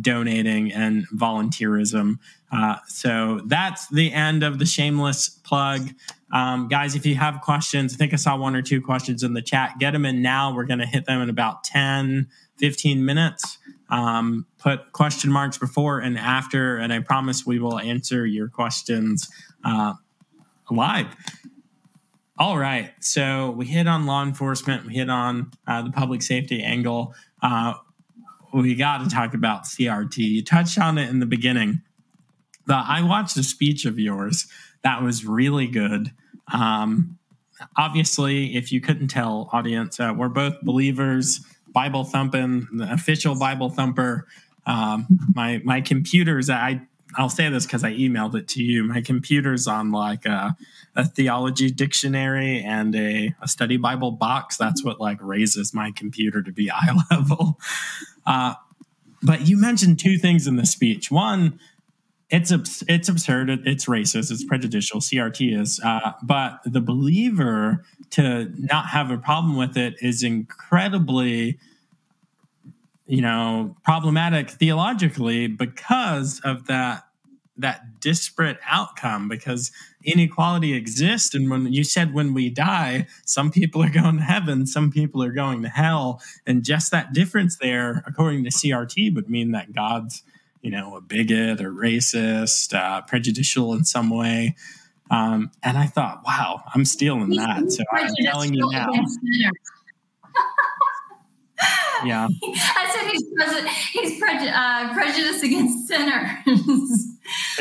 donating 0.00 0.72
and 0.72 1.08
volunteerism. 1.10 2.18
Uh, 2.52 2.76
so 2.86 3.40
that's 3.46 3.88
the 3.88 4.12
end 4.12 4.42
of 4.42 4.58
the 4.58 4.66
shameless 4.66 5.28
plug. 5.28 5.90
Um, 6.32 6.68
guys, 6.68 6.94
if 6.94 7.06
you 7.06 7.14
have 7.14 7.40
questions, 7.40 7.94
I 7.94 7.96
think 7.96 8.12
I 8.12 8.16
saw 8.16 8.36
one 8.36 8.56
or 8.56 8.62
two 8.62 8.80
questions 8.80 9.22
in 9.22 9.34
the 9.34 9.42
chat. 9.42 9.74
Get 9.78 9.92
them 9.92 10.04
in 10.04 10.22
now. 10.22 10.54
We're 10.54 10.64
going 10.64 10.80
to 10.80 10.86
hit 10.86 11.06
them 11.06 11.20
in 11.22 11.30
about 11.30 11.64
10, 11.64 12.28
15 12.58 13.04
minutes. 13.04 13.58
Um, 13.88 14.46
put 14.58 14.92
question 14.92 15.30
marks 15.30 15.58
before 15.58 16.00
and 16.00 16.18
after, 16.18 16.76
and 16.78 16.92
I 16.92 16.98
promise 17.00 17.46
we 17.46 17.60
will 17.60 17.78
answer 17.78 18.26
your 18.26 18.48
questions 18.48 19.28
uh, 19.64 19.94
live. 20.70 21.14
All 22.38 22.58
right. 22.58 22.92
So 23.00 23.52
we 23.52 23.66
hit 23.66 23.86
on 23.86 24.04
law 24.04 24.22
enforcement, 24.22 24.86
we 24.86 24.94
hit 24.94 25.08
on 25.08 25.52
uh, 25.66 25.82
the 25.82 25.90
public 25.90 26.22
safety 26.22 26.62
angle. 26.62 27.14
Uh, 27.40 27.74
we 28.52 28.74
got 28.74 29.04
to 29.04 29.08
talk 29.08 29.34
about 29.34 29.64
CRT. 29.64 30.18
You 30.18 30.44
touched 30.44 30.78
on 30.78 30.98
it 30.98 31.08
in 31.08 31.20
the 31.20 31.26
beginning. 31.26 31.82
The, 32.66 32.74
I 32.74 33.02
watched 33.02 33.36
a 33.36 33.42
speech 33.42 33.84
of 33.84 33.98
yours 33.98 34.46
that 34.86 35.02
was 35.02 35.26
really 35.26 35.66
good. 35.66 36.12
Um, 36.54 37.18
obviously, 37.76 38.54
if 38.54 38.70
you 38.70 38.80
couldn't 38.80 39.08
tell, 39.08 39.50
audience, 39.52 39.98
uh, 39.98 40.14
we're 40.16 40.28
both 40.28 40.60
believers, 40.62 41.40
Bible 41.66 42.04
thumping, 42.04 42.68
the 42.72 42.92
official 42.92 43.36
Bible 43.36 43.68
thumper. 43.68 44.28
Um, 44.64 45.08
my 45.34 45.60
my 45.64 45.80
computers, 45.80 46.48
I 46.48 46.82
I'll 47.16 47.28
say 47.28 47.48
this 47.48 47.66
because 47.66 47.82
I 47.82 47.94
emailed 47.94 48.36
it 48.36 48.46
to 48.50 48.62
you. 48.62 48.84
My 48.84 49.00
computer's 49.00 49.66
on 49.66 49.90
like 49.90 50.24
a, 50.24 50.56
a 50.94 51.04
theology 51.04 51.68
dictionary 51.72 52.62
and 52.62 52.94
a, 52.94 53.34
a, 53.42 53.48
study 53.48 53.78
Bible 53.78 54.12
box. 54.12 54.56
That's 54.56 54.84
what 54.84 55.00
like 55.00 55.18
raises 55.20 55.74
my 55.74 55.90
computer 55.90 56.42
to 56.42 56.52
be 56.52 56.70
eye 56.70 56.96
level. 57.10 57.58
Uh, 58.24 58.54
but 59.20 59.48
you 59.48 59.56
mentioned 59.56 59.98
two 59.98 60.16
things 60.16 60.46
in 60.46 60.54
the 60.54 60.66
speech. 60.66 61.10
One, 61.10 61.58
it's 62.28 62.50
it's 62.88 63.08
absurd. 63.08 63.50
It's 63.50 63.86
racist. 63.86 64.32
It's 64.32 64.44
prejudicial. 64.44 65.00
CRT 65.00 65.60
is, 65.60 65.80
uh, 65.84 66.12
but 66.22 66.60
the 66.64 66.80
believer 66.80 67.84
to 68.10 68.52
not 68.58 68.86
have 68.86 69.10
a 69.10 69.18
problem 69.18 69.56
with 69.56 69.76
it 69.76 69.94
is 70.00 70.22
incredibly 70.22 71.58
you 73.06 73.22
know 73.22 73.76
problematic 73.84 74.50
theologically 74.50 75.46
because 75.46 76.40
of 76.40 76.66
that 76.66 77.04
that 77.58 78.00
disparate 78.00 78.58
outcome 78.66 79.28
because 79.28 79.70
inequality 80.04 80.74
exists 80.74 81.34
and 81.34 81.48
when 81.50 81.72
you 81.72 81.82
said 81.82 82.12
when 82.12 82.34
we 82.34 82.50
die 82.50 83.06
some 83.24 83.50
people 83.50 83.82
are 83.82 83.90
going 83.90 84.16
to 84.16 84.22
heaven 84.22 84.66
some 84.66 84.90
people 84.90 85.22
are 85.22 85.32
going 85.32 85.62
to 85.62 85.68
hell 85.68 86.20
and 86.46 86.64
just 86.64 86.90
that 86.90 87.12
difference 87.12 87.56
there 87.58 88.02
according 88.06 88.44
to 88.44 88.50
crt 88.50 89.14
would 89.14 89.30
mean 89.30 89.52
that 89.52 89.72
god's 89.72 90.22
you 90.66 90.72
know 90.72 90.96
a 90.96 91.00
bigot 91.00 91.60
or 91.60 91.70
racist 91.70 92.74
uh, 92.74 93.00
prejudicial 93.02 93.72
in 93.72 93.84
some 93.84 94.10
way 94.10 94.56
um, 95.12 95.48
and 95.62 95.78
i 95.78 95.86
thought 95.86 96.22
wow 96.26 96.60
i'm 96.74 96.84
stealing 96.84 97.30
that 97.30 97.70
so 97.70 97.84
i'm 97.92 98.12
telling 98.24 98.52
you 98.52 98.68
now 98.72 98.88
yeah. 102.04 102.28
I 102.44 102.92
said 102.92 103.10
he's 103.10 103.24
prejudice, 103.34 103.72
he's 103.92 104.22
uh, 104.22 104.92
prejudiced 104.92 105.42
against 105.42 105.88
sinners. 105.88 107.06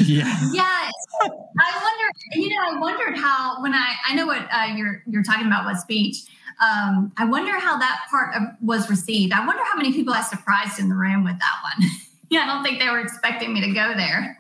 yeah. 0.04 0.38
Yeah. 0.52 0.90
I 1.22 1.82
wonder, 1.82 2.12
you 2.34 2.50
know, 2.50 2.62
I 2.62 2.78
wondered 2.78 3.18
how 3.18 3.62
when 3.62 3.74
I 3.74 3.94
I 4.06 4.14
know 4.16 4.26
what 4.26 4.46
uh, 4.52 4.74
you're 4.76 5.02
you're 5.08 5.24
talking 5.24 5.48
about 5.48 5.64
what 5.64 5.78
speech. 5.78 6.18
Um, 6.62 7.14
I 7.18 7.26
wonder 7.26 7.58
how 7.58 7.78
that 7.78 8.06
part 8.10 8.36
of, 8.36 8.42
was 8.62 8.90
received. 8.90 9.32
I 9.32 9.46
wonder 9.46 9.64
how 9.64 9.78
many 9.78 9.94
people 9.94 10.14
I 10.14 10.22
surprised 10.22 10.80
in 10.80 10.90
the 10.90 10.96
room 10.96 11.24
with 11.24 11.40
that 11.40 11.56
one. 11.64 11.90
yeah, 12.30 12.42
I 12.42 12.46
don't 12.48 12.64
think 12.64 12.80
they 12.80 12.90
were 12.90 13.00
expecting 13.00 13.54
me 13.54 13.62
to 13.62 13.72
go 13.74 13.94
there. 13.96 14.40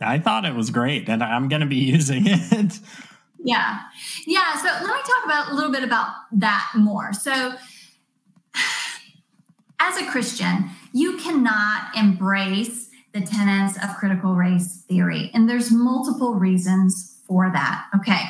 I 0.00 0.18
thought 0.18 0.44
it 0.44 0.54
was 0.54 0.70
great, 0.70 1.08
and 1.08 1.22
I'm 1.22 1.48
going 1.48 1.60
to 1.60 1.66
be 1.66 1.76
using 1.96 2.24
it. 2.26 2.78
Yeah, 3.44 3.80
yeah. 4.26 4.56
So 4.56 4.66
let 4.66 4.94
me 4.94 5.02
talk 5.02 5.24
about 5.24 5.52
a 5.52 5.54
little 5.54 5.72
bit 5.72 5.82
about 5.82 6.08
that 6.32 6.70
more. 6.76 7.12
So 7.12 7.54
as 9.80 9.96
a 9.96 10.06
Christian, 10.10 10.70
you 10.92 11.16
cannot 11.18 11.96
embrace 11.96 12.90
the 13.12 13.20
tenets 13.20 13.76
of 13.82 13.96
critical 13.96 14.34
race 14.34 14.84
theory. 14.88 15.30
And 15.34 15.48
there's 15.48 15.70
multiple 15.70 16.34
reasons 16.34 17.20
for 17.26 17.50
that. 17.52 17.86
Okay. 17.94 18.22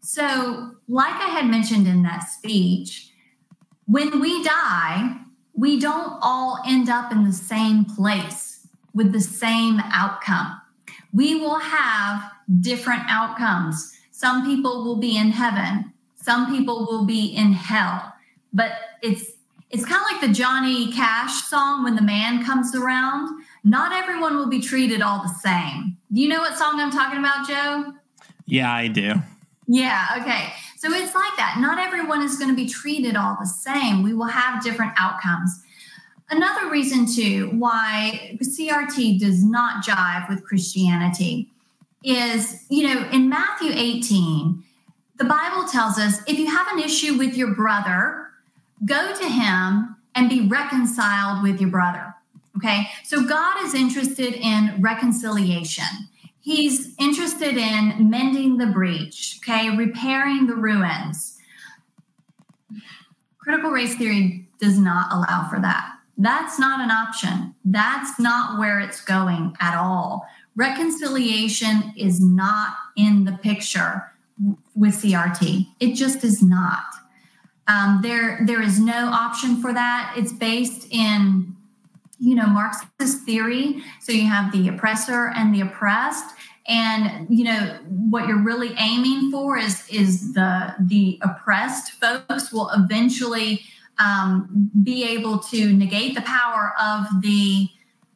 So, 0.00 0.72
like 0.88 1.14
I 1.14 1.28
had 1.28 1.46
mentioned 1.46 1.86
in 1.86 2.02
that 2.02 2.24
speech, 2.28 3.10
when 3.86 4.20
we 4.20 4.42
die, 4.44 5.18
we 5.54 5.78
don't 5.78 6.18
all 6.20 6.60
end 6.66 6.88
up 6.88 7.12
in 7.12 7.24
the 7.24 7.32
same 7.32 7.84
place 7.84 8.66
with 8.92 9.12
the 9.12 9.20
same 9.20 9.80
outcome. 9.84 10.60
We 11.12 11.36
will 11.36 11.58
have 11.58 12.30
different 12.60 13.02
outcomes. 13.08 13.92
Some 14.10 14.44
people 14.44 14.84
will 14.84 14.96
be 14.96 15.16
in 15.16 15.30
heaven, 15.30 15.92
some 16.16 16.50
people 16.50 16.86
will 16.86 17.04
be 17.04 17.26
in 17.26 17.52
hell, 17.52 18.14
but 18.52 18.72
it's 19.02 19.32
it's 19.70 19.84
kind 19.84 20.00
of 20.00 20.12
like 20.12 20.20
the 20.20 20.32
Johnny 20.32 20.92
Cash 20.92 21.42
song 21.44 21.82
when 21.82 21.96
the 21.96 22.02
man 22.02 22.44
comes 22.44 22.76
around. 22.76 23.28
Not 23.64 23.92
everyone 23.92 24.36
will 24.36 24.48
be 24.48 24.60
treated 24.60 25.02
all 25.02 25.22
the 25.22 25.34
same. 25.34 25.96
Do 26.12 26.20
you 26.20 26.28
know 26.28 26.38
what 26.38 26.56
song 26.56 26.78
I'm 26.78 26.92
talking 26.92 27.18
about, 27.18 27.48
Joe? 27.48 27.92
Yeah, 28.46 28.72
I 28.72 28.86
do. 28.86 29.14
Yeah, 29.66 30.18
okay. 30.20 30.52
So 30.78 30.92
it's 30.92 31.14
like 31.14 31.36
that. 31.36 31.56
Not 31.58 31.78
everyone 31.78 32.22
is 32.22 32.36
going 32.36 32.50
to 32.50 32.56
be 32.56 32.68
treated 32.68 33.16
all 33.16 33.36
the 33.40 33.46
same. 33.46 34.02
We 34.02 34.12
will 34.12 34.26
have 34.26 34.62
different 34.62 34.92
outcomes. 34.98 35.62
Another 36.30 36.70
reason, 36.70 37.06
too, 37.06 37.50
why 37.58 38.36
CRT 38.42 39.18
does 39.20 39.44
not 39.44 39.84
jive 39.84 40.28
with 40.28 40.44
Christianity 40.44 41.48
is, 42.02 42.64
you 42.68 42.86
know, 42.86 43.08
in 43.10 43.28
Matthew 43.28 43.70
18, 43.72 44.62
the 45.16 45.24
Bible 45.24 45.66
tells 45.68 45.98
us 45.98 46.20
if 46.26 46.38
you 46.38 46.46
have 46.46 46.66
an 46.72 46.80
issue 46.80 47.16
with 47.16 47.36
your 47.36 47.54
brother, 47.54 48.28
go 48.84 49.14
to 49.14 49.28
him 49.28 49.96
and 50.14 50.28
be 50.28 50.46
reconciled 50.46 51.42
with 51.42 51.60
your 51.60 51.70
brother. 51.70 52.14
Okay. 52.56 52.88
So 53.04 53.24
God 53.24 53.64
is 53.64 53.74
interested 53.74 54.34
in 54.34 54.76
reconciliation. 54.80 55.84
He's 56.44 56.94
interested 56.98 57.56
in 57.56 58.10
mending 58.10 58.58
the 58.58 58.66
breach, 58.66 59.40
okay, 59.42 59.74
repairing 59.74 60.46
the 60.46 60.54
ruins. 60.54 61.38
Critical 63.38 63.70
race 63.70 63.94
theory 63.94 64.46
does 64.60 64.78
not 64.78 65.10
allow 65.10 65.48
for 65.48 65.58
that. 65.60 65.94
That's 66.18 66.58
not 66.58 66.80
an 66.80 66.90
option. 66.90 67.54
That's 67.64 68.20
not 68.20 68.58
where 68.58 68.78
it's 68.78 69.02
going 69.02 69.56
at 69.58 69.74
all. 69.74 70.26
Reconciliation 70.54 71.94
is 71.96 72.20
not 72.20 72.74
in 72.94 73.24
the 73.24 73.32
picture 73.32 74.12
with 74.74 74.94
CRT. 74.94 75.66
It 75.80 75.94
just 75.94 76.24
is 76.24 76.42
not. 76.42 76.84
Um, 77.68 78.00
there, 78.02 78.40
there 78.44 78.60
is 78.60 78.78
no 78.78 79.06
option 79.06 79.62
for 79.62 79.72
that. 79.72 80.14
It's 80.16 80.32
based 80.32 80.86
in, 80.90 81.56
you 82.18 82.34
know, 82.34 82.46
Marxist 82.46 83.22
theory. 83.22 83.82
So 84.00 84.12
you 84.12 84.26
have 84.26 84.52
the 84.52 84.68
oppressor 84.68 85.32
and 85.34 85.54
the 85.54 85.62
oppressed, 85.62 86.33
and 86.66 87.26
you 87.28 87.44
know 87.44 87.78
what 87.88 88.26
you're 88.26 88.42
really 88.42 88.74
aiming 88.78 89.30
for 89.30 89.56
is 89.56 89.86
is 89.90 90.32
the 90.32 90.74
the 90.80 91.18
oppressed 91.22 91.92
folks 91.92 92.52
will 92.52 92.70
eventually 92.70 93.62
um, 93.98 94.70
be 94.82 95.04
able 95.04 95.38
to 95.38 95.72
negate 95.72 96.14
the 96.14 96.22
power 96.22 96.72
of 96.80 97.06
the 97.22 97.68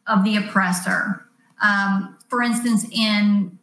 of 0.06 0.24
the 0.24 0.36
oppressor. 0.36 1.24
Um, 1.62 2.16
for 2.28 2.42
instance, 2.42 2.86
in 2.90 3.58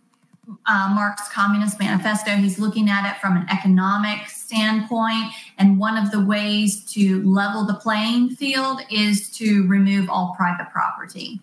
uh, 0.65 0.91
Marx's 0.93 1.27
Communist 1.29 1.79
Manifesto. 1.79 2.31
He's 2.31 2.59
looking 2.59 2.89
at 2.89 3.09
it 3.09 3.19
from 3.19 3.37
an 3.37 3.47
economic 3.51 4.27
standpoint. 4.27 5.31
And 5.57 5.79
one 5.79 5.97
of 5.97 6.11
the 6.11 6.23
ways 6.23 6.83
to 6.93 7.23
level 7.23 7.65
the 7.65 7.75
playing 7.75 8.31
field 8.35 8.81
is 8.91 9.29
to 9.37 9.67
remove 9.67 10.09
all 10.09 10.35
private 10.37 10.69
property. 10.71 11.39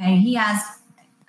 Okay. 0.00 0.16
He 0.16 0.34
has, 0.34 0.62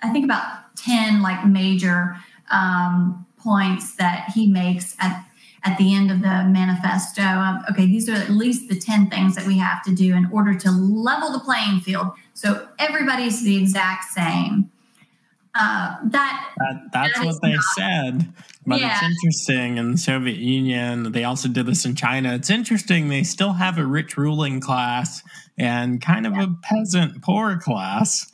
I 0.04 0.12
think, 0.12 0.24
about 0.24 0.76
10 0.76 1.22
like 1.22 1.46
major 1.46 2.16
um, 2.50 3.26
points 3.38 3.96
that 3.96 4.30
he 4.34 4.46
makes 4.46 4.96
at, 5.00 5.24
at 5.64 5.78
the 5.78 5.94
end 5.94 6.10
of 6.10 6.20
the 6.20 6.44
manifesto 6.44 7.22
of, 7.22 7.62
okay, 7.70 7.86
these 7.86 8.08
are 8.08 8.14
at 8.14 8.30
least 8.30 8.68
the 8.68 8.78
10 8.78 9.10
things 9.10 9.34
that 9.36 9.46
we 9.46 9.58
have 9.58 9.82
to 9.84 9.94
do 9.94 10.14
in 10.14 10.28
order 10.32 10.54
to 10.54 10.70
level 10.70 11.32
the 11.32 11.40
playing 11.40 11.80
field. 11.80 12.08
So 12.34 12.68
everybody's 12.78 13.42
the 13.42 13.56
exact 13.56 14.04
same. 14.04 14.70
Uh, 15.56 15.96
that, 16.04 16.50
that, 16.58 16.80
that's 16.92 17.18
that 17.18 17.24
what 17.24 17.40
they 17.40 17.52
not, 17.52 17.62
said 17.76 18.32
but 18.66 18.80
yeah. 18.80 18.92
it's 18.92 19.04
interesting 19.04 19.78
in 19.78 19.92
the 19.92 19.96
soviet 19.96 20.36
union 20.36 21.12
they 21.12 21.22
also 21.22 21.48
did 21.48 21.64
this 21.64 21.84
in 21.84 21.94
china 21.94 22.34
it's 22.34 22.50
interesting 22.50 23.08
they 23.08 23.22
still 23.22 23.52
have 23.52 23.78
a 23.78 23.86
rich 23.86 24.16
ruling 24.16 24.58
class 24.58 25.22
and 25.56 26.02
kind 26.02 26.26
of 26.26 26.32
yeah. 26.32 26.42
a 26.42 26.48
peasant 26.62 27.22
poor 27.22 27.56
class 27.56 28.32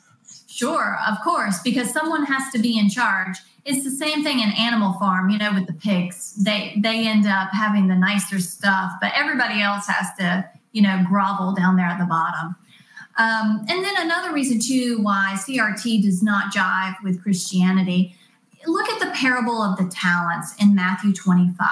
sure 0.51 0.97
of 1.07 1.17
course 1.23 1.59
because 1.63 1.91
someone 1.91 2.25
has 2.25 2.51
to 2.53 2.59
be 2.59 2.77
in 2.77 2.89
charge. 2.89 3.37
It's 3.63 3.83
the 3.83 3.91
same 3.91 4.23
thing 4.23 4.39
in 4.39 4.51
animal 4.51 4.93
farm 4.93 5.29
you 5.29 5.37
know 5.37 5.53
with 5.53 5.67
the 5.67 5.73
pigs. 5.73 6.35
They 6.35 6.75
they 6.77 7.07
end 7.07 7.25
up 7.25 7.49
having 7.53 7.87
the 7.87 7.95
nicer 7.95 8.39
stuff 8.39 8.91
but 9.01 9.11
everybody 9.15 9.61
else 9.61 9.87
has 9.87 10.07
to 10.19 10.49
you 10.71 10.81
know 10.81 11.03
grovel 11.07 11.53
down 11.53 11.75
there 11.75 11.87
at 11.87 11.99
the 11.99 12.05
bottom. 12.05 12.55
Um, 13.17 13.65
and 13.67 13.83
then 13.83 13.93
another 13.97 14.33
reason, 14.33 14.59
too, 14.59 14.99
why 15.01 15.35
CRT 15.35 16.01
does 16.01 16.23
not 16.23 16.53
jive 16.53 16.95
with 17.03 17.21
Christianity 17.21 18.15
look 18.67 18.89
at 18.89 18.99
the 18.99 19.11
parable 19.11 19.61
of 19.61 19.77
the 19.77 19.85
talents 19.85 20.55
in 20.61 20.75
Matthew 20.75 21.13
25. 21.13 21.67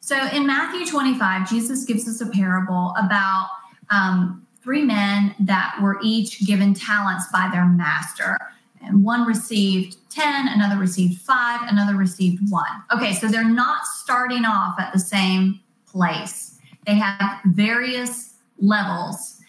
So 0.00 0.16
in 0.28 0.46
Matthew 0.46 0.86
25, 0.86 1.48
Jesus 1.48 1.84
gives 1.84 2.08
us 2.08 2.20
a 2.20 2.26
parable 2.26 2.94
about 2.98 3.48
um, 3.90 4.41
three 4.62 4.82
men 4.82 5.34
that 5.40 5.76
were 5.82 5.98
each 6.02 6.46
given 6.46 6.74
talents 6.74 7.26
by 7.32 7.48
their 7.52 7.66
master. 7.66 8.38
And 8.80 9.04
one 9.04 9.26
received 9.26 9.96
10, 10.10 10.48
another 10.48 10.76
received 10.76 11.20
five, 11.20 11.60
another 11.68 11.96
received 11.96 12.50
one. 12.50 12.82
Okay, 12.92 13.14
so 13.14 13.28
they're 13.28 13.48
not 13.48 13.86
starting 13.86 14.44
off 14.44 14.78
at 14.78 14.92
the 14.92 14.98
same 14.98 15.60
place, 15.86 16.58
they 16.86 16.94
have 16.94 17.40
various 17.44 18.34
levels 18.58 19.42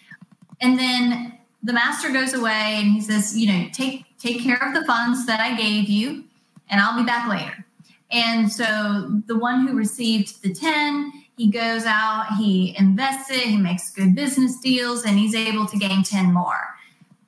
and 0.60 0.78
then 0.78 1.38
the 1.62 1.72
master 1.72 2.10
goes 2.10 2.32
away 2.32 2.76
and 2.78 2.90
he 2.90 3.00
says, 3.00 3.36
you 3.36 3.46
know, 3.46 3.68
take 3.72 4.04
take 4.18 4.42
care 4.42 4.62
of 4.66 4.74
the 4.74 4.84
funds 4.86 5.26
that 5.26 5.40
I 5.40 5.54
gave 5.56 5.88
you, 5.88 6.24
and 6.70 6.80
I'll 6.80 6.98
be 6.98 7.04
back 7.04 7.28
later. 7.28 7.66
And 8.10 8.50
so 8.50 9.20
the 9.26 9.36
one 9.36 9.66
who 9.66 9.76
received 9.76 10.42
the 10.42 10.54
10, 10.54 11.12
he 11.36 11.50
goes 11.50 11.84
out, 11.84 12.36
he 12.38 12.74
invests 12.78 13.30
it, 13.30 13.40
he 13.40 13.56
makes 13.56 13.90
good 13.90 14.14
business 14.14 14.58
deals, 14.60 15.04
and 15.04 15.18
he's 15.18 15.34
able 15.34 15.66
to 15.66 15.76
gain 15.76 16.02
10 16.02 16.32
more. 16.32 16.60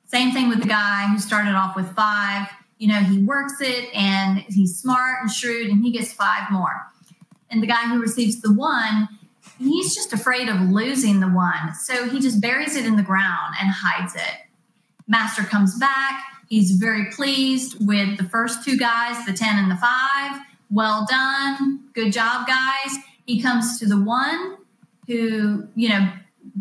Same 0.05 0.31
thing 0.31 0.47
with 0.47 0.61
the 0.61 0.67
guy 0.67 1.07
who 1.07 1.19
started 1.19 1.53
off 1.53 1.75
with 1.75 1.93
five. 1.93 2.47
you 2.77 2.87
know, 2.87 2.99
he 2.99 3.23
works 3.23 3.59
it 3.59 3.93
and 3.95 4.39
he's 4.49 4.77
smart 4.77 5.17
and 5.21 5.31
shrewd 5.31 5.67
and 5.69 5.83
he 5.83 5.91
gets 5.91 6.13
five 6.13 6.49
more. 6.51 6.85
And 7.49 7.61
the 7.61 7.67
guy 7.67 7.87
who 7.87 7.99
receives 7.99 8.39
the 8.41 8.53
one, 8.53 9.09
he's 9.57 9.95
just 9.95 10.13
afraid 10.13 10.47
of 10.47 10.61
losing 10.61 11.19
the 11.19 11.27
one. 11.27 11.73
So 11.73 12.07
he 12.07 12.19
just 12.19 12.39
buries 12.39 12.75
it 12.75 12.85
in 12.85 12.95
the 12.95 13.03
ground 13.03 13.55
and 13.59 13.69
hides 13.73 14.13
it. 14.15 14.45
Master 15.07 15.41
comes 15.41 15.77
back. 15.79 16.21
He's 16.49 16.71
very 16.71 17.05
pleased 17.11 17.75
with 17.85 18.17
the 18.17 18.25
first 18.25 18.63
two 18.63 18.77
guys, 18.77 19.25
the 19.25 19.33
10 19.33 19.57
and 19.57 19.71
the 19.71 19.75
5. 19.75 20.41
Well 20.69 21.07
done. 21.09 21.89
Good 21.93 22.13
job, 22.13 22.47
guys. 22.47 22.97
He 23.27 23.39
comes 23.39 23.77
to 23.79 23.85
the 23.85 24.01
one 24.01 24.57
who, 25.05 25.67
you 25.75 25.89
know, 25.89 26.11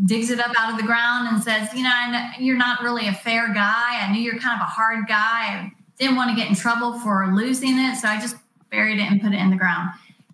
digs 0.04 0.30
it 0.30 0.40
up 0.40 0.52
out 0.58 0.72
of 0.72 0.78
the 0.78 0.84
ground 0.84 1.28
and 1.28 1.42
says, 1.42 1.72
You 1.72 1.82
know, 1.82 2.10
know 2.10 2.28
you're 2.38 2.56
not 2.56 2.82
really 2.82 3.08
a 3.08 3.14
fair 3.14 3.52
guy. 3.54 4.00
I 4.02 4.12
knew 4.12 4.20
you're 4.20 4.38
kind 4.38 4.60
of 4.60 4.66
a 4.66 4.70
hard 4.70 5.06
guy. 5.08 5.14
I 5.16 5.72
didn't 5.98 6.16
want 6.16 6.30
to 6.30 6.36
get 6.36 6.48
in 6.48 6.54
trouble 6.54 6.98
for 7.00 7.32
losing 7.34 7.78
it. 7.78 7.96
So 7.96 8.08
I 8.08 8.20
just 8.20 8.36
buried 8.70 8.98
it 8.98 9.10
and 9.10 9.22
put 9.22 9.32
it 9.32 9.38
in 9.38 9.50
the 9.50 9.56
ground. 9.56 9.90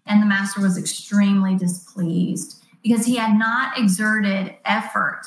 And 0.07 0.21
the 0.21 0.27
master 0.27 0.61
was 0.61 0.77
extremely 0.77 1.57
displeased 1.57 2.65
because 2.83 3.07
he 3.07 3.17
had 3.17 3.39
not 3.39 3.79
exerted 3.79 4.57
effort 4.65 5.23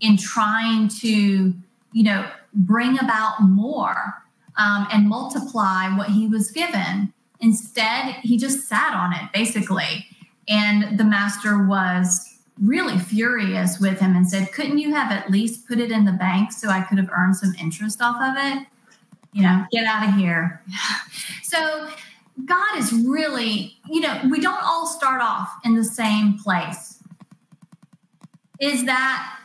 in 0.00 0.16
trying 0.16 0.88
to, 0.88 1.54
you 1.92 2.02
know, 2.02 2.28
bring 2.52 2.98
about 2.98 3.40
more 3.42 4.14
um, 4.58 4.86
and 4.92 5.08
multiply 5.08 5.88
what 5.96 6.10
he 6.10 6.26
was 6.26 6.50
given. 6.50 7.12
Instead, 7.40 8.16
he 8.22 8.36
just 8.36 8.68
sat 8.68 8.94
on 8.94 9.12
it 9.14 9.32
basically. 9.32 10.06
And 10.50 10.98
the 10.98 11.04
master 11.04 11.64
was 11.64 12.38
really 12.60 12.98
furious 12.98 13.80
with 13.80 14.00
him 14.00 14.16
and 14.16 14.28
said, 14.28 14.52
Couldn't 14.52 14.78
you 14.78 14.92
have 14.92 15.10
at 15.12 15.30
least 15.30 15.66
put 15.66 15.78
it 15.78 15.92
in 15.92 16.04
the 16.04 16.12
bank 16.12 16.52
so 16.52 16.68
I 16.68 16.82
could 16.82 16.98
have 16.98 17.08
earned 17.16 17.36
some 17.36 17.54
interest 17.60 18.02
off 18.02 18.16
of 18.20 18.34
it? 18.36 18.66
You 19.32 19.44
know, 19.44 19.64
get 19.70 19.86
out 19.86 20.08
of 20.08 20.14
here. 20.16 20.60
so, 21.42 21.88
God 22.44 22.78
is 22.78 22.92
really, 22.92 23.76
you 23.88 24.00
know, 24.00 24.20
we 24.30 24.40
don't 24.40 24.62
all 24.62 24.86
start 24.86 25.20
off 25.20 25.50
in 25.64 25.74
the 25.74 25.84
same 25.84 26.38
place. 26.38 27.02
Is 28.60 28.86
that 28.86 29.38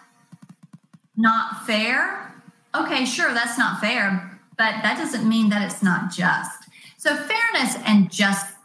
not 1.15 1.65
fair? 1.65 2.33
Okay, 2.73 3.05
sure, 3.05 3.33
that's 3.33 3.57
not 3.57 3.79
fair, 3.79 4.39
but 4.57 4.81
that 4.81 4.97
doesn't 4.97 5.27
mean 5.27 5.49
that 5.49 5.61
it's 5.61 5.83
not 5.83 6.11
just. 6.11 6.63
So, 6.97 7.15
fairness 7.15 7.77
and 7.85 8.11
just 8.11 8.55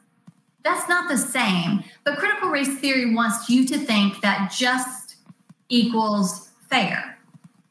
that's 0.62 0.88
not 0.88 1.08
the 1.08 1.16
same. 1.16 1.84
But 2.04 2.18
critical 2.18 2.50
race 2.50 2.78
theory 2.78 3.14
wants 3.14 3.48
you 3.48 3.66
to 3.66 3.78
think 3.78 4.20
that 4.22 4.52
just 4.56 5.16
equals 5.68 6.50
fair. 6.68 7.18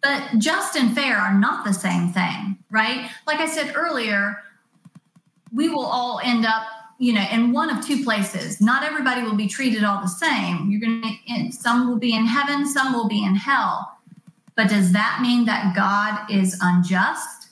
But 0.02 0.38
just 0.38 0.76
and 0.76 0.94
fair 0.96 1.18
are 1.18 1.34
not 1.34 1.66
the 1.66 1.74
same 1.74 2.14
thing, 2.14 2.58
right? 2.70 3.10
Like 3.28 3.40
I 3.40 3.48
said 3.48 3.74
earlier, 3.76 4.38
we 5.54 5.68
will 5.68 5.86
all 5.86 6.22
end 6.24 6.46
up, 6.46 6.64
you 7.00 7.12
know, 7.14 7.26
in 7.32 7.52
one 7.52 7.70
of 7.70 7.86
two 7.86 8.04
places. 8.04 8.62
Not 8.62 8.84
everybody 8.84 9.24
will 9.24 9.36
be 9.36 9.48
treated 9.48 9.84
all 9.84 10.02
the 10.02 10.08
same. 10.08 10.70
You're 10.72 10.80
going 10.80 11.20
to, 11.28 11.52
some 11.52 11.90
will 11.90 11.98
be 11.98 12.14
in 12.14 12.26
heaven, 12.26 12.68
some 12.68 12.94
will 12.94 13.08
be 13.08 13.24
in 13.24 13.36
hell. 13.36 13.98
But 14.56 14.70
does 14.70 14.92
that 14.94 15.20
mean 15.22 15.46
that 15.46 15.76
God 15.76 16.30
is 16.32 16.58
unjust? 16.62 17.50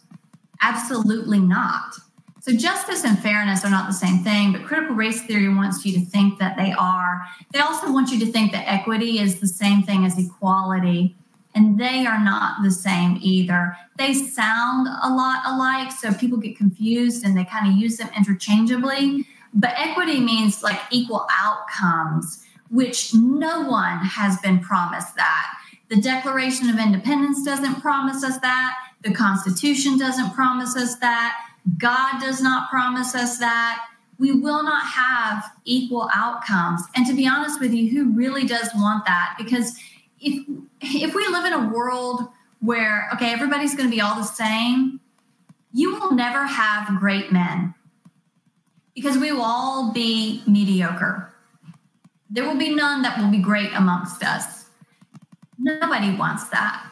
Absolutely 0.62 1.40
not. 1.40 1.96
So 2.40 2.54
justice 2.54 3.04
and 3.04 3.20
fairness 3.20 3.66
are 3.66 3.70
not 3.70 3.88
the 3.88 3.94
same 3.94 4.20
thing, 4.24 4.54
but 4.54 4.64
critical 4.64 4.96
race 4.96 5.22
theory 5.24 5.50
wants 5.54 5.86
you 5.86 5.94
to 6.00 6.06
think 6.06 6.40
that 6.40 6.56
they 6.56 6.72
are. 6.74 7.22
They 7.52 7.60
also 7.60 7.92
want 7.92 8.10
you 8.12 8.20
to 8.20 8.32
think 8.32 8.52
that 8.52 8.68
equity 8.68 9.20
is 9.20 9.40
the 9.40 9.48
same 9.48 9.84
thing 9.84 10.06
as 10.06 10.18
equality, 10.18 11.16
and 11.56 11.80
they 11.80 12.06
are 12.06 12.24
not 12.24 12.64
the 12.64 12.72
same 12.72 13.18
either. 13.22 13.76
They 13.98 14.14
sound 14.14 14.88
a 14.88 15.10
lot 15.14 15.42
alike, 15.46 15.92
so 15.92 16.14
people 16.14 16.38
get 16.38 16.58
confused 16.58 17.26
and 17.26 17.36
they 17.36 17.46
kind 17.46 17.68
of 17.68 17.78
use 17.78 17.98
them 17.98 18.10
interchangeably. 18.16 19.26
But 19.54 19.74
equity 19.76 20.20
means 20.20 20.62
like 20.62 20.80
equal 20.92 21.26
outcomes, 21.32 22.46
which 22.70 23.14
no 23.14 23.62
one 23.62 24.00
has 24.00 24.40
been 24.40 24.60
promised 24.60 25.16
that. 25.16 25.48
The 25.90 26.00
Declaration 26.00 26.70
of 26.70 26.78
Independence 26.78 27.44
doesn't 27.44 27.82
promise 27.82 28.24
us 28.24 28.38
that. 28.40 28.76
The 29.02 29.14
Constitution 29.14 29.98
doesn't 29.98 30.34
promise 30.34 30.76
us 30.76 30.98
that. 30.98 31.36
God 31.78 32.20
does 32.22 32.42
not 32.42 32.70
promise 32.70 33.14
us 33.14 33.38
that. 33.40 33.86
We 34.20 34.32
will 34.32 34.64
not 34.64 34.86
have 34.86 35.52
equal 35.66 36.10
outcomes. 36.14 36.82
And 36.96 37.06
to 37.06 37.14
be 37.14 37.28
honest 37.28 37.60
with 37.60 37.74
you, 37.74 37.90
who 37.90 38.12
really 38.12 38.46
does 38.46 38.70
want 38.76 39.06
that? 39.06 39.36
Because 39.38 39.78
if 40.20 40.46
if 40.82 41.14
we 41.14 41.28
live 41.28 41.46
in 41.46 41.54
a 41.54 41.70
world 41.70 42.22
where 42.60 43.10
okay, 43.14 43.32
everybody's 43.32 43.76
going 43.76 43.90
to 43.90 43.96
be 43.96 44.02
all 44.02 44.16
the 44.16 44.24
same, 44.24 45.00
you 45.74 45.94
will 45.94 46.14
never 46.14 46.46
have 46.46 46.88
great 47.00 47.32
men. 47.32 47.76
Because 48.96 49.18
we 49.18 49.32
will 49.32 49.44
all 49.44 49.92
be 49.94 50.42
mediocre. 50.48 51.32
There 52.30 52.44
will 52.44 52.58
be 52.58 52.74
none 52.74 53.04
that 53.04 53.20
will 53.20 53.30
be 53.30 53.38
great 53.38 53.72
amongst 53.74 54.24
us. 54.24 54.66
Nobody 55.60 56.16
wants 56.16 56.46
that. 56.50 56.92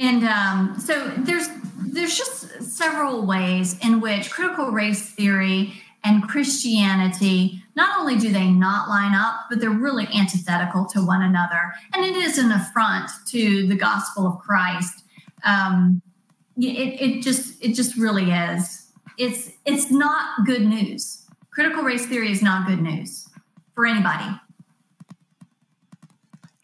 And 0.00 0.24
um, 0.24 0.80
so 0.80 1.08
there's 1.18 1.48
there's 1.76 2.16
just 2.16 2.62
several 2.62 3.26
ways 3.26 3.78
in 3.84 4.00
which 4.00 4.30
critical 4.30 4.70
race 4.70 5.10
theory 5.10 5.74
and 6.02 6.26
Christianity 6.26 7.62
not 7.76 8.00
only 8.00 8.16
do 8.16 8.32
they 8.32 8.48
not 8.50 8.88
line 8.88 9.14
up, 9.14 9.46
but 9.50 9.60
they're 9.60 9.70
really 9.70 10.06
antithetical 10.14 10.86
to 10.86 11.04
one 11.04 11.22
another. 11.22 11.72
And 11.94 12.04
it 12.04 12.16
is 12.16 12.38
an 12.38 12.50
affront 12.52 13.10
to 13.28 13.66
the 13.66 13.74
gospel 13.74 14.26
of 14.26 14.38
Christ. 14.38 15.04
Um, 15.44 16.00
it, 16.56 17.00
it 17.00 17.22
just 17.22 17.62
it 17.62 17.74
just 17.74 17.96
really 17.96 18.30
is. 18.30 18.90
It's 19.18 19.50
it's 19.66 19.90
not 19.90 20.46
good 20.46 20.62
news. 20.62 21.26
Critical 21.50 21.82
race 21.82 22.06
theory 22.06 22.32
is 22.32 22.42
not 22.42 22.66
good 22.66 22.80
news 22.80 23.28
for 23.74 23.86
anybody. 23.86 24.24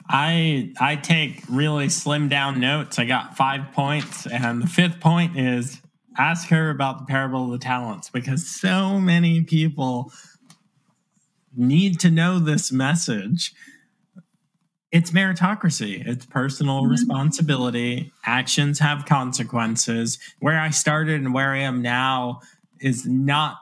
I 0.09 0.73
I 0.79 0.97
take 0.97 1.43
really 1.49 1.89
slim 1.89 2.29
down 2.29 2.61
notes. 2.61 2.99
I 2.99 3.05
got 3.05 3.37
five 3.37 3.73
points, 3.73 4.27
and 4.27 4.63
the 4.63 4.67
fifth 4.67 5.01
point 5.01 5.39
is 5.39 5.81
ask 6.17 6.49
her 6.49 6.71
about 6.71 6.99
the 6.99 7.05
parable 7.05 7.47
of 7.47 7.51
the 7.51 7.65
talents 7.65 8.11
because 8.11 8.49
so 8.49 9.01
many 9.01 9.43
people 9.43 10.13
need 11.55 11.99
to 12.01 12.11
know 12.11 12.39
this 12.39 12.71
message. 12.71 13.53
It's 14.93 15.11
meritocracy. 15.11 16.07
It's 16.07 16.25
personal 16.25 16.83
mm-hmm. 16.83 16.93
responsibility. 16.93 18.13
Actions 18.25 18.79
have 18.79 19.05
consequences. 19.05 20.19
Where 20.39 20.59
I 20.59 20.71
started 20.71 21.21
and 21.21 21.35
where 21.35 21.51
I 21.51 21.59
am 21.59 21.83
now 21.83 22.41
is 22.81 23.05
not 23.07 23.59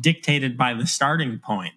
dictated 0.00 0.56
by 0.56 0.72
the 0.72 0.86
starting 0.86 1.38
point. 1.38 1.74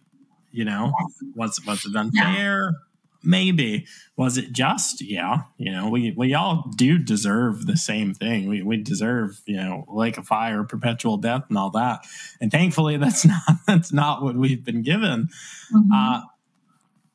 You 0.51 0.63
know, 0.63 0.93
was 1.35 1.59
was 1.67 1.85
it 1.85 1.95
unfair? 1.95 2.71
Yeah 2.71 2.86
maybe. 3.23 3.85
Was 4.15 4.37
it 4.37 4.51
just 4.51 5.01
yeah 5.01 5.43
you 5.57 5.71
know 5.71 5.89
we 5.89 6.11
we 6.11 6.33
all 6.33 6.71
do 6.75 6.97
deserve 6.97 7.65
the 7.65 7.77
same 7.77 8.13
thing. 8.13 8.47
We, 8.47 8.61
we 8.61 8.77
deserve 8.77 9.41
you 9.45 9.57
know 9.57 9.85
like 9.87 10.17
a 10.17 10.23
fire 10.23 10.63
perpetual 10.63 11.17
death 11.17 11.45
and 11.49 11.57
all 11.57 11.71
that. 11.71 12.05
And 12.41 12.51
thankfully 12.51 12.97
that's 12.97 13.25
not 13.25 13.41
that's 13.65 13.93
not 13.93 14.23
what 14.23 14.35
we've 14.35 14.63
been 14.63 14.81
given. 14.81 15.29
Mm-hmm. 15.73 15.91
uh, 15.91 16.21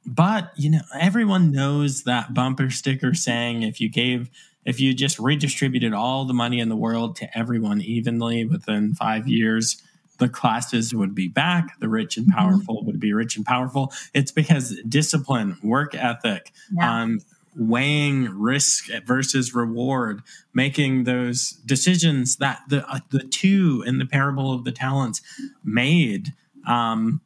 but 0.05 0.53
you 0.57 0.71
know 0.71 0.83
everyone 0.99 1.53
knows 1.53 2.05
that 2.05 2.35
bumper 2.35 2.71
sticker 2.71 3.15
saying 3.15 3.63
if 3.63 3.81
you 3.81 3.89
gave 3.89 4.31
if 4.65 4.81
you 4.81 4.95
just 4.95 5.19
redistributed 5.19 5.93
all 5.93 6.25
the 6.25 6.35
money 6.35 6.61
in 6.61 6.69
the 6.69 6.77
world 6.77 7.17
to 7.17 7.39
everyone 7.39 7.81
evenly 7.81 8.45
within 8.45 8.95
five 8.95 9.29
years 9.29 9.83
the 10.23 10.29
classes 10.29 10.95
would 10.95 11.15
be 11.15 11.27
back, 11.27 11.79
the 11.81 11.89
rich 11.89 12.17
and 12.17 12.27
mm-hmm. 12.27 12.39
powerful 12.39 12.85
would 12.85 13.01
be 13.01 13.13
rich 13.13 13.37
and 13.37 13.45
powerful. 13.45 13.93
It's 14.15 14.31
because 14.31 14.81
discipline, 14.89 15.59
work 15.63 15.95
ethic, 15.95 16.53
yeah. 16.73 17.03
um, 17.03 17.21
weighing 17.57 18.29
risk 18.39 18.89
versus 19.05 19.53
reward, 19.53 20.23
making 20.55 21.05
those 21.05 21.51
decisions 21.67 22.37
that 22.37 22.61
the 22.69 22.89
uh, 22.89 23.01
the 23.11 23.25
two 23.25 23.83
in 23.85 23.99
the 23.99 24.07
parable 24.07 24.55
of 24.55 24.65
the 24.65 24.73
talents 24.73 25.21
made. 25.65 26.33
Um, 26.67 27.21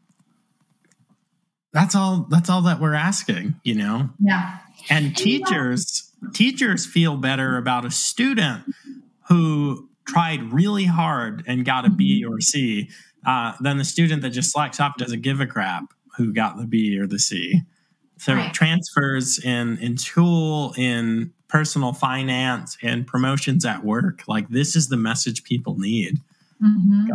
that's 1.73 1.95
all. 1.95 2.27
That's 2.31 2.49
all 2.49 2.63
that 2.63 2.81
we're 2.81 2.95
asking. 2.95 3.61
You 3.63 3.75
know. 3.75 4.11
Yeah. 4.19 4.59
And, 4.89 5.07
and 5.07 5.17
teachers 5.17 6.13
teachers 6.33 6.87
feel 6.87 7.17
better 7.17 7.59
about 7.59 7.85
a 7.85 7.91
student 7.91 8.65
who 9.29 9.86
tried 10.07 10.53
really 10.53 10.85
hard 10.85 11.43
and 11.47 11.65
got 11.65 11.85
a 11.85 11.91
B 11.91 12.23
mm-hmm. 12.23 12.35
or 12.35 12.41
C 12.41 12.89
uh, 13.27 13.53
than 13.61 13.79
the 13.79 13.85
student 13.85 14.23
that 14.23 14.31
just 14.31 14.53
slacks 14.53 14.81
off 14.81 14.97
doesn't 14.97 15.23
give 15.23 15.41
a 15.41 15.47
crap 15.47 15.85
who 16.17 16.33
got 16.33 16.57
the 16.57 16.67
B 16.67 16.99
or 16.99 17.07
the 17.07 17.19
C. 17.19 17.63
So 18.19 18.35
right. 18.35 18.53
transfers 18.55 19.39
in 19.45 19.79
in 19.79 19.99
school, 19.99 20.75
in 20.77 21.33
personal 21.49 21.93
finance, 21.93 22.77
and 22.83 23.07
promotions 23.07 23.65
at 23.65 23.85
work, 23.85 24.23
like 24.27 24.49
this 24.49 24.75
is 24.75 24.89
the 24.89 24.97
message 24.97 25.45
people 25.45 25.79
need. 25.79 26.19
Mm-hmm. 26.63 27.11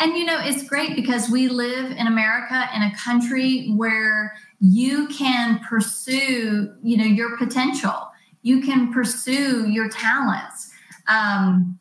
And 0.00 0.16
you 0.16 0.24
know, 0.24 0.38
it's 0.40 0.66
great 0.68 0.96
because 0.96 1.28
we 1.28 1.48
live 1.48 1.90
in 1.90 2.06
America 2.06 2.68
in 2.74 2.82
a 2.82 2.94
country 2.96 3.68
where 3.68 4.34
you 4.60 5.08
can 5.08 5.60
pursue, 5.68 6.74
you 6.82 6.96
know, 6.96 7.04
your 7.04 7.36
potential. 7.36 8.10
You 8.42 8.60
can 8.60 8.92
pursue 8.92 9.68
your 9.68 9.88
talents. 9.88 10.70
Um, 11.08 11.78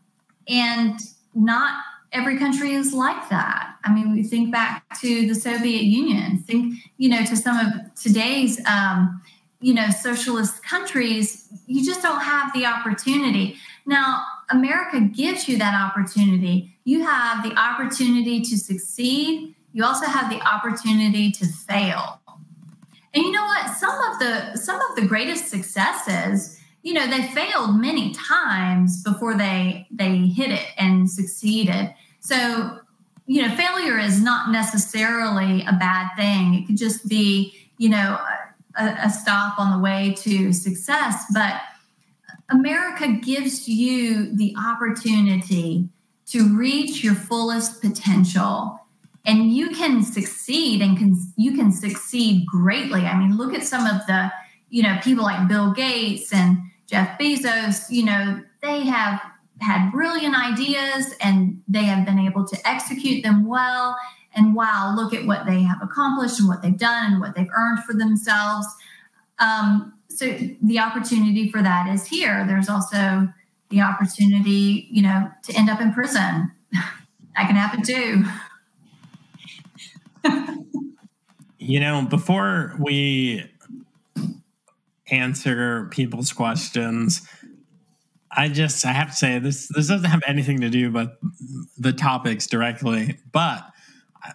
and 0.48 1.00
not 1.34 1.84
every 2.12 2.38
country 2.38 2.74
is 2.74 2.94
like 2.94 3.30
that. 3.30 3.76
I 3.84 3.94
mean, 3.94 4.14
we 4.14 4.24
think 4.24 4.52
back 4.52 4.86
to 5.02 5.28
the 5.28 5.36
Soviet 5.36 5.84
Union, 5.84 6.38
think, 6.38 6.76
you 6.98 7.10
know, 7.10 7.26
to 7.26 7.36
some 7.36 7.58
of 7.58 7.96
today's, 7.96 8.64
um, 8.66 9.22
you 9.60 9.74
know, 9.74 9.90
socialist 9.90 10.64
countries, 10.64 11.48
you 11.66 11.84
just 11.84 12.02
don't 12.02 12.22
have 12.22 12.54
the 12.54 12.66
opportunity. 12.66 13.56
Now, 13.86 14.24
America 14.50 15.02
gives 15.02 15.48
you 15.48 15.58
that 15.58 15.74
opportunity. 15.74 16.78
You 16.84 17.04
have 17.04 17.44
the 17.44 17.56
opportunity 17.58 18.42
to 18.42 18.58
succeed. 18.58 19.56
You 19.72 19.84
also 19.84 20.06
have 20.06 20.30
the 20.30 20.42
opportunity 20.42 21.32
to 21.32 21.46
fail. 21.48 22.20
And 23.14 23.24
you 23.24 23.32
know 23.32 23.46
what? 23.46 23.70
Some 23.76 23.96
of 24.12 24.20
the 24.20 24.58
some 24.58 24.80
of 24.82 24.96
the 24.96 25.06
greatest 25.06 25.48
successes, 25.48 26.60
you 26.84 26.94
know, 26.94 27.08
they 27.08 27.24
failed 27.24 27.80
many 27.80 28.14
times 28.14 29.02
before 29.04 29.36
they 29.36 29.88
they 29.90 30.18
hit 30.18 30.52
it 30.52 30.68
and 30.78 31.10
succeeded. 31.10 31.94
So, 32.20 32.80
you 33.26 33.42
know, 33.42 33.56
failure 33.56 33.98
is 33.98 34.22
not 34.22 34.52
necessarily 34.52 35.62
a 35.66 35.74
bad 35.74 36.10
thing. 36.18 36.54
It 36.54 36.68
could 36.68 36.78
just 36.78 37.08
be, 37.08 37.54
you 37.78 37.90
know, 37.90 38.20
a, 38.78 38.86
a 39.04 39.10
stop 39.10 39.58
on 39.58 39.72
the 39.72 39.84
way 39.84 40.14
to 40.20 40.52
success, 40.52 41.26
but 41.34 41.62
America 42.50 43.08
gives 43.08 43.68
you 43.68 44.36
the 44.36 44.54
opportunity 44.58 45.88
to 46.28 46.56
reach 46.56 47.04
your 47.04 47.16
fullest 47.16 47.82
potential 47.82 48.80
and 49.26 49.54
you 49.54 49.70
can 49.70 50.04
succeed 50.04 50.82
and 50.82 50.98
can 50.98 51.16
you 51.38 51.56
can 51.56 51.72
succeed 51.72 52.46
greatly 52.46 53.02
i 53.02 53.18
mean 53.18 53.38
look 53.38 53.54
at 53.54 53.64
some 53.64 53.86
of 53.86 54.06
the 54.08 54.32
you 54.70 54.84
know 54.84 54.98
people 55.04 55.24
like 55.24 55.48
bill 55.48 55.72
gates 55.72 56.34
and 56.34 56.58
jeff 56.94 57.20
bezos 57.20 57.90
you 57.90 58.06
know 58.06 58.40
they 58.62 58.82
have 58.82 59.22
had 59.64 59.92
brilliant 59.92 60.36
ideas 60.36 61.14
and 61.22 61.62
they 61.68 61.84
have 61.84 62.06
been 62.06 62.20
able 62.20 62.46
to 62.46 62.68
execute 62.68 63.24
them 63.24 63.46
well. 63.46 63.96
And 64.36 64.56
wow 64.56 64.94
look 64.96 65.14
at 65.14 65.26
what 65.26 65.46
they 65.46 65.62
have 65.62 65.78
accomplished 65.82 66.40
and 66.40 66.50
what 66.50 66.62
they've 66.62 66.78
done 66.78 67.14
and 67.14 67.22
what 67.22 67.36
they've 67.36 67.50
earned 67.56 67.84
for 67.84 67.94
themselves. 67.94 68.66
Um, 69.40 69.94
so 70.10 70.38
the 70.62 70.80
opportunity 70.80 71.52
for 71.52 71.62
that 71.62 71.88
is 71.88 72.06
here. 72.06 72.46
There's 72.48 72.70
also 72.70 73.28
the 73.70 73.82
opportunity 73.82 74.88
you 74.90 75.02
know 75.04 75.30
to 75.44 75.54
end 75.56 75.70
up 75.70 75.82
in 75.82 75.94
prison. 75.94 76.52
That 77.36 77.48
can 77.48 77.56
happen 77.56 77.82
too. 77.82 78.26
You 81.66 81.80
know, 81.80 82.02
before 82.02 82.76
we 82.78 83.50
answer 85.14 85.88
people's 85.92 86.34
questions, 86.34 87.22
I 88.36 88.50
just 88.50 88.86
I 88.86 88.92
have 88.92 89.12
to 89.12 89.16
say 89.16 89.40
this 89.40 89.68
this 89.70 89.88
doesn't 89.88 90.10
have 90.10 90.24
anything 90.26 90.62
to 90.62 90.70
do 90.70 90.92
with 90.92 91.10
the 91.78 91.94
topics 91.94 92.48
directly, 92.48 93.20
but 93.32 93.64
I, 94.24 94.34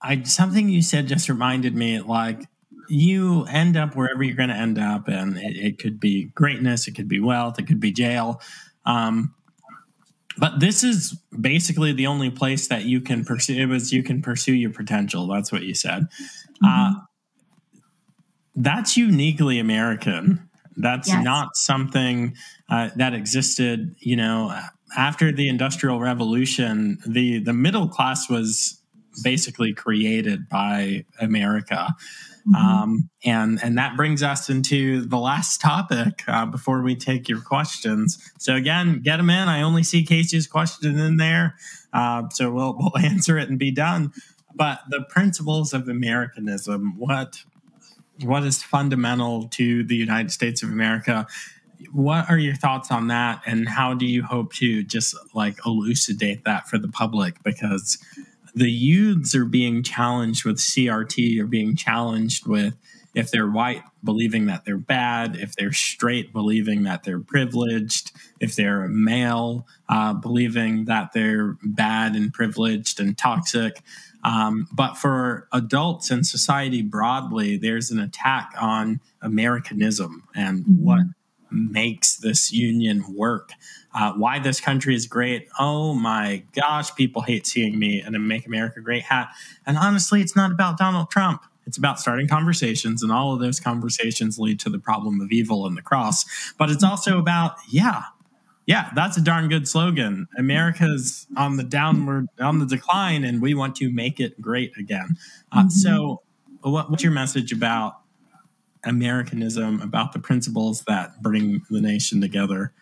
I 0.00 0.22
something 0.22 0.68
you 0.68 0.82
said 0.82 1.06
just 1.08 1.28
reminded 1.28 1.74
me 1.74 2.00
like 2.00 2.42
you 2.88 3.44
end 3.44 3.76
up 3.76 3.94
wherever 3.94 4.22
you're 4.22 4.36
going 4.36 4.48
to 4.48 4.54
end 4.54 4.78
up, 4.78 5.08
and 5.08 5.36
it, 5.36 5.56
it, 5.56 5.78
could 5.78 6.00
be 6.00 6.24
greatness, 6.34 6.88
it 6.88 6.92
could 6.92 7.08
be 7.08 7.20
wealth, 7.20 7.58
it 7.58 7.66
could 7.66 7.80
be 7.80 7.92
jail. 7.92 8.40
Um, 8.86 9.34
but 10.38 10.60
this 10.60 10.82
is 10.82 11.20
basically 11.38 11.92
the 11.92 12.06
only 12.06 12.30
place 12.30 12.68
that 12.68 12.84
you 12.84 13.00
can 13.00 13.24
pursue. 13.24 13.56
It 13.56 13.66
was 13.66 13.92
you 13.92 14.02
can 14.02 14.22
pursue 14.22 14.54
your 14.54 14.70
potential. 14.70 15.26
That's 15.26 15.52
what 15.52 15.62
you 15.62 15.74
said. 15.74 16.04
Mm-hmm. 16.64 16.66
Uh, 16.66 17.00
that's 18.58 18.96
uniquely 18.96 19.58
American. 19.58 20.48
That's 20.76 21.08
yes. 21.08 21.24
not 21.24 21.56
something 21.56 22.34
uh, 22.68 22.90
that 22.96 23.14
existed. 23.14 23.94
You 24.00 24.16
know, 24.16 24.56
after 24.96 25.32
the 25.32 25.48
Industrial 25.48 26.00
Revolution, 26.00 26.98
the 27.06 27.38
the 27.38 27.52
middle 27.52 27.88
class 27.88 28.28
was 28.28 28.80
basically 29.22 29.72
created 29.72 30.48
by 30.48 31.04
America. 31.20 31.94
Mm-hmm. 32.48 32.54
Um, 32.54 33.10
and 33.24 33.60
and 33.62 33.76
that 33.78 33.96
brings 33.96 34.22
us 34.22 34.48
into 34.48 35.04
the 35.04 35.18
last 35.18 35.60
topic 35.60 36.22
uh, 36.26 36.46
before 36.46 36.82
we 36.82 36.96
take 36.96 37.28
your 37.28 37.40
questions. 37.40 38.18
So 38.38 38.54
again, 38.54 39.00
get 39.02 39.18
them 39.18 39.30
in. 39.30 39.48
I 39.48 39.62
only 39.62 39.82
see 39.82 40.04
Casey's 40.04 40.46
question 40.46 40.98
in 40.98 41.16
there, 41.16 41.56
uh, 41.92 42.28
so 42.30 42.50
we'll 42.50 42.76
we'll 42.78 43.04
answer 43.04 43.38
it 43.38 43.48
and 43.48 43.58
be 43.58 43.70
done. 43.70 44.12
But 44.54 44.80
the 44.88 45.04
principles 45.08 45.72
of 45.72 45.88
Americanism, 45.88 46.94
what 46.96 47.42
what 48.22 48.44
is 48.44 48.62
fundamental 48.62 49.48
to 49.48 49.84
the 49.84 49.96
United 49.96 50.30
States 50.30 50.62
of 50.62 50.70
America? 50.70 51.26
What 51.92 52.28
are 52.28 52.38
your 52.38 52.56
thoughts 52.56 52.90
on 52.90 53.08
that, 53.08 53.42
and 53.46 53.68
how 53.68 53.94
do 53.94 54.04
you 54.04 54.22
hope 54.22 54.52
to 54.54 54.82
just 54.82 55.14
like 55.34 55.58
elucidate 55.64 56.44
that 56.44 56.68
for 56.68 56.78
the 56.78 56.88
public? 56.88 57.42
Because 57.44 57.98
the 58.54 58.70
youths 58.70 59.34
are 59.34 59.44
being 59.44 59.82
challenged 59.82 60.44
with 60.44 60.56
CRT, 60.56 61.40
are 61.40 61.46
being 61.46 61.76
challenged 61.76 62.46
with 62.46 62.74
if 63.14 63.30
they're 63.30 63.50
white, 63.50 63.82
believing 64.04 64.46
that 64.46 64.64
they're 64.64 64.76
bad, 64.76 65.36
if 65.36 65.54
they're 65.56 65.72
straight, 65.72 66.32
believing 66.32 66.84
that 66.84 67.02
they're 67.04 67.20
privileged, 67.20 68.12
if 68.38 68.54
they're 68.54 68.86
male, 68.88 69.66
uh, 69.88 70.12
believing 70.12 70.84
that 70.84 71.12
they're 71.12 71.56
bad 71.62 72.14
and 72.14 72.32
privileged 72.32 73.00
and 73.00 73.16
toxic. 73.16 73.82
Um, 74.24 74.66
but 74.72 74.94
for 74.94 75.48
adults 75.52 76.10
and 76.10 76.26
society 76.26 76.82
broadly, 76.82 77.56
there's 77.56 77.90
an 77.90 78.00
attack 78.00 78.52
on 78.58 79.00
Americanism 79.22 80.24
and 80.34 80.64
mm-hmm. 80.64 80.84
what 80.84 81.00
makes 81.50 82.16
this 82.16 82.52
union 82.52 83.04
work. 83.14 83.52
Uh, 83.94 84.12
why 84.12 84.38
this 84.38 84.60
country 84.60 84.94
is 84.94 85.06
great. 85.06 85.48
Oh 85.58 85.94
my 85.94 86.42
gosh, 86.52 86.94
people 86.94 87.22
hate 87.22 87.46
seeing 87.46 87.78
me 87.78 88.02
in 88.02 88.14
a 88.14 88.18
Make 88.18 88.46
America 88.46 88.80
Great 88.80 89.02
hat. 89.02 89.28
And 89.66 89.78
honestly, 89.78 90.20
it's 90.20 90.36
not 90.36 90.52
about 90.52 90.76
Donald 90.76 91.10
Trump. 91.10 91.42
It's 91.66 91.78
about 91.78 92.00
starting 92.00 92.28
conversations, 92.28 93.02
and 93.02 93.12
all 93.12 93.34
of 93.34 93.40
those 93.40 93.60
conversations 93.60 94.38
lead 94.38 94.58
to 94.60 94.70
the 94.70 94.78
problem 94.78 95.20
of 95.20 95.30
evil 95.30 95.66
and 95.66 95.76
the 95.76 95.82
cross. 95.82 96.24
But 96.58 96.70
it's 96.70 96.82
also 96.82 97.18
about, 97.18 97.56
yeah, 97.68 98.04
yeah, 98.68 98.90
that's 98.94 99.16
a 99.16 99.22
darn 99.22 99.48
good 99.48 99.66
slogan. 99.66 100.28
America's 100.36 101.26
on 101.38 101.56
the 101.56 101.64
downward, 101.64 102.26
on 102.38 102.58
the 102.58 102.66
decline, 102.66 103.24
and 103.24 103.40
we 103.40 103.54
want 103.54 103.74
to 103.76 103.90
make 103.90 104.20
it 104.20 104.38
great 104.42 104.76
again. 104.76 105.16
Uh, 105.50 105.60
mm-hmm. 105.60 105.68
So, 105.70 106.20
what, 106.60 106.90
what's 106.90 107.02
your 107.02 107.12
message 107.12 107.50
about 107.50 108.00
Americanism, 108.84 109.80
about 109.80 110.12
the 110.12 110.18
principles 110.18 110.82
that 110.82 111.22
bring 111.22 111.62
the 111.70 111.80
nation 111.80 112.20
together? 112.20 112.74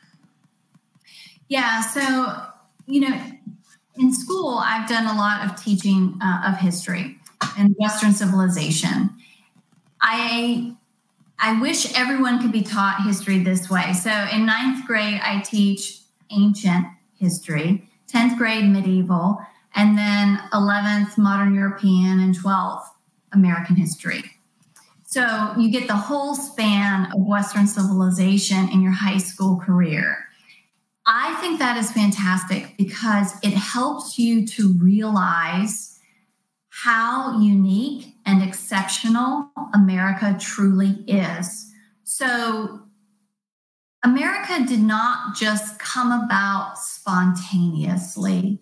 Yeah. 1.46 1.82
So, 1.82 2.34
you 2.86 3.08
know, 3.08 3.22
in 3.94 4.12
school, 4.12 4.58
I've 4.58 4.88
done 4.88 5.06
a 5.06 5.16
lot 5.16 5.46
of 5.46 5.62
teaching 5.62 6.18
uh, 6.20 6.48
of 6.48 6.58
history 6.58 7.16
and 7.56 7.76
Western 7.78 8.12
civilization. 8.12 9.10
I 10.02 10.76
I 11.38 11.60
wish 11.60 11.94
everyone 11.96 12.40
could 12.40 12.52
be 12.52 12.62
taught 12.62 13.02
history 13.04 13.38
this 13.38 13.68
way. 13.68 13.92
So, 13.92 14.10
in 14.32 14.46
ninth 14.46 14.86
grade, 14.86 15.20
I 15.22 15.40
teach 15.40 16.00
ancient 16.30 16.86
history, 17.18 17.88
10th 18.12 18.38
grade, 18.38 18.64
medieval, 18.64 19.38
and 19.74 19.98
then 19.98 20.40
11th, 20.52 21.18
modern 21.18 21.54
European, 21.54 22.20
and 22.20 22.36
12th, 22.36 22.84
American 23.32 23.76
history. 23.76 24.24
So, 25.04 25.52
you 25.58 25.70
get 25.70 25.88
the 25.88 25.96
whole 25.96 26.34
span 26.34 27.12
of 27.12 27.26
Western 27.26 27.66
civilization 27.66 28.70
in 28.70 28.80
your 28.80 28.92
high 28.92 29.18
school 29.18 29.58
career. 29.58 30.26
I 31.06 31.34
think 31.40 31.58
that 31.60 31.76
is 31.76 31.92
fantastic 31.92 32.76
because 32.76 33.34
it 33.42 33.52
helps 33.52 34.18
you 34.18 34.46
to 34.48 34.72
realize 34.78 35.95
how 36.82 37.40
unique 37.40 38.14
and 38.26 38.42
exceptional 38.42 39.50
America 39.72 40.36
truly 40.38 40.90
is. 41.06 41.72
So, 42.04 42.82
America 44.04 44.62
did 44.68 44.80
not 44.80 45.34
just 45.34 45.78
come 45.78 46.12
about 46.12 46.78
spontaneously. 46.78 48.60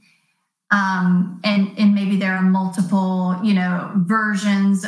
Um, 0.70 1.40
and, 1.42 1.76
and 1.76 1.94
maybe 1.94 2.16
there 2.16 2.34
are 2.34 2.42
multiple, 2.42 3.36
you 3.42 3.52
know, 3.52 3.90
versions. 3.96 4.86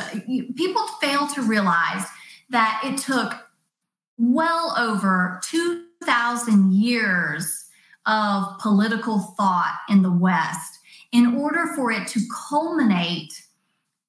People 0.54 0.86
fail 1.00 1.26
to 1.34 1.42
realize 1.42 2.06
that 2.50 2.80
it 2.84 2.96
took 2.96 3.34
well 4.18 4.72
over 4.78 5.40
2,000 5.44 6.72
years 6.72 7.64
of 8.06 8.58
political 8.60 9.18
thought 9.36 9.78
in 9.88 10.02
the 10.02 10.12
West 10.12 10.78
in 11.12 11.36
order 11.36 11.66
for 11.74 11.90
it 11.90 12.06
to 12.08 12.20
culminate 12.48 13.32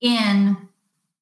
in 0.02 0.58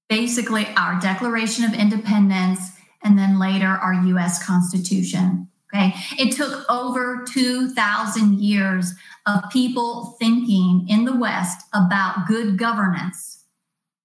basically 0.09 0.67
our 0.75 0.99
Declaration 0.99 1.65
of 1.65 1.73
Independence 1.73 2.71
and 3.03 3.17
then 3.17 3.39
later 3.39 3.67
our 3.67 3.93
US 3.93 4.43
Constitution. 4.45 5.47
Okay. 5.73 5.93
It 6.17 6.35
took 6.35 6.63
over 6.69 7.25
2,000 7.27 8.39
years 8.39 8.93
of 9.25 9.43
people 9.51 10.15
thinking 10.19 10.85
in 10.87 11.05
the 11.05 11.15
West 11.15 11.65
about 11.73 12.27
good 12.27 12.57
governance 12.57 13.43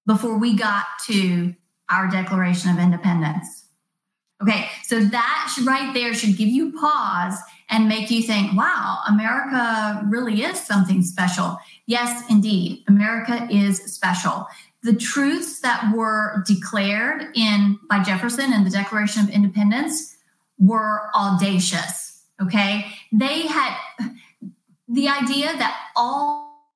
before 0.06 0.38
we 0.38 0.56
got 0.56 0.86
to 1.06 1.54
our 1.88 2.08
Declaration 2.08 2.70
of 2.70 2.78
Independence. 2.78 3.66
Okay, 4.42 4.68
so 4.84 5.00
that 5.00 5.56
right 5.64 5.92
there 5.92 6.14
should 6.14 6.36
give 6.38 6.48
you 6.48 6.72
pause 6.72 7.38
and 7.70 7.88
make 7.88 8.10
you 8.10 8.22
think, 8.22 8.56
wow, 8.56 8.98
America 9.08 10.04
really 10.08 10.42
is 10.42 10.58
something 10.60 11.02
special. 11.02 11.58
Yes, 11.86 12.24
indeed, 12.28 12.84
America 12.88 13.48
is 13.50 13.78
special. 13.78 14.46
The 14.82 14.94
truths 14.94 15.60
that 15.60 15.92
were 15.94 16.42
declared 16.46 17.28
in 17.34 17.78
by 17.88 18.02
Jefferson 18.02 18.52
in 18.52 18.64
the 18.64 18.70
Declaration 18.70 19.22
of 19.22 19.30
Independence 19.30 20.16
were 20.58 21.10
audacious. 21.14 22.24
Okay, 22.42 22.86
they 23.12 23.42
had 23.42 23.76
the 24.88 25.08
idea 25.08 25.46
that 25.56 25.78
all, 25.94 26.72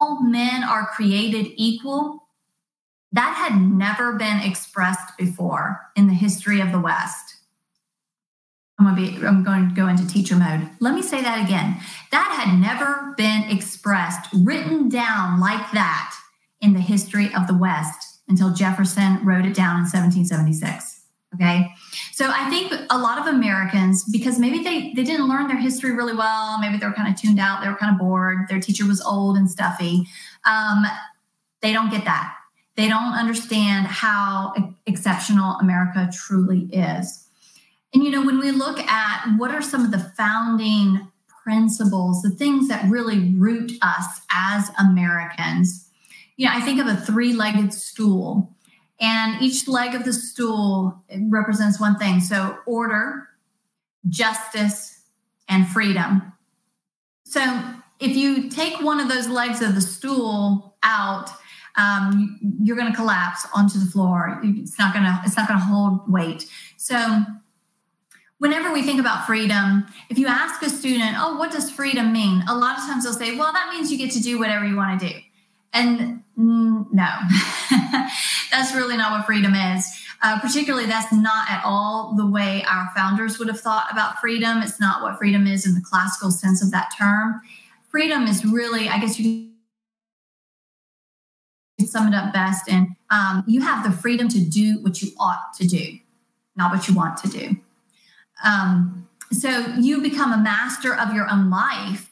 all 0.00 0.22
men 0.22 0.64
are 0.64 0.86
created 0.86 1.52
equal. 1.56 2.24
That 3.12 3.34
had 3.34 3.62
never 3.62 4.14
been 4.14 4.40
expressed 4.40 5.16
before 5.16 5.80
in 5.96 6.08
the 6.08 6.14
history 6.14 6.60
of 6.60 6.72
the 6.72 6.80
West. 6.80 7.36
I'm 8.78 8.84
going 8.84 8.96
to 8.96 9.20
be 9.20 9.26
I'm 9.26 9.42
going 9.42 9.68
to 9.68 9.74
go 9.74 9.88
into 9.88 10.06
teacher 10.06 10.36
mode. 10.36 10.68
Let 10.80 10.94
me 10.94 11.02
say 11.02 11.20
that 11.20 11.44
again. 11.44 11.80
That 12.12 12.44
had 12.44 12.60
never 12.60 13.14
been 13.16 13.44
expressed, 13.50 14.28
written 14.32 14.88
down 14.88 15.40
like 15.40 15.72
that 15.72 16.14
in 16.60 16.74
the 16.74 16.80
history 16.80 17.32
of 17.34 17.46
the 17.46 17.54
West 17.54 18.20
until 18.28 18.52
Jefferson 18.52 19.24
wrote 19.24 19.46
it 19.46 19.54
down 19.54 19.76
in 19.76 19.86
1776. 19.86 20.98
Okay. 21.34 21.70
So 22.12 22.30
I 22.32 22.48
think 22.48 22.72
a 22.90 22.98
lot 22.98 23.18
of 23.18 23.26
Americans, 23.26 24.04
because 24.10 24.38
maybe 24.38 24.62
they, 24.62 24.92
they 24.94 25.04
didn't 25.04 25.28
learn 25.28 25.46
their 25.46 25.58
history 25.58 25.92
really 25.92 26.14
well, 26.14 26.58
maybe 26.58 26.78
they 26.78 26.86
were 26.86 26.92
kind 26.92 27.12
of 27.12 27.20
tuned 27.20 27.38
out, 27.38 27.62
they 27.62 27.68
were 27.68 27.76
kind 27.76 27.92
of 27.92 27.98
bored, 27.98 28.48
their 28.48 28.60
teacher 28.60 28.86
was 28.86 29.02
old 29.02 29.36
and 29.36 29.50
stuffy. 29.50 30.06
Um, 30.44 30.84
they 31.60 31.72
don't 31.72 31.90
get 31.90 32.04
that. 32.06 32.34
They 32.76 32.88
don't 32.88 33.12
understand 33.12 33.86
how 33.86 34.54
exceptional 34.86 35.56
America 35.56 36.08
truly 36.12 36.68
is. 36.72 37.27
And, 37.94 38.04
you 38.04 38.10
know, 38.10 38.24
when 38.24 38.38
we 38.38 38.50
look 38.50 38.78
at 38.78 39.36
what 39.38 39.50
are 39.50 39.62
some 39.62 39.84
of 39.84 39.90
the 39.90 40.12
founding 40.16 41.08
principles, 41.42 42.22
the 42.22 42.30
things 42.30 42.68
that 42.68 42.88
really 42.90 43.34
root 43.34 43.72
us 43.80 44.20
as 44.30 44.70
Americans, 44.78 45.88
you 46.36 46.46
know, 46.46 46.52
I 46.54 46.60
think 46.60 46.80
of 46.80 46.86
a 46.86 46.96
three 46.96 47.32
legged 47.32 47.72
stool, 47.72 48.54
and 49.00 49.42
each 49.42 49.66
leg 49.66 49.94
of 49.94 50.04
the 50.04 50.12
stool 50.12 51.02
represents 51.28 51.80
one 51.80 51.98
thing. 51.98 52.20
So, 52.20 52.58
order, 52.66 53.28
justice, 54.08 55.02
and 55.48 55.66
freedom. 55.66 56.32
So, 57.24 57.62
if 58.00 58.16
you 58.16 58.48
take 58.48 58.80
one 58.80 59.00
of 59.00 59.08
those 59.08 59.28
legs 59.28 59.60
of 59.62 59.74
the 59.74 59.80
stool 59.80 60.76
out, 60.82 61.30
um, 61.76 62.38
you're 62.62 62.76
going 62.76 62.90
to 62.90 62.96
collapse 62.96 63.46
onto 63.54 63.78
the 63.78 63.86
floor. 63.86 64.40
It's 64.42 64.78
not 64.78 64.92
going 64.92 65.04
to. 65.04 65.20
It's 65.24 65.36
not 65.36 65.48
going 65.48 65.60
to 65.60 65.66
hold 65.66 66.10
weight. 66.10 66.46
So, 66.76 67.24
whenever 68.38 68.72
we 68.72 68.82
think 68.82 69.00
about 69.00 69.26
freedom, 69.26 69.86
if 70.08 70.18
you 70.18 70.26
ask 70.26 70.62
a 70.62 70.70
student, 70.70 71.16
oh, 71.18 71.36
what 71.36 71.52
does 71.52 71.70
freedom 71.70 72.12
mean? 72.12 72.42
A 72.48 72.56
lot 72.56 72.78
of 72.78 72.84
times 72.84 73.04
they'll 73.04 73.12
say, 73.12 73.36
well, 73.36 73.52
that 73.52 73.70
means 73.72 73.90
you 73.90 73.98
get 73.98 74.12
to 74.12 74.20
do 74.20 74.38
whatever 74.38 74.66
you 74.66 74.76
want 74.76 75.00
to 75.00 75.08
do. 75.08 75.14
And 75.72 76.22
mm, 76.38 76.86
no, 76.92 77.08
that's 78.50 78.74
really 78.74 78.96
not 78.96 79.12
what 79.12 79.26
freedom 79.26 79.54
is. 79.54 79.86
Uh, 80.22 80.40
particularly, 80.40 80.86
that's 80.86 81.12
not 81.12 81.48
at 81.48 81.62
all 81.64 82.14
the 82.16 82.26
way 82.26 82.64
our 82.68 82.88
founders 82.96 83.38
would 83.38 83.48
have 83.48 83.60
thought 83.60 83.86
about 83.92 84.18
freedom. 84.18 84.62
It's 84.62 84.80
not 84.80 85.02
what 85.02 85.16
freedom 85.18 85.46
is 85.46 85.66
in 85.66 85.74
the 85.74 85.80
classical 85.80 86.30
sense 86.30 86.62
of 86.62 86.72
that 86.72 86.92
term. 86.98 87.40
Freedom 87.88 88.24
is 88.24 88.44
really, 88.44 88.88
I 88.88 88.98
guess 88.98 89.20
you 89.20 89.50
could 91.78 91.88
sum 91.88 92.12
it 92.12 92.16
up 92.16 92.32
best. 92.32 92.68
And 92.68 92.88
um, 93.10 93.44
you 93.46 93.60
have 93.60 93.84
the 93.84 93.96
freedom 93.96 94.28
to 94.28 94.40
do 94.40 94.82
what 94.82 95.00
you 95.02 95.10
ought 95.20 95.54
to 95.58 95.66
do, 95.68 95.98
not 96.56 96.72
what 96.72 96.88
you 96.88 96.94
want 96.94 97.16
to 97.18 97.28
do. 97.28 97.56
Um, 98.44 99.08
so 99.30 99.50
you 99.78 100.00
become 100.00 100.32
a 100.32 100.38
master 100.38 100.94
of 100.94 101.14
your 101.14 101.30
own 101.30 101.50
life. 101.50 102.10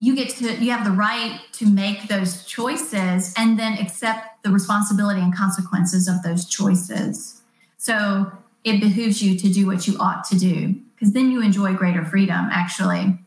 You 0.00 0.16
get 0.16 0.30
to, 0.36 0.54
you 0.54 0.70
have 0.70 0.84
the 0.84 0.92
right 0.92 1.40
to 1.52 1.66
make 1.66 2.08
those 2.08 2.44
choices 2.44 3.34
and 3.36 3.58
then 3.58 3.74
accept 3.74 4.42
the 4.42 4.50
responsibility 4.50 5.20
and 5.20 5.34
consequences 5.36 6.08
of 6.08 6.22
those 6.22 6.46
choices. 6.46 7.42
So 7.76 8.32
it 8.64 8.80
behooves 8.80 9.22
you 9.22 9.36
to 9.38 9.48
do 9.52 9.66
what 9.66 9.86
you 9.86 9.98
ought 9.98 10.24
to 10.24 10.38
do 10.38 10.74
because 10.94 11.12
then 11.12 11.30
you 11.30 11.42
enjoy 11.42 11.74
greater 11.74 12.04
freedom, 12.04 12.48
actually. 12.50 13.18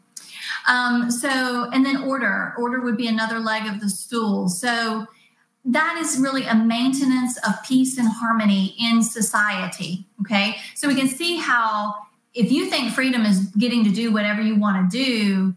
Um, 0.68 1.12
so, 1.12 1.70
and 1.72 1.86
then 1.86 2.04
order. 2.04 2.54
Order 2.58 2.82
would 2.82 2.98
be 2.98 3.08
another 3.08 3.40
leg 3.40 3.68
of 3.68 3.82
the 3.82 3.90
stool. 3.90 4.48
So, 4.48 5.08
that 5.66 5.98
is 6.02 6.20
really 6.20 6.46
a 6.46 6.56
maintenance 6.56 7.38
of 7.48 7.64
peace 7.64 7.98
and 7.98 8.08
harmony 8.08 8.76
in 8.80 9.02
society. 9.02 10.06
Okay. 10.22 10.58
So 10.76 10.88
we 10.88 10.96
can 10.96 11.08
see 11.08 11.38
how 11.38 11.96
if 12.34 12.52
you 12.52 12.70
think 12.70 12.94
freedom 12.94 13.26
is 13.26 13.46
getting 13.58 13.84
to 13.84 13.92
do 13.92 14.12
whatever 14.12 14.42
you 14.42 14.56
want 14.56 14.92
to 14.92 14.98
do, 14.98 15.56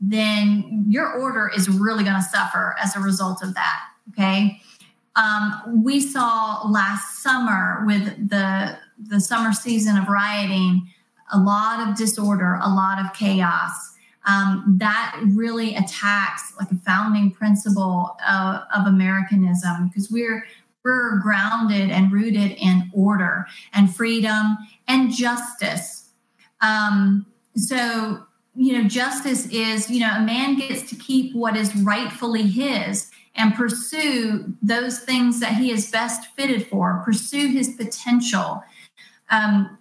then 0.00 0.84
your 0.88 1.12
order 1.12 1.50
is 1.54 1.68
really 1.68 2.04
going 2.04 2.16
to 2.16 2.22
suffer 2.22 2.76
as 2.82 2.96
a 2.96 3.00
result 3.00 3.42
of 3.42 3.54
that. 3.54 3.80
Okay. 4.10 4.60
Um, 5.14 5.82
we 5.82 6.00
saw 6.00 6.68
last 6.68 7.22
summer 7.22 7.82
with 7.86 8.28
the 8.28 8.78
the 8.98 9.20
summer 9.20 9.52
season 9.52 9.96
of 9.96 10.08
rioting 10.08 10.88
a 11.32 11.38
lot 11.38 11.86
of 11.86 11.96
disorder, 11.96 12.58
a 12.62 12.68
lot 12.68 12.98
of 12.98 13.12
chaos 13.14 13.95
um, 14.26 14.76
that 14.78 15.20
really 15.28 15.74
attacks 15.76 16.52
like 16.58 16.70
a 16.70 16.76
founding 16.76 17.30
principle 17.30 18.16
of, 18.28 18.62
of 18.74 18.86
Americanism 18.86 19.88
because 19.88 20.10
we're 20.10 20.44
we're 20.84 21.18
grounded 21.18 21.90
and 21.90 22.12
rooted 22.12 22.52
in 22.52 22.88
order 22.92 23.44
and 23.72 23.92
freedom 23.94 24.56
and 24.86 25.10
justice. 25.10 26.10
Um, 26.60 27.26
so 27.56 28.24
you 28.54 28.72
know, 28.72 28.88
justice 28.88 29.46
is 29.46 29.90
you 29.90 30.00
know 30.00 30.12
a 30.16 30.22
man 30.22 30.56
gets 30.56 30.88
to 30.90 30.96
keep 30.96 31.34
what 31.34 31.56
is 31.56 31.74
rightfully 31.76 32.42
his 32.42 33.10
and 33.36 33.54
pursue 33.54 34.54
those 34.62 35.00
things 35.00 35.40
that 35.40 35.54
he 35.54 35.70
is 35.70 35.90
best 35.90 36.28
fitted 36.36 36.66
for, 36.66 37.02
pursue 37.04 37.48
his 37.48 37.74
potential. 37.76 38.62
Um, 39.30 39.78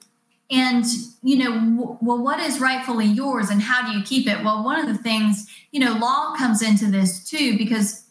and 0.51 0.85
you 1.23 1.37
know 1.37 1.53
w- 1.53 1.97
well 2.01 2.21
what 2.21 2.39
is 2.39 2.59
rightfully 2.59 3.05
yours 3.05 3.49
and 3.49 3.61
how 3.61 3.89
do 3.89 3.97
you 3.97 4.03
keep 4.03 4.27
it? 4.27 4.43
Well 4.43 4.63
one 4.63 4.79
of 4.79 4.87
the 4.87 5.01
things 5.01 5.47
you 5.71 5.79
know 5.79 5.93
law 5.93 6.35
comes 6.37 6.61
into 6.61 6.85
this 6.85 7.27
too 7.27 7.57
because 7.57 8.05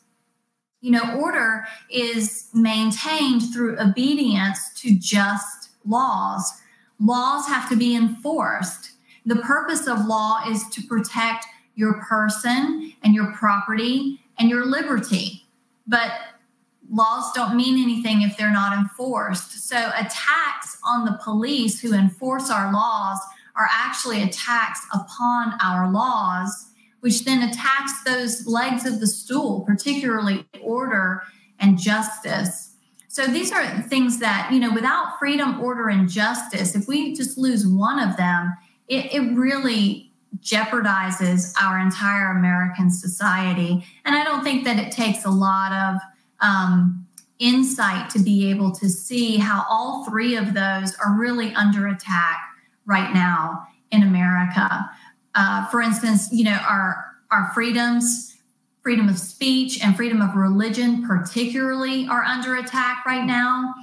you 0.81 0.91
know 0.91 1.15
order 1.17 1.65
is 1.91 2.49
maintained 2.53 3.43
through 3.53 3.79
obedience 3.81 4.73
to 4.81 4.95
just 4.95 5.71
laws. 5.87 6.61
Laws 7.01 7.47
have 7.47 7.69
to 7.69 7.77
be 7.77 7.95
enforced. 7.95 8.93
The 9.27 9.37
purpose 9.37 9.87
of 9.87 10.07
law 10.07 10.43
is 10.49 10.69
to 10.71 10.83
protect 10.83 11.47
your 11.75 11.95
person 12.03 12.93
and 13.03 13.15
your 13.15 13.33
property 13.33 14.21
and 14.39 14.49
your 14.49 14.65
liberty. 14.65 15.45
But 15.87 16.13
laws 16.91 17.33
don't 17.33 17.57
mean 17.57 17.83
anything 17.83 18.23
if 18.23 18.37
they're 18.37 18.53
not 18.53 18.77
enforced. 18.77 19.69
So 19.69 19.77
attacks 19.77 20.79
on 20.87 21.05
the 21.05 21.19
police 21.23 21.81
who 21.81 21.93
enforce 21.95 22.51
our 22.51 22.73
laws 22.73 23.19
are 23.57 23.69
actually 23.71 24.23
attacks 24.23 24.87
upon 24.93 25.55
our 25.63 25.91
laws, 25.91 26.71
which 27.01 27.25
then 27.25 27.49
attacks 27.49 27.93
those 28.05 28.47
legs 28.47 28.85
of 28.85 29.01
the 29.01 29.07
stool, 29.07 29.63
particularly 29.63 30.47
order 30.63 31.23
and 31.59 31.79
justice. 31.79 32.75
So 33.09 33.27
these 33.27 33.53
are 33.53 33.83
things 33.83 34.19
that, 34.19 34.51
you 34.53 34.59
know, 34.59 34.73
without 34.73 35.19
freedom, 35.21 35.61
order, 35.61 35.89
and 35.89 36.09
justice, 36.09 36.75
if 36.75 36.89
we 36.89 37.15
just 37.15 37.39
lose 37.39 37.65
one 37.67 38.01
of 38.01 38.17
them, 38.17 38.53
it, 38.89 39.15
it 39.15 39.37
really 39.37 40.11
jeopardizes 40.43 41.55
our 41.63 41.79
entire 41.79 42.33
American 42.33 42.91
society. 42.91 43.85
And 44.05 44.17
I 44.17 44.25
don't 44.25 44.43
think 44.43 44.65
that 44.65 44.79
it 44.79 44.91
takes 44.91 45.25
a 45.25 45.31
lot 45.31 45.73
of 45.73 46.01
um, 46.45 47.07
insight 47.39 48.11
to 48.11 48.21
be 48.21 48.51
able 48.51 48.71
to 48.71 48.89
see 48.89 49.39
how 49.39 49.67
all 49.69 50.05
three 50.05 50.37
of 50.37 50.55
those 50.55 50.95
are 50.97 51.17
really 51.19 51.53
under 51.55 51.89
attack 51.89 52.39
right 52.87 53.13
now 53.13 53.67
in 53.91 54.03
America. 54.03 54.89
Uh, 55.35 55.67
for 55.67 55.81
instance, 55.81 56.29
you 56.31 56.45
know, 56.45 56.59
our 56.69 57.05
our 57.31 57.51
freedoms, 57.53 58.37
freedom 58.83 59.09
of 59.09 59.19
speech 59.19 59.83
and 59.83 59.97
freedom 59.97 60.23
of 60.23 60.37
religion, 60.37 61.05
particularly, 61.05 62.07
are 62.07 62.23
under 62.23 62.55
attack 62.57 63.05
right 63.05 63.25
now. 63.25 63.75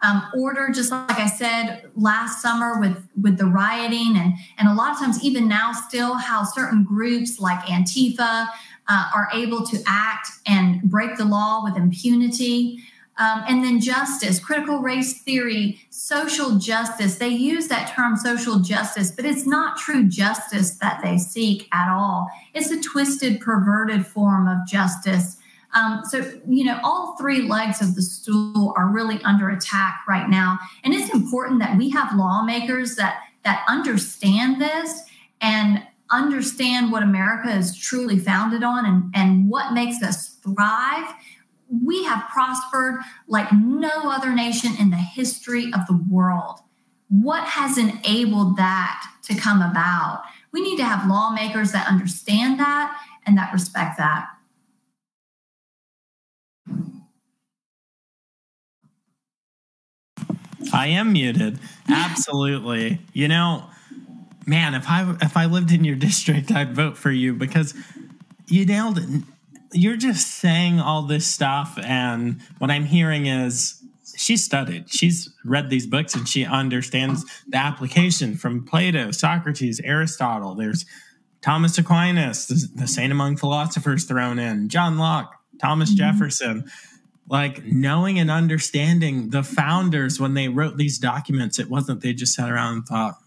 Um, 0.00 0.22
order, 0.36 0.68
just 0.72 0.92
like 0.92 1.18
I 1.18 1.26
said 1.26 1.90
last 1.96 2.40
summer 2.42 2.78
with 2.78 2.96
with 3.20 3.38
the 3.38 3.46
rioting, 3.46 4.16
and 4.16 4.34
and 4.58 4.68
a 4.68 4.74
lot 4.74 4.92
of 4.92 4.98
times, 4.98 5.24
even 5.24 5.48
now, 5.48 5.72
still 5.72 6.14
how 6.14 6.44
certain 6.44 6.84
groups 6.84 7.40
like 7.40 7.60
Antifa 7.60 8.48
uh, 8.88 9.10
are 9.14 9.28
able 9.32 9.64
to 9.66 9.78
act 9.86 10.28
and 10.46 10.82
break 10.82 11.16
the 11.16 11.24
law 11.24 11.62
with 11.62 11.76
impunity. 11.76 12.78
Um, 13.20 13.42
and 13.48 13.64
then 13.64 13.80
justice, 13.80 14.38
critical 14.38 14.78
race 14.78 15.22
theory, 15.22 15.80
social 15.90 16.56
justice. 16.56 17.16
They 17.16 17.28
use 17.30 17.66
that 17.66 17.92
term 17.92 18.14
social 18.14 18.60
justice, 18.60 19.10
but 19.10 19.24
it's 19.24 19.44
not 19.44 19.76
true 19.76 20.04
justice 20.08 20.78
that 20.78 21.00
they 21.02 21.18
seek 21.18 21.68
at 21.72 21.92
all. 21.92 22.28
It's 22.54 22.70
a 22.70 22.80
twisted, 22.80 23.40
perverted 23.40 24.06
form 24.06 24.46
of 24.46 24.58
justice 24.68 25.36
Um, 25.74 26.02
so, 26.04 26.40
you 26.48 26.64
know, 26.64 26.80
all 26.82 27.16
three 27.18 27.42
legs 27.42 27.82
of 27.82 27.94
the 27.94 28.02
stool 28.02 28.72
are 28.76 28.88
really 28.88 29.22
under 29.22 29.50
attack 29.50 30.00
right 30.08 30.28
now. 30.28 30.58
And 30.82 30.94
it's 30.94 31.12
important 31.12 31.60
that 31.60 31.76
we 31.76 31.90
have 31.90 32.14
lawmakers 32.16 32.96
that 32.96 33.20
that 33.44 33.64
understand 33.68 34.60
this 34.60 35.04
and 35.40 35.82
understand 36.10 36.90
what 36.90 37.02
America 37.02 37.50
is 37.50 37.76
truly 37.76 38.18
founded 38.18 38.62
on 38.62 38.86
and, 38.86 39.12
and 39.14 39.48
what 39.48 39.72
makes 39.72 40.02
us 40.02 40.36
thrive. 40.36 41.12
We 41.84 42.04
have 42.04 42.28
prospered 42.30 43.00
like 43.26 43.52
no 43.52 44.10
other 44.10 44.32
nation 44.34 44.72
in 44.78 44.90
the 44.90 44.96
history 44.96 45.66
of 45.72 45.86
the 45.86 46.02
world. 46.10 46.60
What 47.08 47.44
has 47.44 47.78
enabled 47.78 48.56
that 48.56 49.04
to 49.24 49.34
come 49.34 49.60
about? 49.60 50.22
We 50.52 50.62
need 50.62 50.76
to 50.76 50.84
have 50.84 51.08
lawmakers 51.08 51.72
that 51.72 51.86
understand 51.88 52.58
that 52.58 52.98
and 53.26 53.36
that 53.36 53.52
respect 53.52 53.98
that. 53.98 54.28
I 60.72 60.88
am 60.88 61.12
muted. 61.12 61.58
Absolutely. 61.88 62.98
You 63.12 63.28
know, 63.28 63.64
man, 64.48 64.74
if 64.74 64.88
I 64.88 65.16
if 65.20 65.36
I 65.36 65.44
lived 65.44 65.70
in 65.70 65.84
your 65.84 65.96
district, 65.96 66.50
I'd 66.50 66.74
vote 66.74 66.96
for 66.96 67.10
you 67.10 67.34
because 67.34 67.74
you 68.46 68.64
nailed 68.64 68.98
it. 68.98 69.22
You're 69.72 69.98
just 69.98 70.28
saying 70.28 70.80
all 70.80 71.02
this 71.02 71.26
stuff, 71.26 71.78
and 71.82 72.40
what 72.56 72.70
I'm 72.70 72.86
hearing 72.86 73.26
is 73.26 73.82
she 74.16 74.36
studied. 74.36 74.90
She's 74.90 75.32
read 75.44 75.70
these 75.70 75.86
books 75.86 76.14
and 76.14 76.26
she 76.26 76.44
understands 76.44 77.24
the 77.46 77.58
application 77.58 78.36
from 78.36 78.64
Plato, 78.64 79.12
Socrates, 79.12 79.80
Aristotle. 79.84 80.54
There's 80.54 80.86
Thomas 81.40 81.78
Aquinas, 81.78 82.46
the, 82.46 82.88
saint 82.88 83.12
among 83.12 83.36
philosophers 83.36 84.06
thrown 84.06 84.40
in, 84.40 84.68
John 84.70 84.98
Locke, 84.98 85.36
Thomas 85.60 85.90
mm-hmm. 85.90 85.98
Jefferson 85.98 86.64
like 87.30 87.64
knowing 87.64 88.18
and 88.18 88.30
understanding 88.30 89.30
the 89.30 89.42
founders 89.42 90.18
when 90.18 90.32
they 90.32 90.48
wrote 90.48 90.78
these 90.78 90.98
documents 90.98 91.58
it 91.58 91.68
wasn't 91.68 92.00
they 92.00 92.14
just 92.14 92.32
sat 92.32 92.50
around 92.50 92.72
and 92.72 92.86
thought 92.86 93.18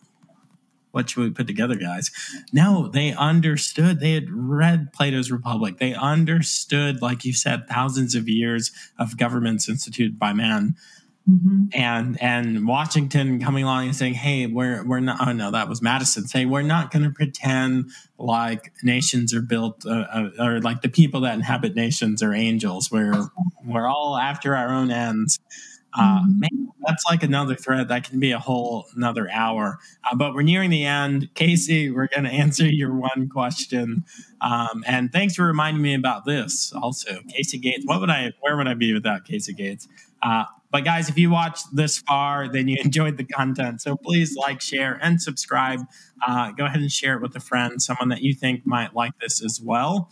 what 0.92 1.10
should 1.10 1.24
we 1.24 1.30
put 1.30 1.48
together 1.48 1.76
guys 1.76 2.12
no 2.54 2.88
they 2.88 3.14
understood 3.14 4.00
they 4.00 4.14
had 4.14 4.30
read 4.30 4.92
plato's 4.94 5.32
republic 5.32 5.78
they 5.78 5.94
understood 5.94 7.02
like 7.02 7.26
you 7.26 7.34
said 7.34 7.68
thousands 7.68 8.16
of 8.16 8.28
years 8.30 8.72
of 8.98 9.18
governments 9.18 9.68
instituted 9.68 10.20
by 10.20 10.34
man 10.34 10.76
Mm-hmm. 11.30 11.66
And 11.74 12.22
and 12.22 12.68
Washington 12.68 13.40
coming 13.40 13.64
along 13.64 13.86
and 13.86 13.96
saying, 13.96 14.16
"Hey, 14.16 14.48
we're 14.48 14.84
we're 14.84 15.00
not." 15.00 15.28
Oh 15.28 15.32
no, 15.32 15.52
that 15.52 15.70
was 15.70 15.80
Madison 15.80 16.26
saying, 16.26 16.50
"We're 16.50 16.64
not 16.64 16.90
going 16.90 17.04
to 17.04 17.12
pretend 17.12 17.92
like 18.18 18.74
nations 18.82 19.32
are 19.34 19.42
built, 19.42 19.86
uh, 19.86 20.06
uh, 20.12 20.30
or 20.40 20.60
like 20.62 20.82
the 20.82 20.90
people 20.90 21.22
that 21.22 21.36
inhabit 21.36 21.76
nations 21.76 22.24
are 22.24 22.34
angels. 22.34 22.92
We're 22.92 23.28
we're 23.64 23.88
all 23.88 24.18
after 24.18 24.56
our 24.56 24.70
own 24.70 24.90
ends." 24.90 25.40
Uh, 25.94 26.20
mm-hmm. 26.20 26.40
man, 26.40 26.72
that's 26.86 27.04
like 27.10 27.24
another 27.24 27.56
thread 27.56 27.90
that 27.90 28.10
can 28.10 28.20
be 28.20 28.32
a 28.32 28.40
whole 28.40 28.86
another 28.96 29.30
hour. 29.32 29.80
Uh, 30.10 30.16
but 30.16 30.34
we're 30.34 30.42
nearing 30.42 30.70
the 30.70 30.86
end. 30.86 31.30
Casey, 31.36 31.92
we're 31.92 32.08
going 32.08 32.24
to 32.26 32.30
answer 32.30 32.66
your 32.66 32.94
one 32.94 33.30
question. 33.30 34.06
Um, 34.42 34.84
and 34.88 35.12
thanks 35.12 35.36
for 35.36 35.46
reminding 35.46 35.82
me 35.82 35.94
about 35.94 36.26
this 36.26 36.74
also. 36.74 37.20
Casey 37.30 37.60
Gates, 37.60 37.84
what 37.86 38.00
would 38.00 38.10
I, 38.10 38.34
where 38.40 38.58
would 38.58 38.68
I 38.68 38.74
be 38.74 38.94
without 38.94 39.26
Casey 39.26 39.54
Gates? 39.54 39.88
Uh, 40.22 40.46
but 40.72 40.86
guys, 40.86 41.10
if 41.10 41.18
you 41.18 41.30
watched 41.30 41.76
this 41.76 42.00
far, 42.00 42.48
then 42.48 42.68
you 42.68 42.78
enjoyed 42.84 43.18
the 43.18 43.26
content. 43.26 43.82
So 43.82 43.98
please 43.98 44.36
like, 44.36 44.62
share, 44.62 44.98
and 45.02 45.22
subscribe. 45.22 45.82
Uh, 46.26 46.52
go 46.52 46.66
ahead 46.66 46.80
and 46.80 46.92
share 46.92 47.16
it 47.16 47.22
with 47.22 47.36
a 47.36 47.40
friend, 47.40 47.82
someone 47.82 48.10
that 48.10 48.22
you 48.22 48.34
think 48.34 48.66
might 48.66 48.96
like 48.96 49.18
this 49.20 49.44
as 49.44 49.60
well. 49.62 50.10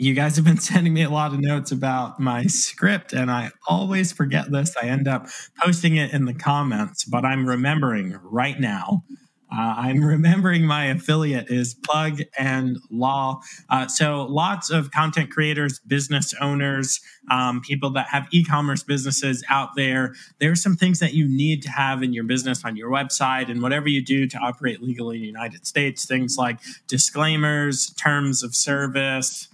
You 0.00 0.14
guys 0.14 0.36
have 0.36 0.46
been 0.46 0.58
sending 0.60 0.94
me 0.94 1.02
a 1.02 1.10
lot 1.10 1.34
of 1.34 1.40
notes 1.40 1.72
about 1.72 2.18
my 2.18 2.44
script, 2.44 3.12
and 3.12 3.30
I 3.30 3.50
always 3.68 4.12
forget 4.12 4.50
this. 4.50 4.74
I 4.82 4.86
end 4.86 5.06
up 5.06 5.26
posting 5.62 5.96
it 5.96 6.14
in 6.14 6.24
the 6.24 6.32
comments, 6.32 7.04
but 7.04 7.26
I'm 7.26 7.46
remembering 7.46 8.18
right 8.22 8.58
now 8.58 9.04
uh, 9.52 9.74
I'm 9.76 10.04
remembering 10.04 10.64
my 10.64 10.86
affiliate 10.86 11.50
is 11.50 11.74
Plug 11.74 12.20
and 12.38 12.78
Law. 12.90 13.40
Uh, 13.68 13.86
so 13.88 14.24
lots 14.24 14.70
of 14.70 14.90
content 14.90 15.30
creators, 15.30 15.80
business 15.80 16.34
owners, 16.40 17.00
um, 17.30 17.60
people 17.60 17.90
that 17.90 18.08
have 18.08 18.28
e-commerce 18.32 18.82
businesses 18.82 19.44
out 19.48 19.70
there. 19.76 20.14
There 20.38 20.50
are 20.50 20.56
some 20.56 20.76
things 20.76 20.98
that 21.00 21.14
you 21.14 21.28
need 21.28 21.62
to 21.62 21.70
have 21.70 22.02
in 22.02 22.12
your 22.12 22.24
business 22.24 22.64
on 22.64 22.76
your 22.76 22.90
website 22.90 23.50
and 23.50 23.62
whatever 23.62 23.88
you 23.88 24.04
do 24.04 24.26
to 24.28 24.38
operate 24.38 24.82
legally 24.82 25.16
in 25.16 25.22
the 25.22 25.28
United 25.28 25.66
States. 25.66 26.04
Things 26.04 26.36
like 26.38 26.60
disclaimers, 26.86 27.90
terms 27.94 28.42
of 28.42 28.54
service, 28.54 29.48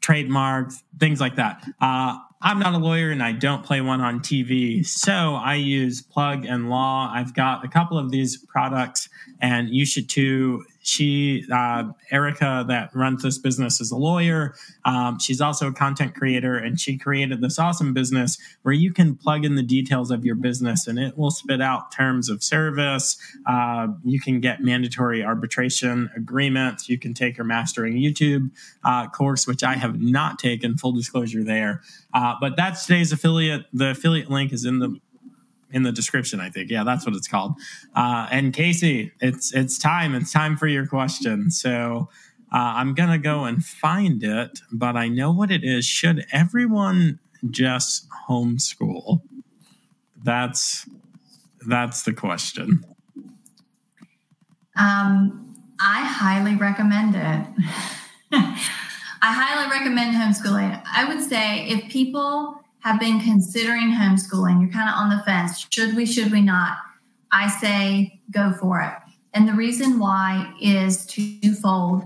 trademarks, 0.00 0.82
things 0.98 1.20
like 1.20 1.36
that. 1.36 1.64
Uh, 1.80 2.18
I'm 2.42 2.58
not 2.58 2.74
a 2.74 2.78
lawyer 2.78 3.10
and 3.10 3.22
I 3.22 3.32
don't 3.32 3.62
play 3.64 3.80
one 3.82 4.00
on 4.00 4.20
TV. 4.20 4.86
So 4.86 5.34
I 5.34 5.56
use 5.56 6.00
Plug 6.00 6.46
and 6.46 6.70
Law. 6.70 7.10
I've 7.12 7.34
got 7.34 7.64
a 7.64 7.68
couple 7.68 7.98
of 7.98 8.10
these 8.10 8.38
products 8.38 9.08
and 9.40 9.68
you 9.68 9.84
should 9.84 10.08
too 10.08 10.64
she 10.82 11.44
uh, 11.52 11.84
erica 12.10 12.64
that 12.66 12.90
runs 12.94 13.22
this 13.22 13.38
business 13.38 13.80
is 13.80 13.90
a 13.90 13.96
lawyer. 13.96 14.54
Um, 14.84 15.18
she's 15.18 15.40
also 15.40 15.68
a 15.68 15.72
content 15.72 16.14
creator 16.14 16.56
and 16.56 16.80
she 16.80 16.96
created 16.96 17.40
this 17.40 17.58
awesome 17.58 17.92
business 17.92 18.38
where 18.62 18.74
you 18.74 18.92
can 18.92 19.16
plug 19.16 19.44
in 19.44 19.56
the 19.56 19.62
details 19.62 20.10
of 20.10 20.24
your 20.24 20.34
business 20.34 20.86
and 20.86 20.98
it 20.98 21.18
will 21.18 21.30
spit 21.30 21.60
out 21.60 21.92
terms 21.92 22.28
of 22.28 22.42
service. 22.42 23.18
Uh, 23.46 23.88
you 24.04 24.20
can 24.20 24.40
get 24.40 24.62
mandatory 24.62 25.22
arbitration 25.22 26.10
agreements. 26.16 26.88
You 26.88 26.98
can 26.98 27.12
take 27.14 27.36
her 27.36 27.44
mastering 27.44 27.94
youtube 27.94 28.50
uh, 28.84 29.08
course 29.08 29.46
which 29.46 29.62
i 29.62 29.74
have 29.74 30.00
not 30.00 30.38
taken 30.38 30.76
full 30.76 30.92
disclosure 30.92 31.44
there. 31.44 31.82
Uh, 32.14 32.34
but 32.40 32.56
that's 32.56 32.86
today's 32.86 33.12
affiliate 33.12 33.66
the 33.72 33.90
affiliate 33.90 34.30
link 34.30 34.52
is 34.52 34.64
in 34.64 34.78
the 34.78 34.98
in 35.72 35.82
the 35.82 35.92
description. 35.92 36.40
I 36.40 36.50
think, 36.50 36.70
yeah, 36.70 36.84
that's 36.84 37.06
what 37.06 37.14
it's 37.14 37.28
called. 37.28 37.54
Uh, 37.94 38.26
and 38.30 38.52
Casey, 38.52 39.12
it's 39.20 39.54
it's 39.54 39.78
time. 39.78 40.14
It's 40.14 40.32
time 40.32 40.56
for 40.56 40.66
your 40.66 40.86
question. 40.86 41.50
So 41.50 42.08
uh, 42.52 42.56
I'm 42.56 42.94
gonna 42.94 43.18
go 43.18 43.44
and 43.44 43.64
find 43.64 44.22
it, 44.22 44.60
but 44.72 44.96
I 44.96 45.08
know 45.08 45.32
what 45.32 45.50
it 45.50 45.62
is. 45.64 45.84
Should 45.84 46.26
everyone 46.32 47.18
just 47.48 48.06
homeschool? 48.28 49.22
That's 50.22 50.88
that's 51.66 52.02
the 52.02 52.12
question. 52.12 52.84
Um, 54.76 55.56
I 55.78 56.04
highly 56.04 56.56
recommend 56.56 57.14
it. 57.14 57.46
I 59.22 59.34
highly 59.34 59.70
recommend 59.70 60.16
homeschooling. 60.16 60.82
I 60.86 61.04
would 61.06 61.22
say 61.22 61.68
if 61.68 61.90
people 61.90 62.59
have 62.80 62.98
been 62.98 63.20
considering 63.20 63.92
homeschooling, 63.92 64.60
you're 64.60 64.70
kind 64.70 64.88
of 64.88 64.94
on 64.96 65.10
the 65.10 65.22
fence. 65.24 65.66
Should 65.70 65.94
we, 65.94 66.06
should 66.06 66.32
we 66.32 66.40
not? 66.40 66.78
I 67.30 67.48
say 67.48 68.20
go 68.30 68.52
for 68.52 68.80
it. 68.80 68.94
And 69.32 69.48
the 69.48 69.52
reason 69.52 69.98
why 69.98 70.52
is 70.60 71.06
twofold. 71.06 72.04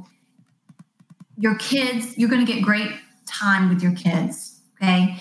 Your 1.38 1.56
kids, 1.56 2.16
you're 2.18 2.28
going 2.28 2.44
to 2.44 2.52
get 2.52 2.62
great 2.62 2.90
time 3.26 3.68
with 3.68 3.82
your 3.82 3.94
kids. 3.94 4.60
Okay. 4.76 5.16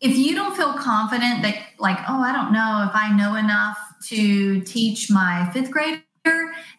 If 0.00 0.16
you 0.16 0.34
don't 0.34 0.56
feel 0.56 0.72
confident 0.74 1.42
that, 1.42 1.56
like, 1.78 1.98
oh, 2.08 2.22
I 2.22 2.32
don't 2.32 2.52
know 2.52 2.86
if 2.88 2.94
I 2.94 3.14
know 3.14 3.34
enough 3.34 3.76
to 4.06 4.60
teach 4.62 5.10
my 5.10 5.50
fifth 5.52 5.70
grader, 5.70 6.02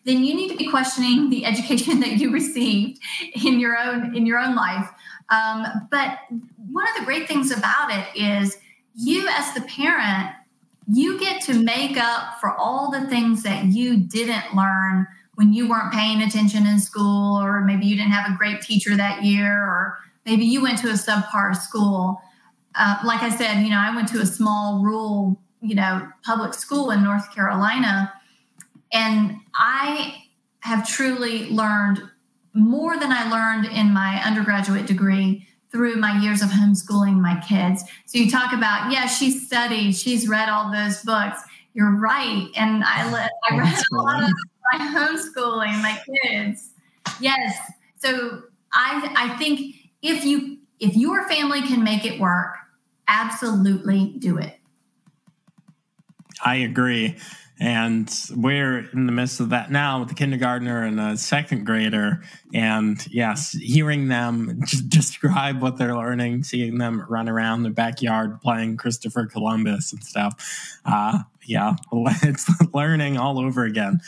then 0.05 0.23
you 0.23 0.33
need 0.33 0.49
to 0.49 0.57
be 0.57 0.67
questioning 0.67 1.29
the 1.29 1.45
education 1.51 1.99
that 1.99 2.17
you 2.17 2.31
received 2.31 2.99
in 3.43 3.59
your 3.59 3.77
own 3.77 4.15
in 4.15 4.25
your 4.25 4.39
own 4.39 4.55
life. 4.55 4.89
Um, 5.29 5.65
but 5.89 6.19
one 6.71 6.87
of 6.87 6.95
the 6.99 7.05
great 7.05 7.27
things 7.27 7.51
about 7.51 7.91
it 7.91 8.07
is 8.15 8.57
you, 8.95 9.27
as 9.29 9.53
the 9.53 9.61
parent, 9.61 10.31
you 10.91 11.19
get 11.19 11.41
to 11.43 11.53
make 11.53 11.97
up 11.97 12.39
for 12.39 12.51
all 12.51 12.91
the 12.91 13.07
things 13.07 13.43
that 13.43 13.65
you 13.65 13.97
didn't 13.97 14.55
learn 14.55 15.07
when 15.35 15.53
you 15.53 15.69
weren't 15.69 15.93
paying 15.93 16.21
attention 16.21 16.67
in 16.67 16.79
school, 16.79 17.41
or 17.41 17.61
maybe 17.61 17.85
you 17.85 17.95
didn't 17.95 18.11
have 18.11 18.31
a 18.31 18.37
great 18.37 18.61
teacher 18.61 18.95
that 18.95 19.23
year, 19.23 19.63
or 19.63 19.97
maybe 20.25 20.45
you 20.45 20.61
went 20.61 20.77
to 20.79 20.89
a 20.89 20.93
subpar 20.93 21.55
school. 21.55 22.21
Uh, 22.75 22.97
like 23.05 23.21
I 23.21 23.29
said, 23.29 23.61
you 23.61 23.69
know, 23.69 23.79
I 23.79 23.95
went 23.95 24.07
to 24.09 24.19
a 24.19 24.25
small 24.25 24.83
rural, 24.83 25.39
you 25.61 25.75
know, 25.75 26.07
public 26.23 26.53
school 26.53 26.91
in 26.91 27.03
North 27.03 27.33
Carolina, 27.33 28.11
and 28.91 29.37
I 29.55 30.15
have 30.59 30.87
truly 30.87 31.49
learned 31.49 32.01
more 32.53 32.97
than 32.97 33.11
I 33.11 33.29
learned 33.29 33.65
in 33.65 33.93
my 33.93 34.21
undergraduate 34.23 34.85
degree 34.85 35.47
through 35.71 35.95
my 35.95 36.21
years 36.21 36.41
of 36.41 36.49
homeschooling 36.49 37.19
my 37.19 37.39
kids. 37.47 37.83
So 38.05 38.17
you 38.17 38.29
talk 38.29 38.53
about, 38.53 38.91
yeah, 38.91 39.07
she 39.07 39.31
studied, 39.31 39.93
she's 39.93 40.27
read 40.27 40.49
all 40.49 40.71
those 40.71 41.01
books. 41.03 41.41
You're 41.73 41.95
right. 41.95 42.49
And 42.57 42.83
I, 42.83 43.09
oh, 43.09 43.27
I 43.49 43.57
read 43.57 43.73
a 43.73 43.95
lot 43.95 44.23
of 44.23 44.29
my 44.73 44.79
homeschooling 44.79 45.81
my 45.81 45.97
kids. 46.23 46.71
Yes. 47.21 47.57
So 47.99 48.43
I, 48.73 49.13
I 49.15 49.37
think 49.37 49.75
if 50.01 50.25
you, 50.25 50.57
if 50.79 50.95
your 50.95 51.27
family 51.29 51.61
can 51.61 51.83
make 51.83 52.05
it 52.05 52.19
work, 52.19 52.55
absolutely 53.07 54.15
do 54.19 54.37
it. 54.37 54.57
I 56.43 56.55
agree. 56.55 57.17
And 57.61 58.11
we're 58.35 58.89
in 58.91 59.05
the 59.05 59.11
midst 59.11 59.39
of 59.39 59.49
that 59.49 59.69
now 59.69 59.99
with 59.99 60.11
a 60.11 60.15
kindergartner 60.15 60.83
and 60.83 60.99
a 60.99 61.15
second 61.15 61.63
grader. 61.63 62.23
And 62.55 62.97
yes, 63.11 63.51
hearing 63.51 64.07
them 64.07 64.61
describe 64.87 65.61
what 65.61 65.77
they're 65.77 65.95
learning, 65.95 66.43
seeing 66.43 66.79
them 66.79 67.05
run 67.07 67.29
around 67.29 67.61
the 67.61 67.69
backyard 67.69 68.41
playing 68.41 68.77
Christopher 68.77 69.27
Columbus 69.27 69.93
and 69.93 70.03
stuff. 70.03 70.79
Uh, 70.85 71.19
yeah, 71.45 71.75
it's 71.93 72.49
learning 72.73 73.19
all 73.19 73.39
over 73.39 73.63
again. 73.63 73.99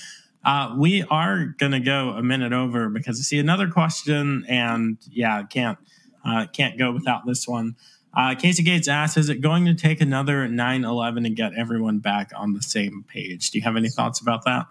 Uh, 0.43 0.73
we 0.75 1.03
are 1.03 1.45
going 1.45 1.73
to 1.73 1.79
go 1.79 2.09
a 2.09 2.23
minute 2.23 2.53
over 2.53 2.89
because 2.89 3.19
I 3.19 3.21
see 3.21 3.37
another 3.37 3.69
question, 3.69 4.45
and 4.49 4.97
yeah, 5.11 5.43
can't 5.43 5.77
uh, 6.25 6.47
can't 6.47 6.79
go 6.79 6.91
without 6.91 7.27
this 7.27 7.47
one. 7.47 7.75
Uh, 8.15 8.35
Casey 8.35 8.61
Gates 8.61 8.87
asks, 8.87 9.17
is 9.17 9.29
it 9.29 9.41
going 9.41 9.65
to 9.65 9.73
take 9.73 9.99
another 9.99 10.47
9 10.47 10.83
11 10.83 11.23
to 11.23 11.29
get 11.29 11.53
everyone 11.55 11.99
back 11.99 12.31
on 12.35 12.53
the 12.53 12.61
same 12.61 13.03
page? 13.07 13.51
Do 13.51 13.57
you 13.57 13.63
have 13.63 13.75
any 13.75 13.89
thoughts 13.89 14.21
about 14.21 14.45
that? 14.45 14.67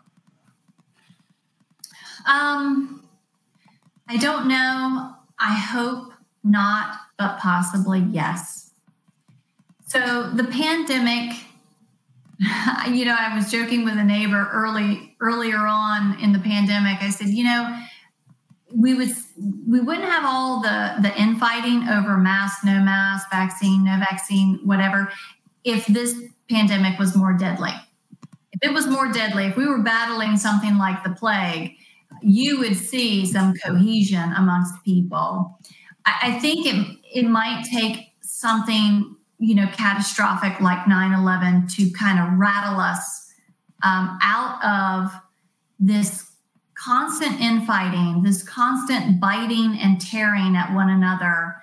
Um, 2.27 3.03
I 4.09 4.17
don't 4.17 4.47
know. 4.47 5.15
I 5.39 5.55
hope 5.55 6.13
not, 6.45 6.95
but 7.19 7.39
possibly 7.39 8.01
yes. 8.01 8.71
So 9.87 10.31
the 10.31 10.45
pandemic, 10.45 11.37
you 12.89 13.05
know, 13.05 13.17
I 13.19 13.35
was 13.35 13.51
joking 13.51 13.85
with 13.85 13.97
a 13.97 14.05
neighbor 14.05 14.49
early 14.53 15.17
earlier 15.21 15.59
on 15.59 16.19
in 16.21 16.33
the 16.33 16.39
pandemic. 16.39 17.03
I 17.03 17.11
said, 17.11 17.29
you 17.29 17.45
know, 17.45 17.79
we 18.75 18.95
would 18.95 19.11
we 19.67 19.81
wouldn't 19.81 20.07
have 20.07 20.25
all 20.25 20.61
the 20.61 20.95
the 21.01 21.15
infighting 21.21 21.89
over 21.89 22.17
mask, 22.17 22.65
no 22.65 22.81
mask, 22.81 23.31
vaccine, 23.31 23.85
no 23.85 23.99
vaccine, 23.99 24.61
whatever, 24.65 25.13
if 25.65 25.87
this 25.87 26.21
pandemic 26.51 26.99
was 26.99 27.17
more 27.17 27.33
deadly. 27.33 27.73
If 28.53 28.69
it 28.69 28.73
was 28.73 28.87
more 28.87 29.11
deadly, 29.11 29.47
if 29.47 29.57
we 29.57 29.67
were 29.67 29.83
battling 29.83 30.37
something 30.37 30.79
like 30.79 31.03
the 31.03 31.11
plague, 31.11 31.77
you 32.23 32.59
would 32.59 32.77
see 32.77 33.27
some 33.27 33.55
cohesion 33.55 34.33
amongst 34.37 34.75
people. 34.85 35.59
I, 36.05 36.19
I 36.23 36.39
think 36.41 36.67
it 36.67 36.99
it 37.15 37.29
might 37.29 37.65
take 37.65 38.13
something 38.21 39.17
you 39.39 39.55
know 39.55 39.67
catastrophic 39.73 40.61
like 40.61 40.79
9-11 40.85 41.75
to 41.77 41.91
kind 41.91 42.19
of 42.19 42.39
rattle 42.39 42.79
us 42.81 43.33
um, 43.83 44.19
out 44.23 44.63
of 44.65 45.13
this 45.81 46.32
constant 46.85 47.41
infighting, 47.41 48.23
this 48.23 48.43
constant 48.43 49.21
biting 49.21 49.79
and 49.79 50.01
tearing 50.01 50.57
at 50.57 50.75
one 50.75 50.91
another, 50.91 51.57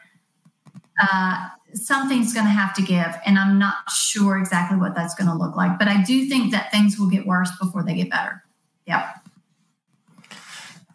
uh, 1.01 1.49
something's 1.73 2.33
going 2.33 2.45
to 2.45 2.51
have 2.51 2.73
to 2.73 2.81
give. 2.81 3.15
And 3.25 3.37
I'm 3.37 3.59
not 3.59 3.89
sure 3.89 4.37
exactly 4.37 4.77
what 4.77 4.95
that's 4.95 5.15
going 5.15 5.29
to 5.29 5.35
look 5.35 5.55
like. 5.55 5.77
But 5.77 5.87
I 5.87 6.03
do 6.03 6.27
think 6.27 6.51
that 6.51 6.71
things 6.71 6.97
will 6.97 7.09
get 7.09 7.25
worse 7.25 7.51
before 7.59 7.83
they 7.83 7.95
get 7.95 8.09
better. 8.09 8.43
Yep. 8.87 9.05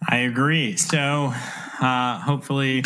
I 0.08 0.16
agree. 0.18 0.76
So 0.76 1.32
uh, 1.80 2.18
hopefully 2.18 2.82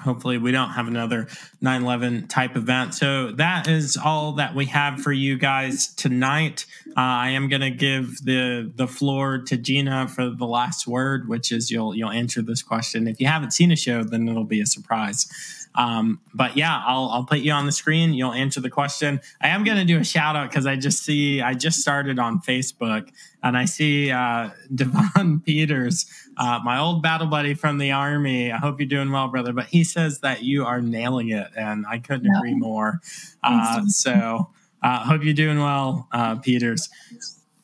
hopefully 0.00 0.38
we 0.38 0.52
don't 0.52 0.70
have 0.70 0.88
another 0.88 1.26
9-11 1.62 2.28
type 2.28 2.56
event 2.56 2.94
so 2.94 3.32
that 3.32 3.68
is 3.68 3.96
all 3.96 4.32
that 4.32 4.54
we 4.54 4.66
have 4.66 5.00
for 5.00 5.12
you 5.12 5.36
guys 5.38 5.88
tonight 5.94 6.66
uh, 6.90 7.00
i 7.00 7.30
am 7.30 7.48
going 7.48 7.60
to 7.60 7.70
give 7.70 8.24
the 8.24 8.70
the 8.74 8.86
floor 8.86 9.38
to 9.38 9.56
gina 9.56 10.08
for 10.08 10.30
the 10.30 10.46
last 10.46 10.86
word 10.86 11.28
which 11.28 11.52
is 11.52 11.70
you'll 11.70 11.94
you'll 11.94 12.10
answer 12.10 12.42
this 12.42 12.62
question 12.62 13.06
if 13.06 13.20
you 13.20 13.26
haven't 13.26 13.52
seen 13.52 13.70
a 13.70 13.76
show 13.76 14.02
then 14.02 14.28
it'll 14.28 14.44
be 14.44 14.60
a 14.60 14.66
surprise 14.66 15.60
um, 15.74 16.20
but 16.34 16.56
yeah, 16.56 16.82
I'll, 16.84 17.08
I'll 17.10 17.24
put 17.24 17.38
you 17.38 17.52
on 17.52 17.66
the 17.66 17.72
screen. 17.72 18.12
You'll 18.12 18.32
answer 18.32 18.60
the 18.60 18.70
question. 18.70 19.20
I 19.40 19.48
am 19.48 19.64
going 19.64 19.76
to 19.76 19.84
do 19.84 19.98
a 19.98 20.04
shout 20.04 20.34
out 20.34 20.50
because 20.50 20.66
I 20.66 20.76
just 20.76 21.04
see, 21.04 21.40
I 21.40 21.54
just 21.54 21.80
started 21.80 22.18
on 22.18 22.40
Facebook 22.40 23.08
and 23.42 23.56
I 23.56 23.66
see 23.66 24.10
uh, 24.10 24.50
Devon 24.74 25.40
Peters, 25.40 26.06
uh, 26.40 26.58
my 26.64 26.78
old 26.78 27.02
battle 27.02 27.26
buddy 27.26 27.52
from 27.52 27.76
the 27.76 27.92
Army. 27.92 28.50
I 28.50 28.56
hope 28.56 28.80
you're 28.80 28.88
doing 28.88 29.12
well, 29.12 29.28
brother. 29.28 29.52
But 29.52 29.66
he 29.66 29.84
says 29.84 30.20
that 30.20 30.42
you 30.42 30.64
are 30.64 30.80
nailing 30.80 31.28
it, 31.28 31.48
and 31.54 31.84
I 31.86 31.98
couldn't 31.98 32.34
agree 32.34 32.54
more. 32.54 33.00
Uh, 33.42 33.82
so, 33.86 34.48
uh, 34.82 35.04
hope 35.04 35.22
you're 35.22 35.34
doing 35.34 35.58
well, 35.58 36.08
uh, 36.12 36.36
Peters. 36.36 36.88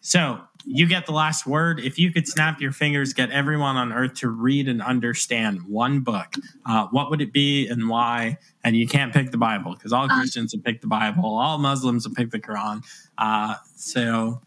So, 0.02 0.40
you 0.66 0.86
get 0.86 1.06
the 1.06 1.12
last 1.12 1.46
word. 1.46 1.80
If 1.80 1.98
you 1.98 2.12
could 2.12 2.28
snap 2.28 2.60
your 2.60 2.72
fingers, 2.72 3.14
get 3.14 3.30
everyone 3.30 3.76
on 3.76 3.92
earth 3.92 4.14
to 4.14 4.28
read 4.28 4.68
and 4.68 4.82
understand 4.82 5.62
one 5.68 6.00
book, 6.00 6.34
uh, 6.66 6.88
what 6.90 7.08
would 7.08 7.22
it 7.22 7.32
be 7.32 7.68
and 7.68 7.88
why? 7.88 8.36
And 8.64 8.76
you 8.76 8.86
can't 8.88 9.12
pick 9.12 9.30
the 9.30 9.38
Bible 9.38 9.74
because 9.74 9.92
all 9.92 10.04
uh. 10.04 10.08
Christians 10.08 10.52
have 10.52 10.64
picked 10.64 10.82
the 10.82 10.88
Bible, 10.88 11.24
all 11.24 11.56
Muslims 11.58 12.04
have 12.04 12.14
picked 12.14 12.32
the 12.32 12.40
Quran. 12.40 12.82
Uh, 13.16 13.54
so 13.76 14.42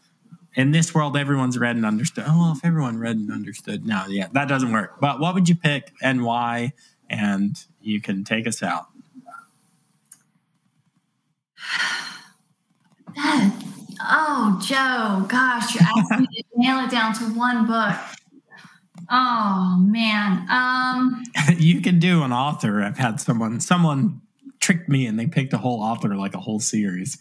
in 0.59 0.71
this 0.71 0.93
world, 0.93 1.15
everyone's 1.15 1.57
read 1.57 1.77
and 1.77 1.85
understood. 1.85 2.25
Oh, 2.27 2.37
well, 2.37 2.51
if 2.51 2.65
everyone 2.65 2.97
read 2.97 3.15
and 3.15 3.31
understood, 3.31 3.85
no, 3.85 4.03
yeah, 4.09 4.27
that 4.33 4.49
doesn't 4.49 4.73
work. 4.73 4.99
But 4.99 5.21
what 5.21 5.33
would 5.33 5.47
you 5.47 5.55
pick 5.55 5.93
and 6.01 6.25
why? 6.25 6.73
And 7.09 7.55
you 7.81 8.01
can 8.01 8.25
take 8.25 8.45
us 8.45 8.61
out. 8.61 8.87
That 13.15 13.69
Oh, 14.01 14.59
Joe, 14.61 15.25
gosh, 15.27 15.75
you're 15.75 15.83
asking 15.83 16.27
me 16.31 16.43
to 16.43 16.43
nail 16.55 16.85
it 16.85 16.91
down 16.91 17.13
to 17.15 17.23
one 17.37 17.65
book. 17.65 17.95
Oh 19.09 19.77
man. 19.79 20.45
Um 20.49 21.23
you 21.57 21.81
can 21.81 21.99
do 21.99 22.23
an 22.23 22.31
author. 22.31 22.81
I've 22.81 22.97
had 22.97 23.19
someone 23.19 23.59
someone 23.59 24.21
tricked 24.59 24.87
me 24.87 25.05
and 25.05 25.19
they 25.19 25.27
picked 25.27 25.53
a 25.53 25.57
whole 25.57 25.81
author 25.81 26.15
like 26.15 26.33
a 26.33 26.39
whole 26.39 26.59
series. 26.59 27.17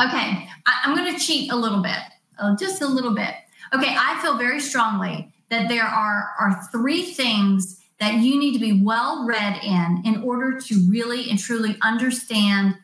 Okay. 0.00 0.48
I, 0.66 0.80
am 0.84 0.94
gonna 0.94 1.18
cheat 1.18 1.50
a 1.50 1.56
little 1.56 1.82
bit. 1.82 1.98
Uh, 2.40 2.56
just 2.56 2.82
a 2.82 2.86
little 2.86 3.14
bit. 3.14 3.34
Okay, 3.74 3.94
I 3.96 4.18
feel 4.22 4.36
very 4.38 4.60
strongly 4.60 5.32
that 5.50 5.68
there 5.68 5.84
are 5.84 6.30
are 6.38 6.62
three 6.72 7.02
things 7.02 7.80
that 7.98 8.14
you 8.14 8.38
need 8.38 8.54
to 8.54 8.58
be 8.58 8.82
well 8.82 9.26
read 9.26 9.62
in 9.62 10.02
in 10.04 10.22
order 10.22 10.58
to 10.58 10.86
really 10.88 11.28
and 11.28 11.38
truly 11.38 11.76
understand 11.82 12.76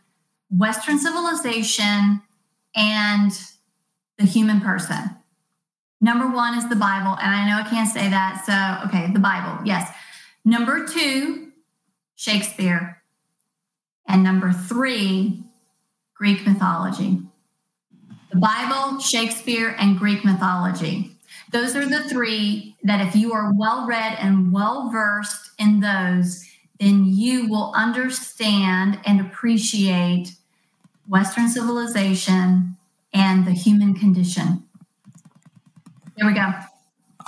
Western 0.51 0.99
civilization 0.99 2.23
and 2.75 3.33
the 4.19 4.27
human 4.27 4.61
person. 4.61 5.11
Number 6.01 6.29
one 6.29 6.57
is 6.57 6.69
the 6.69 6.77
Bible. 6.77 7.17
And 7.21 7.35
I 7.35 7.49
know 7.49 7.63
I 7.65 7.69
can't 7.69 7.89
say 7.89 8.09
that. 8.09 8.45
So, 8.45 8.89
okay, 8.89 9.11
the 9.13 9.19
Bible, 9.19 9.65
yes. 9.65 9.91
Number 10.45 10.87
two, 10.87 11.53
Shakespeare. 12.15 13.03
And 14.07 14.23
number 14.23 14.53
three, 14.53 15.43
Greek 16.15 16.47
mythology. 16.47 17.23
Bible, 18.41 19.01
Shakespeare, 19.01 19.77
and 19.79 19.99
Greek 19.99 20.25
mythology. 20.25 21.13
Those 21.53 21.77
are 21.77 21.87
the 21.87 22.09
three 22.09 22.77
that, 22.83 23.07
if 23.07 23.15
you 23.15 23.33
are 23.33 23.53
well 23.55 23.87
read 23.87 24.17
and 24.21 24.53
well 24.53 24.91
versed 24.91 25.51
in 25.59 25.81
those, 25.81 26.45
then 26.81 27.05
you 27.07 27.49
will 27.49 27.73
understand 27.75 28.99
and 29.07 29.21
appreciate 29.21 30.33
Western 31.09 31.49
civilization, 31.49 32.77
and 33.13 33.47
the 33.47 33.53
human 33.53 33.95
condition. 33.95 34.65
There 36.17 36.27
we 36.27 36.35
go. 36.35 36.53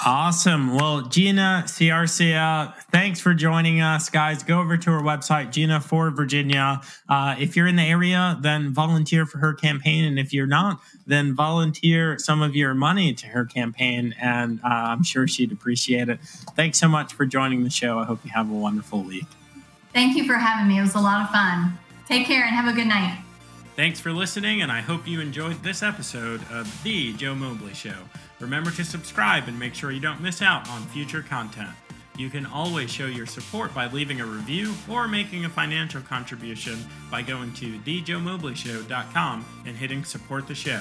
Awesome. 0.05 0.76
Well, 0.76 1.03
Gina 1.03 1.64
Ciarcia, 1.66 2.72
thanks 2.92 3.18
for 3.18 3.34
joining 3.34 3.80
us, 3.80 4.09
guys. 4.09 4.44
Go 4.44 4.61
over 4.61 4.76
to 4.76 4.90
her 4.92 5.01
website, 5.01 5.51
Gina 5.51 5.80
for 5.80 6.12
Virginia. 6.12 6.80
Uh, 7.09 7.34
if 7.36 7.57
you're 7.57 7.66
in 7.66 7.74
the 7.74 7.82
area, 7.82 8.38
then 8.40 8.72
volunteer 8.72 9.26
for 9.26 9.38
her 9.38 9.53
campaign. 9.55 10.05
And 10.05 10.16
if 10.16 10.32
you're 10.32 10.46
not, 10.46 10.78
then 11.05 11.34
volunteer 11.34 12.16
some 12.16 12.42
of 12.42 12.55
your 12.55 12.74
money 12.74 13.12
to 13.12 13.26
her 13.26 13.44
campaign. 13.44 14.14
And 14.20 14.61
uh, 14.62 14.68
I'm 14.68 15.03
sure 15.03 15.26
she'd 15.26 15.51
appreciate 15.51 16.09
it. 16.09 16.20
Thanks 16.55 16.78
so 16.78 16.86
much 16.86 17.14
for 17.14 17.26
joining 17.26 17.64
the 17.64 17.70
show. 17.70 17.99
I 17.99 18.05
hope 18.05 18.24
you 18.24 18.30
have 18.30 18.49
a 18.49 18.55
wonderful 18.55 19.03
week. 19.03 19.26
Thank 19.92 20.16
you 20.16 20.28
for 20.28 20.34
having 20.34 20.68
me. 20.68 20.78
It 20.78 20.82
was 20.82 20.94
a 20.94 21.01
lot 21.01 21.22
of 21.22 21.30
fun. 21.30 21.76
Take 22.07 22.24
care 22.24 22.44
and 22.44 22.55
have 22.55 22.68
a 22.68 22.72
good 22.72 22.86
night. 22.86 23.20
Thanks 23.74 23.99
for 23.99 24.12
listening, 24.12 24.62
and 24.62 24.70
I 24.70 24.80
hope 24.80 25.07
you 25.09 25.20
enjoyed 25.20 25.62
this 25.62 25.82
episode 25.82 26.40
of 26.51 26.82
The 26.84 27.12
Joe 27.14 27.34
Mobley 27.34 27.74
Show. 27.74 27.94
Remember 28.41 28.70
to 28.70 28.84
subscribe 28.84 29.49
and 29.49 29.59
make 29.59 29.74
sure 29.74 29.91
you 29.91 30.01
don't 30.01 30.20
miss 30.20 30.43
out 30.43 30.68
on 30.68 30.82
future 30.86 31.22
content. 31.22 31.70
You 32.16 32.30
can 32.30 32.47
always 32.47 32.91
show 32.91 33.07
your 33.07 33.26
support 33.26 33.72
by 33.72 33.86
leaving 33.86 34.20
a 34.20 34.26
review 34.26 34.74
or 34.91 35.07
making 35.07 35.45
a 35.45 35.49
financial 35.49 36.01
contribution 36.03 36.78
by 37.11 37.22
going 37.22 37.53
to 37.55 37.78
thejoemobleyshow.com 37.78 39.45
and 39.66 39.76
hitting 39.76 40.05
support 40.05 40.49
the 40.49 40.55
show. 40.55 40.80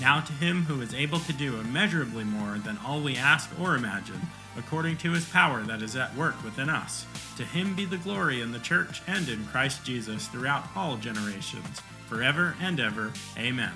Now 0.00 0.20
to 0.20 0.32
him 0.34 0.64
who 0.64 0.80
is 0.82 0.94
able 0.94 1.20
to 1.20 1.32
do 1.32 1.58
immeasurably 1.58 2.24
more 2.24 2.58
than 2.58 2.78
all 2.86 3.00
we 3.00 3.16
ask 3.16 3.50
or 3.58 3.76
imagine, 3.76 4.20
according 4.58 4.98
to 4.98 5.12
his 5.12 5.28
power 5.28 5.62
that 5.62 5.82
is 5.82 5.96
at 5.96 6.14
work 6.14 6.42
within 6.44 6.68
us. 6.68 7.06
To 7.38 7.44
him 7.44 7.74
be 7.74 7.84
the 7.84 7.96
glory 7.96 8.40
in 8.42 8.52
the 8.52 8.58
church 8.58 9.00
and 9.06 9.28
in 9.28 9.46
Christ 9.46 9.84
Jesus 9.84 10.28
throughout 10.28 10.68
all 10.76 10.96
generations 10.96 11.80
forever 12.06 12.54
and 12.60 12.78
ever. 12.78 13.12
Amen. 13.38 13.72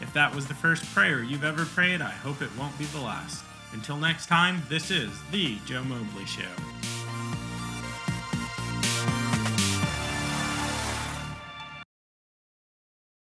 If 0.00 0.12
that 0.12 0.34
was 0.34 0.46
the 0.46 0.54
first 0.54 0.84
prayer 0.94 1.22
you've 1.22 1.44
ever 1.44 1.64
prayed, 1.64 2.02
I 2.02 2.10
hope 2.10 2.42
it 2.42 2.50
won't 2.58 2.76
be 2.78 2.84
the 2.86 3.00
last. 3.00 3.44
Until 3.72 3.96
next 3.96 4.26
time, 4.26 4.62
this 4.68 4.90
is 4.90 5.10
The 5.30 5.58
Joe 5.66 5.84
Mobley 5.84 6.26
Show. 6.26 6.95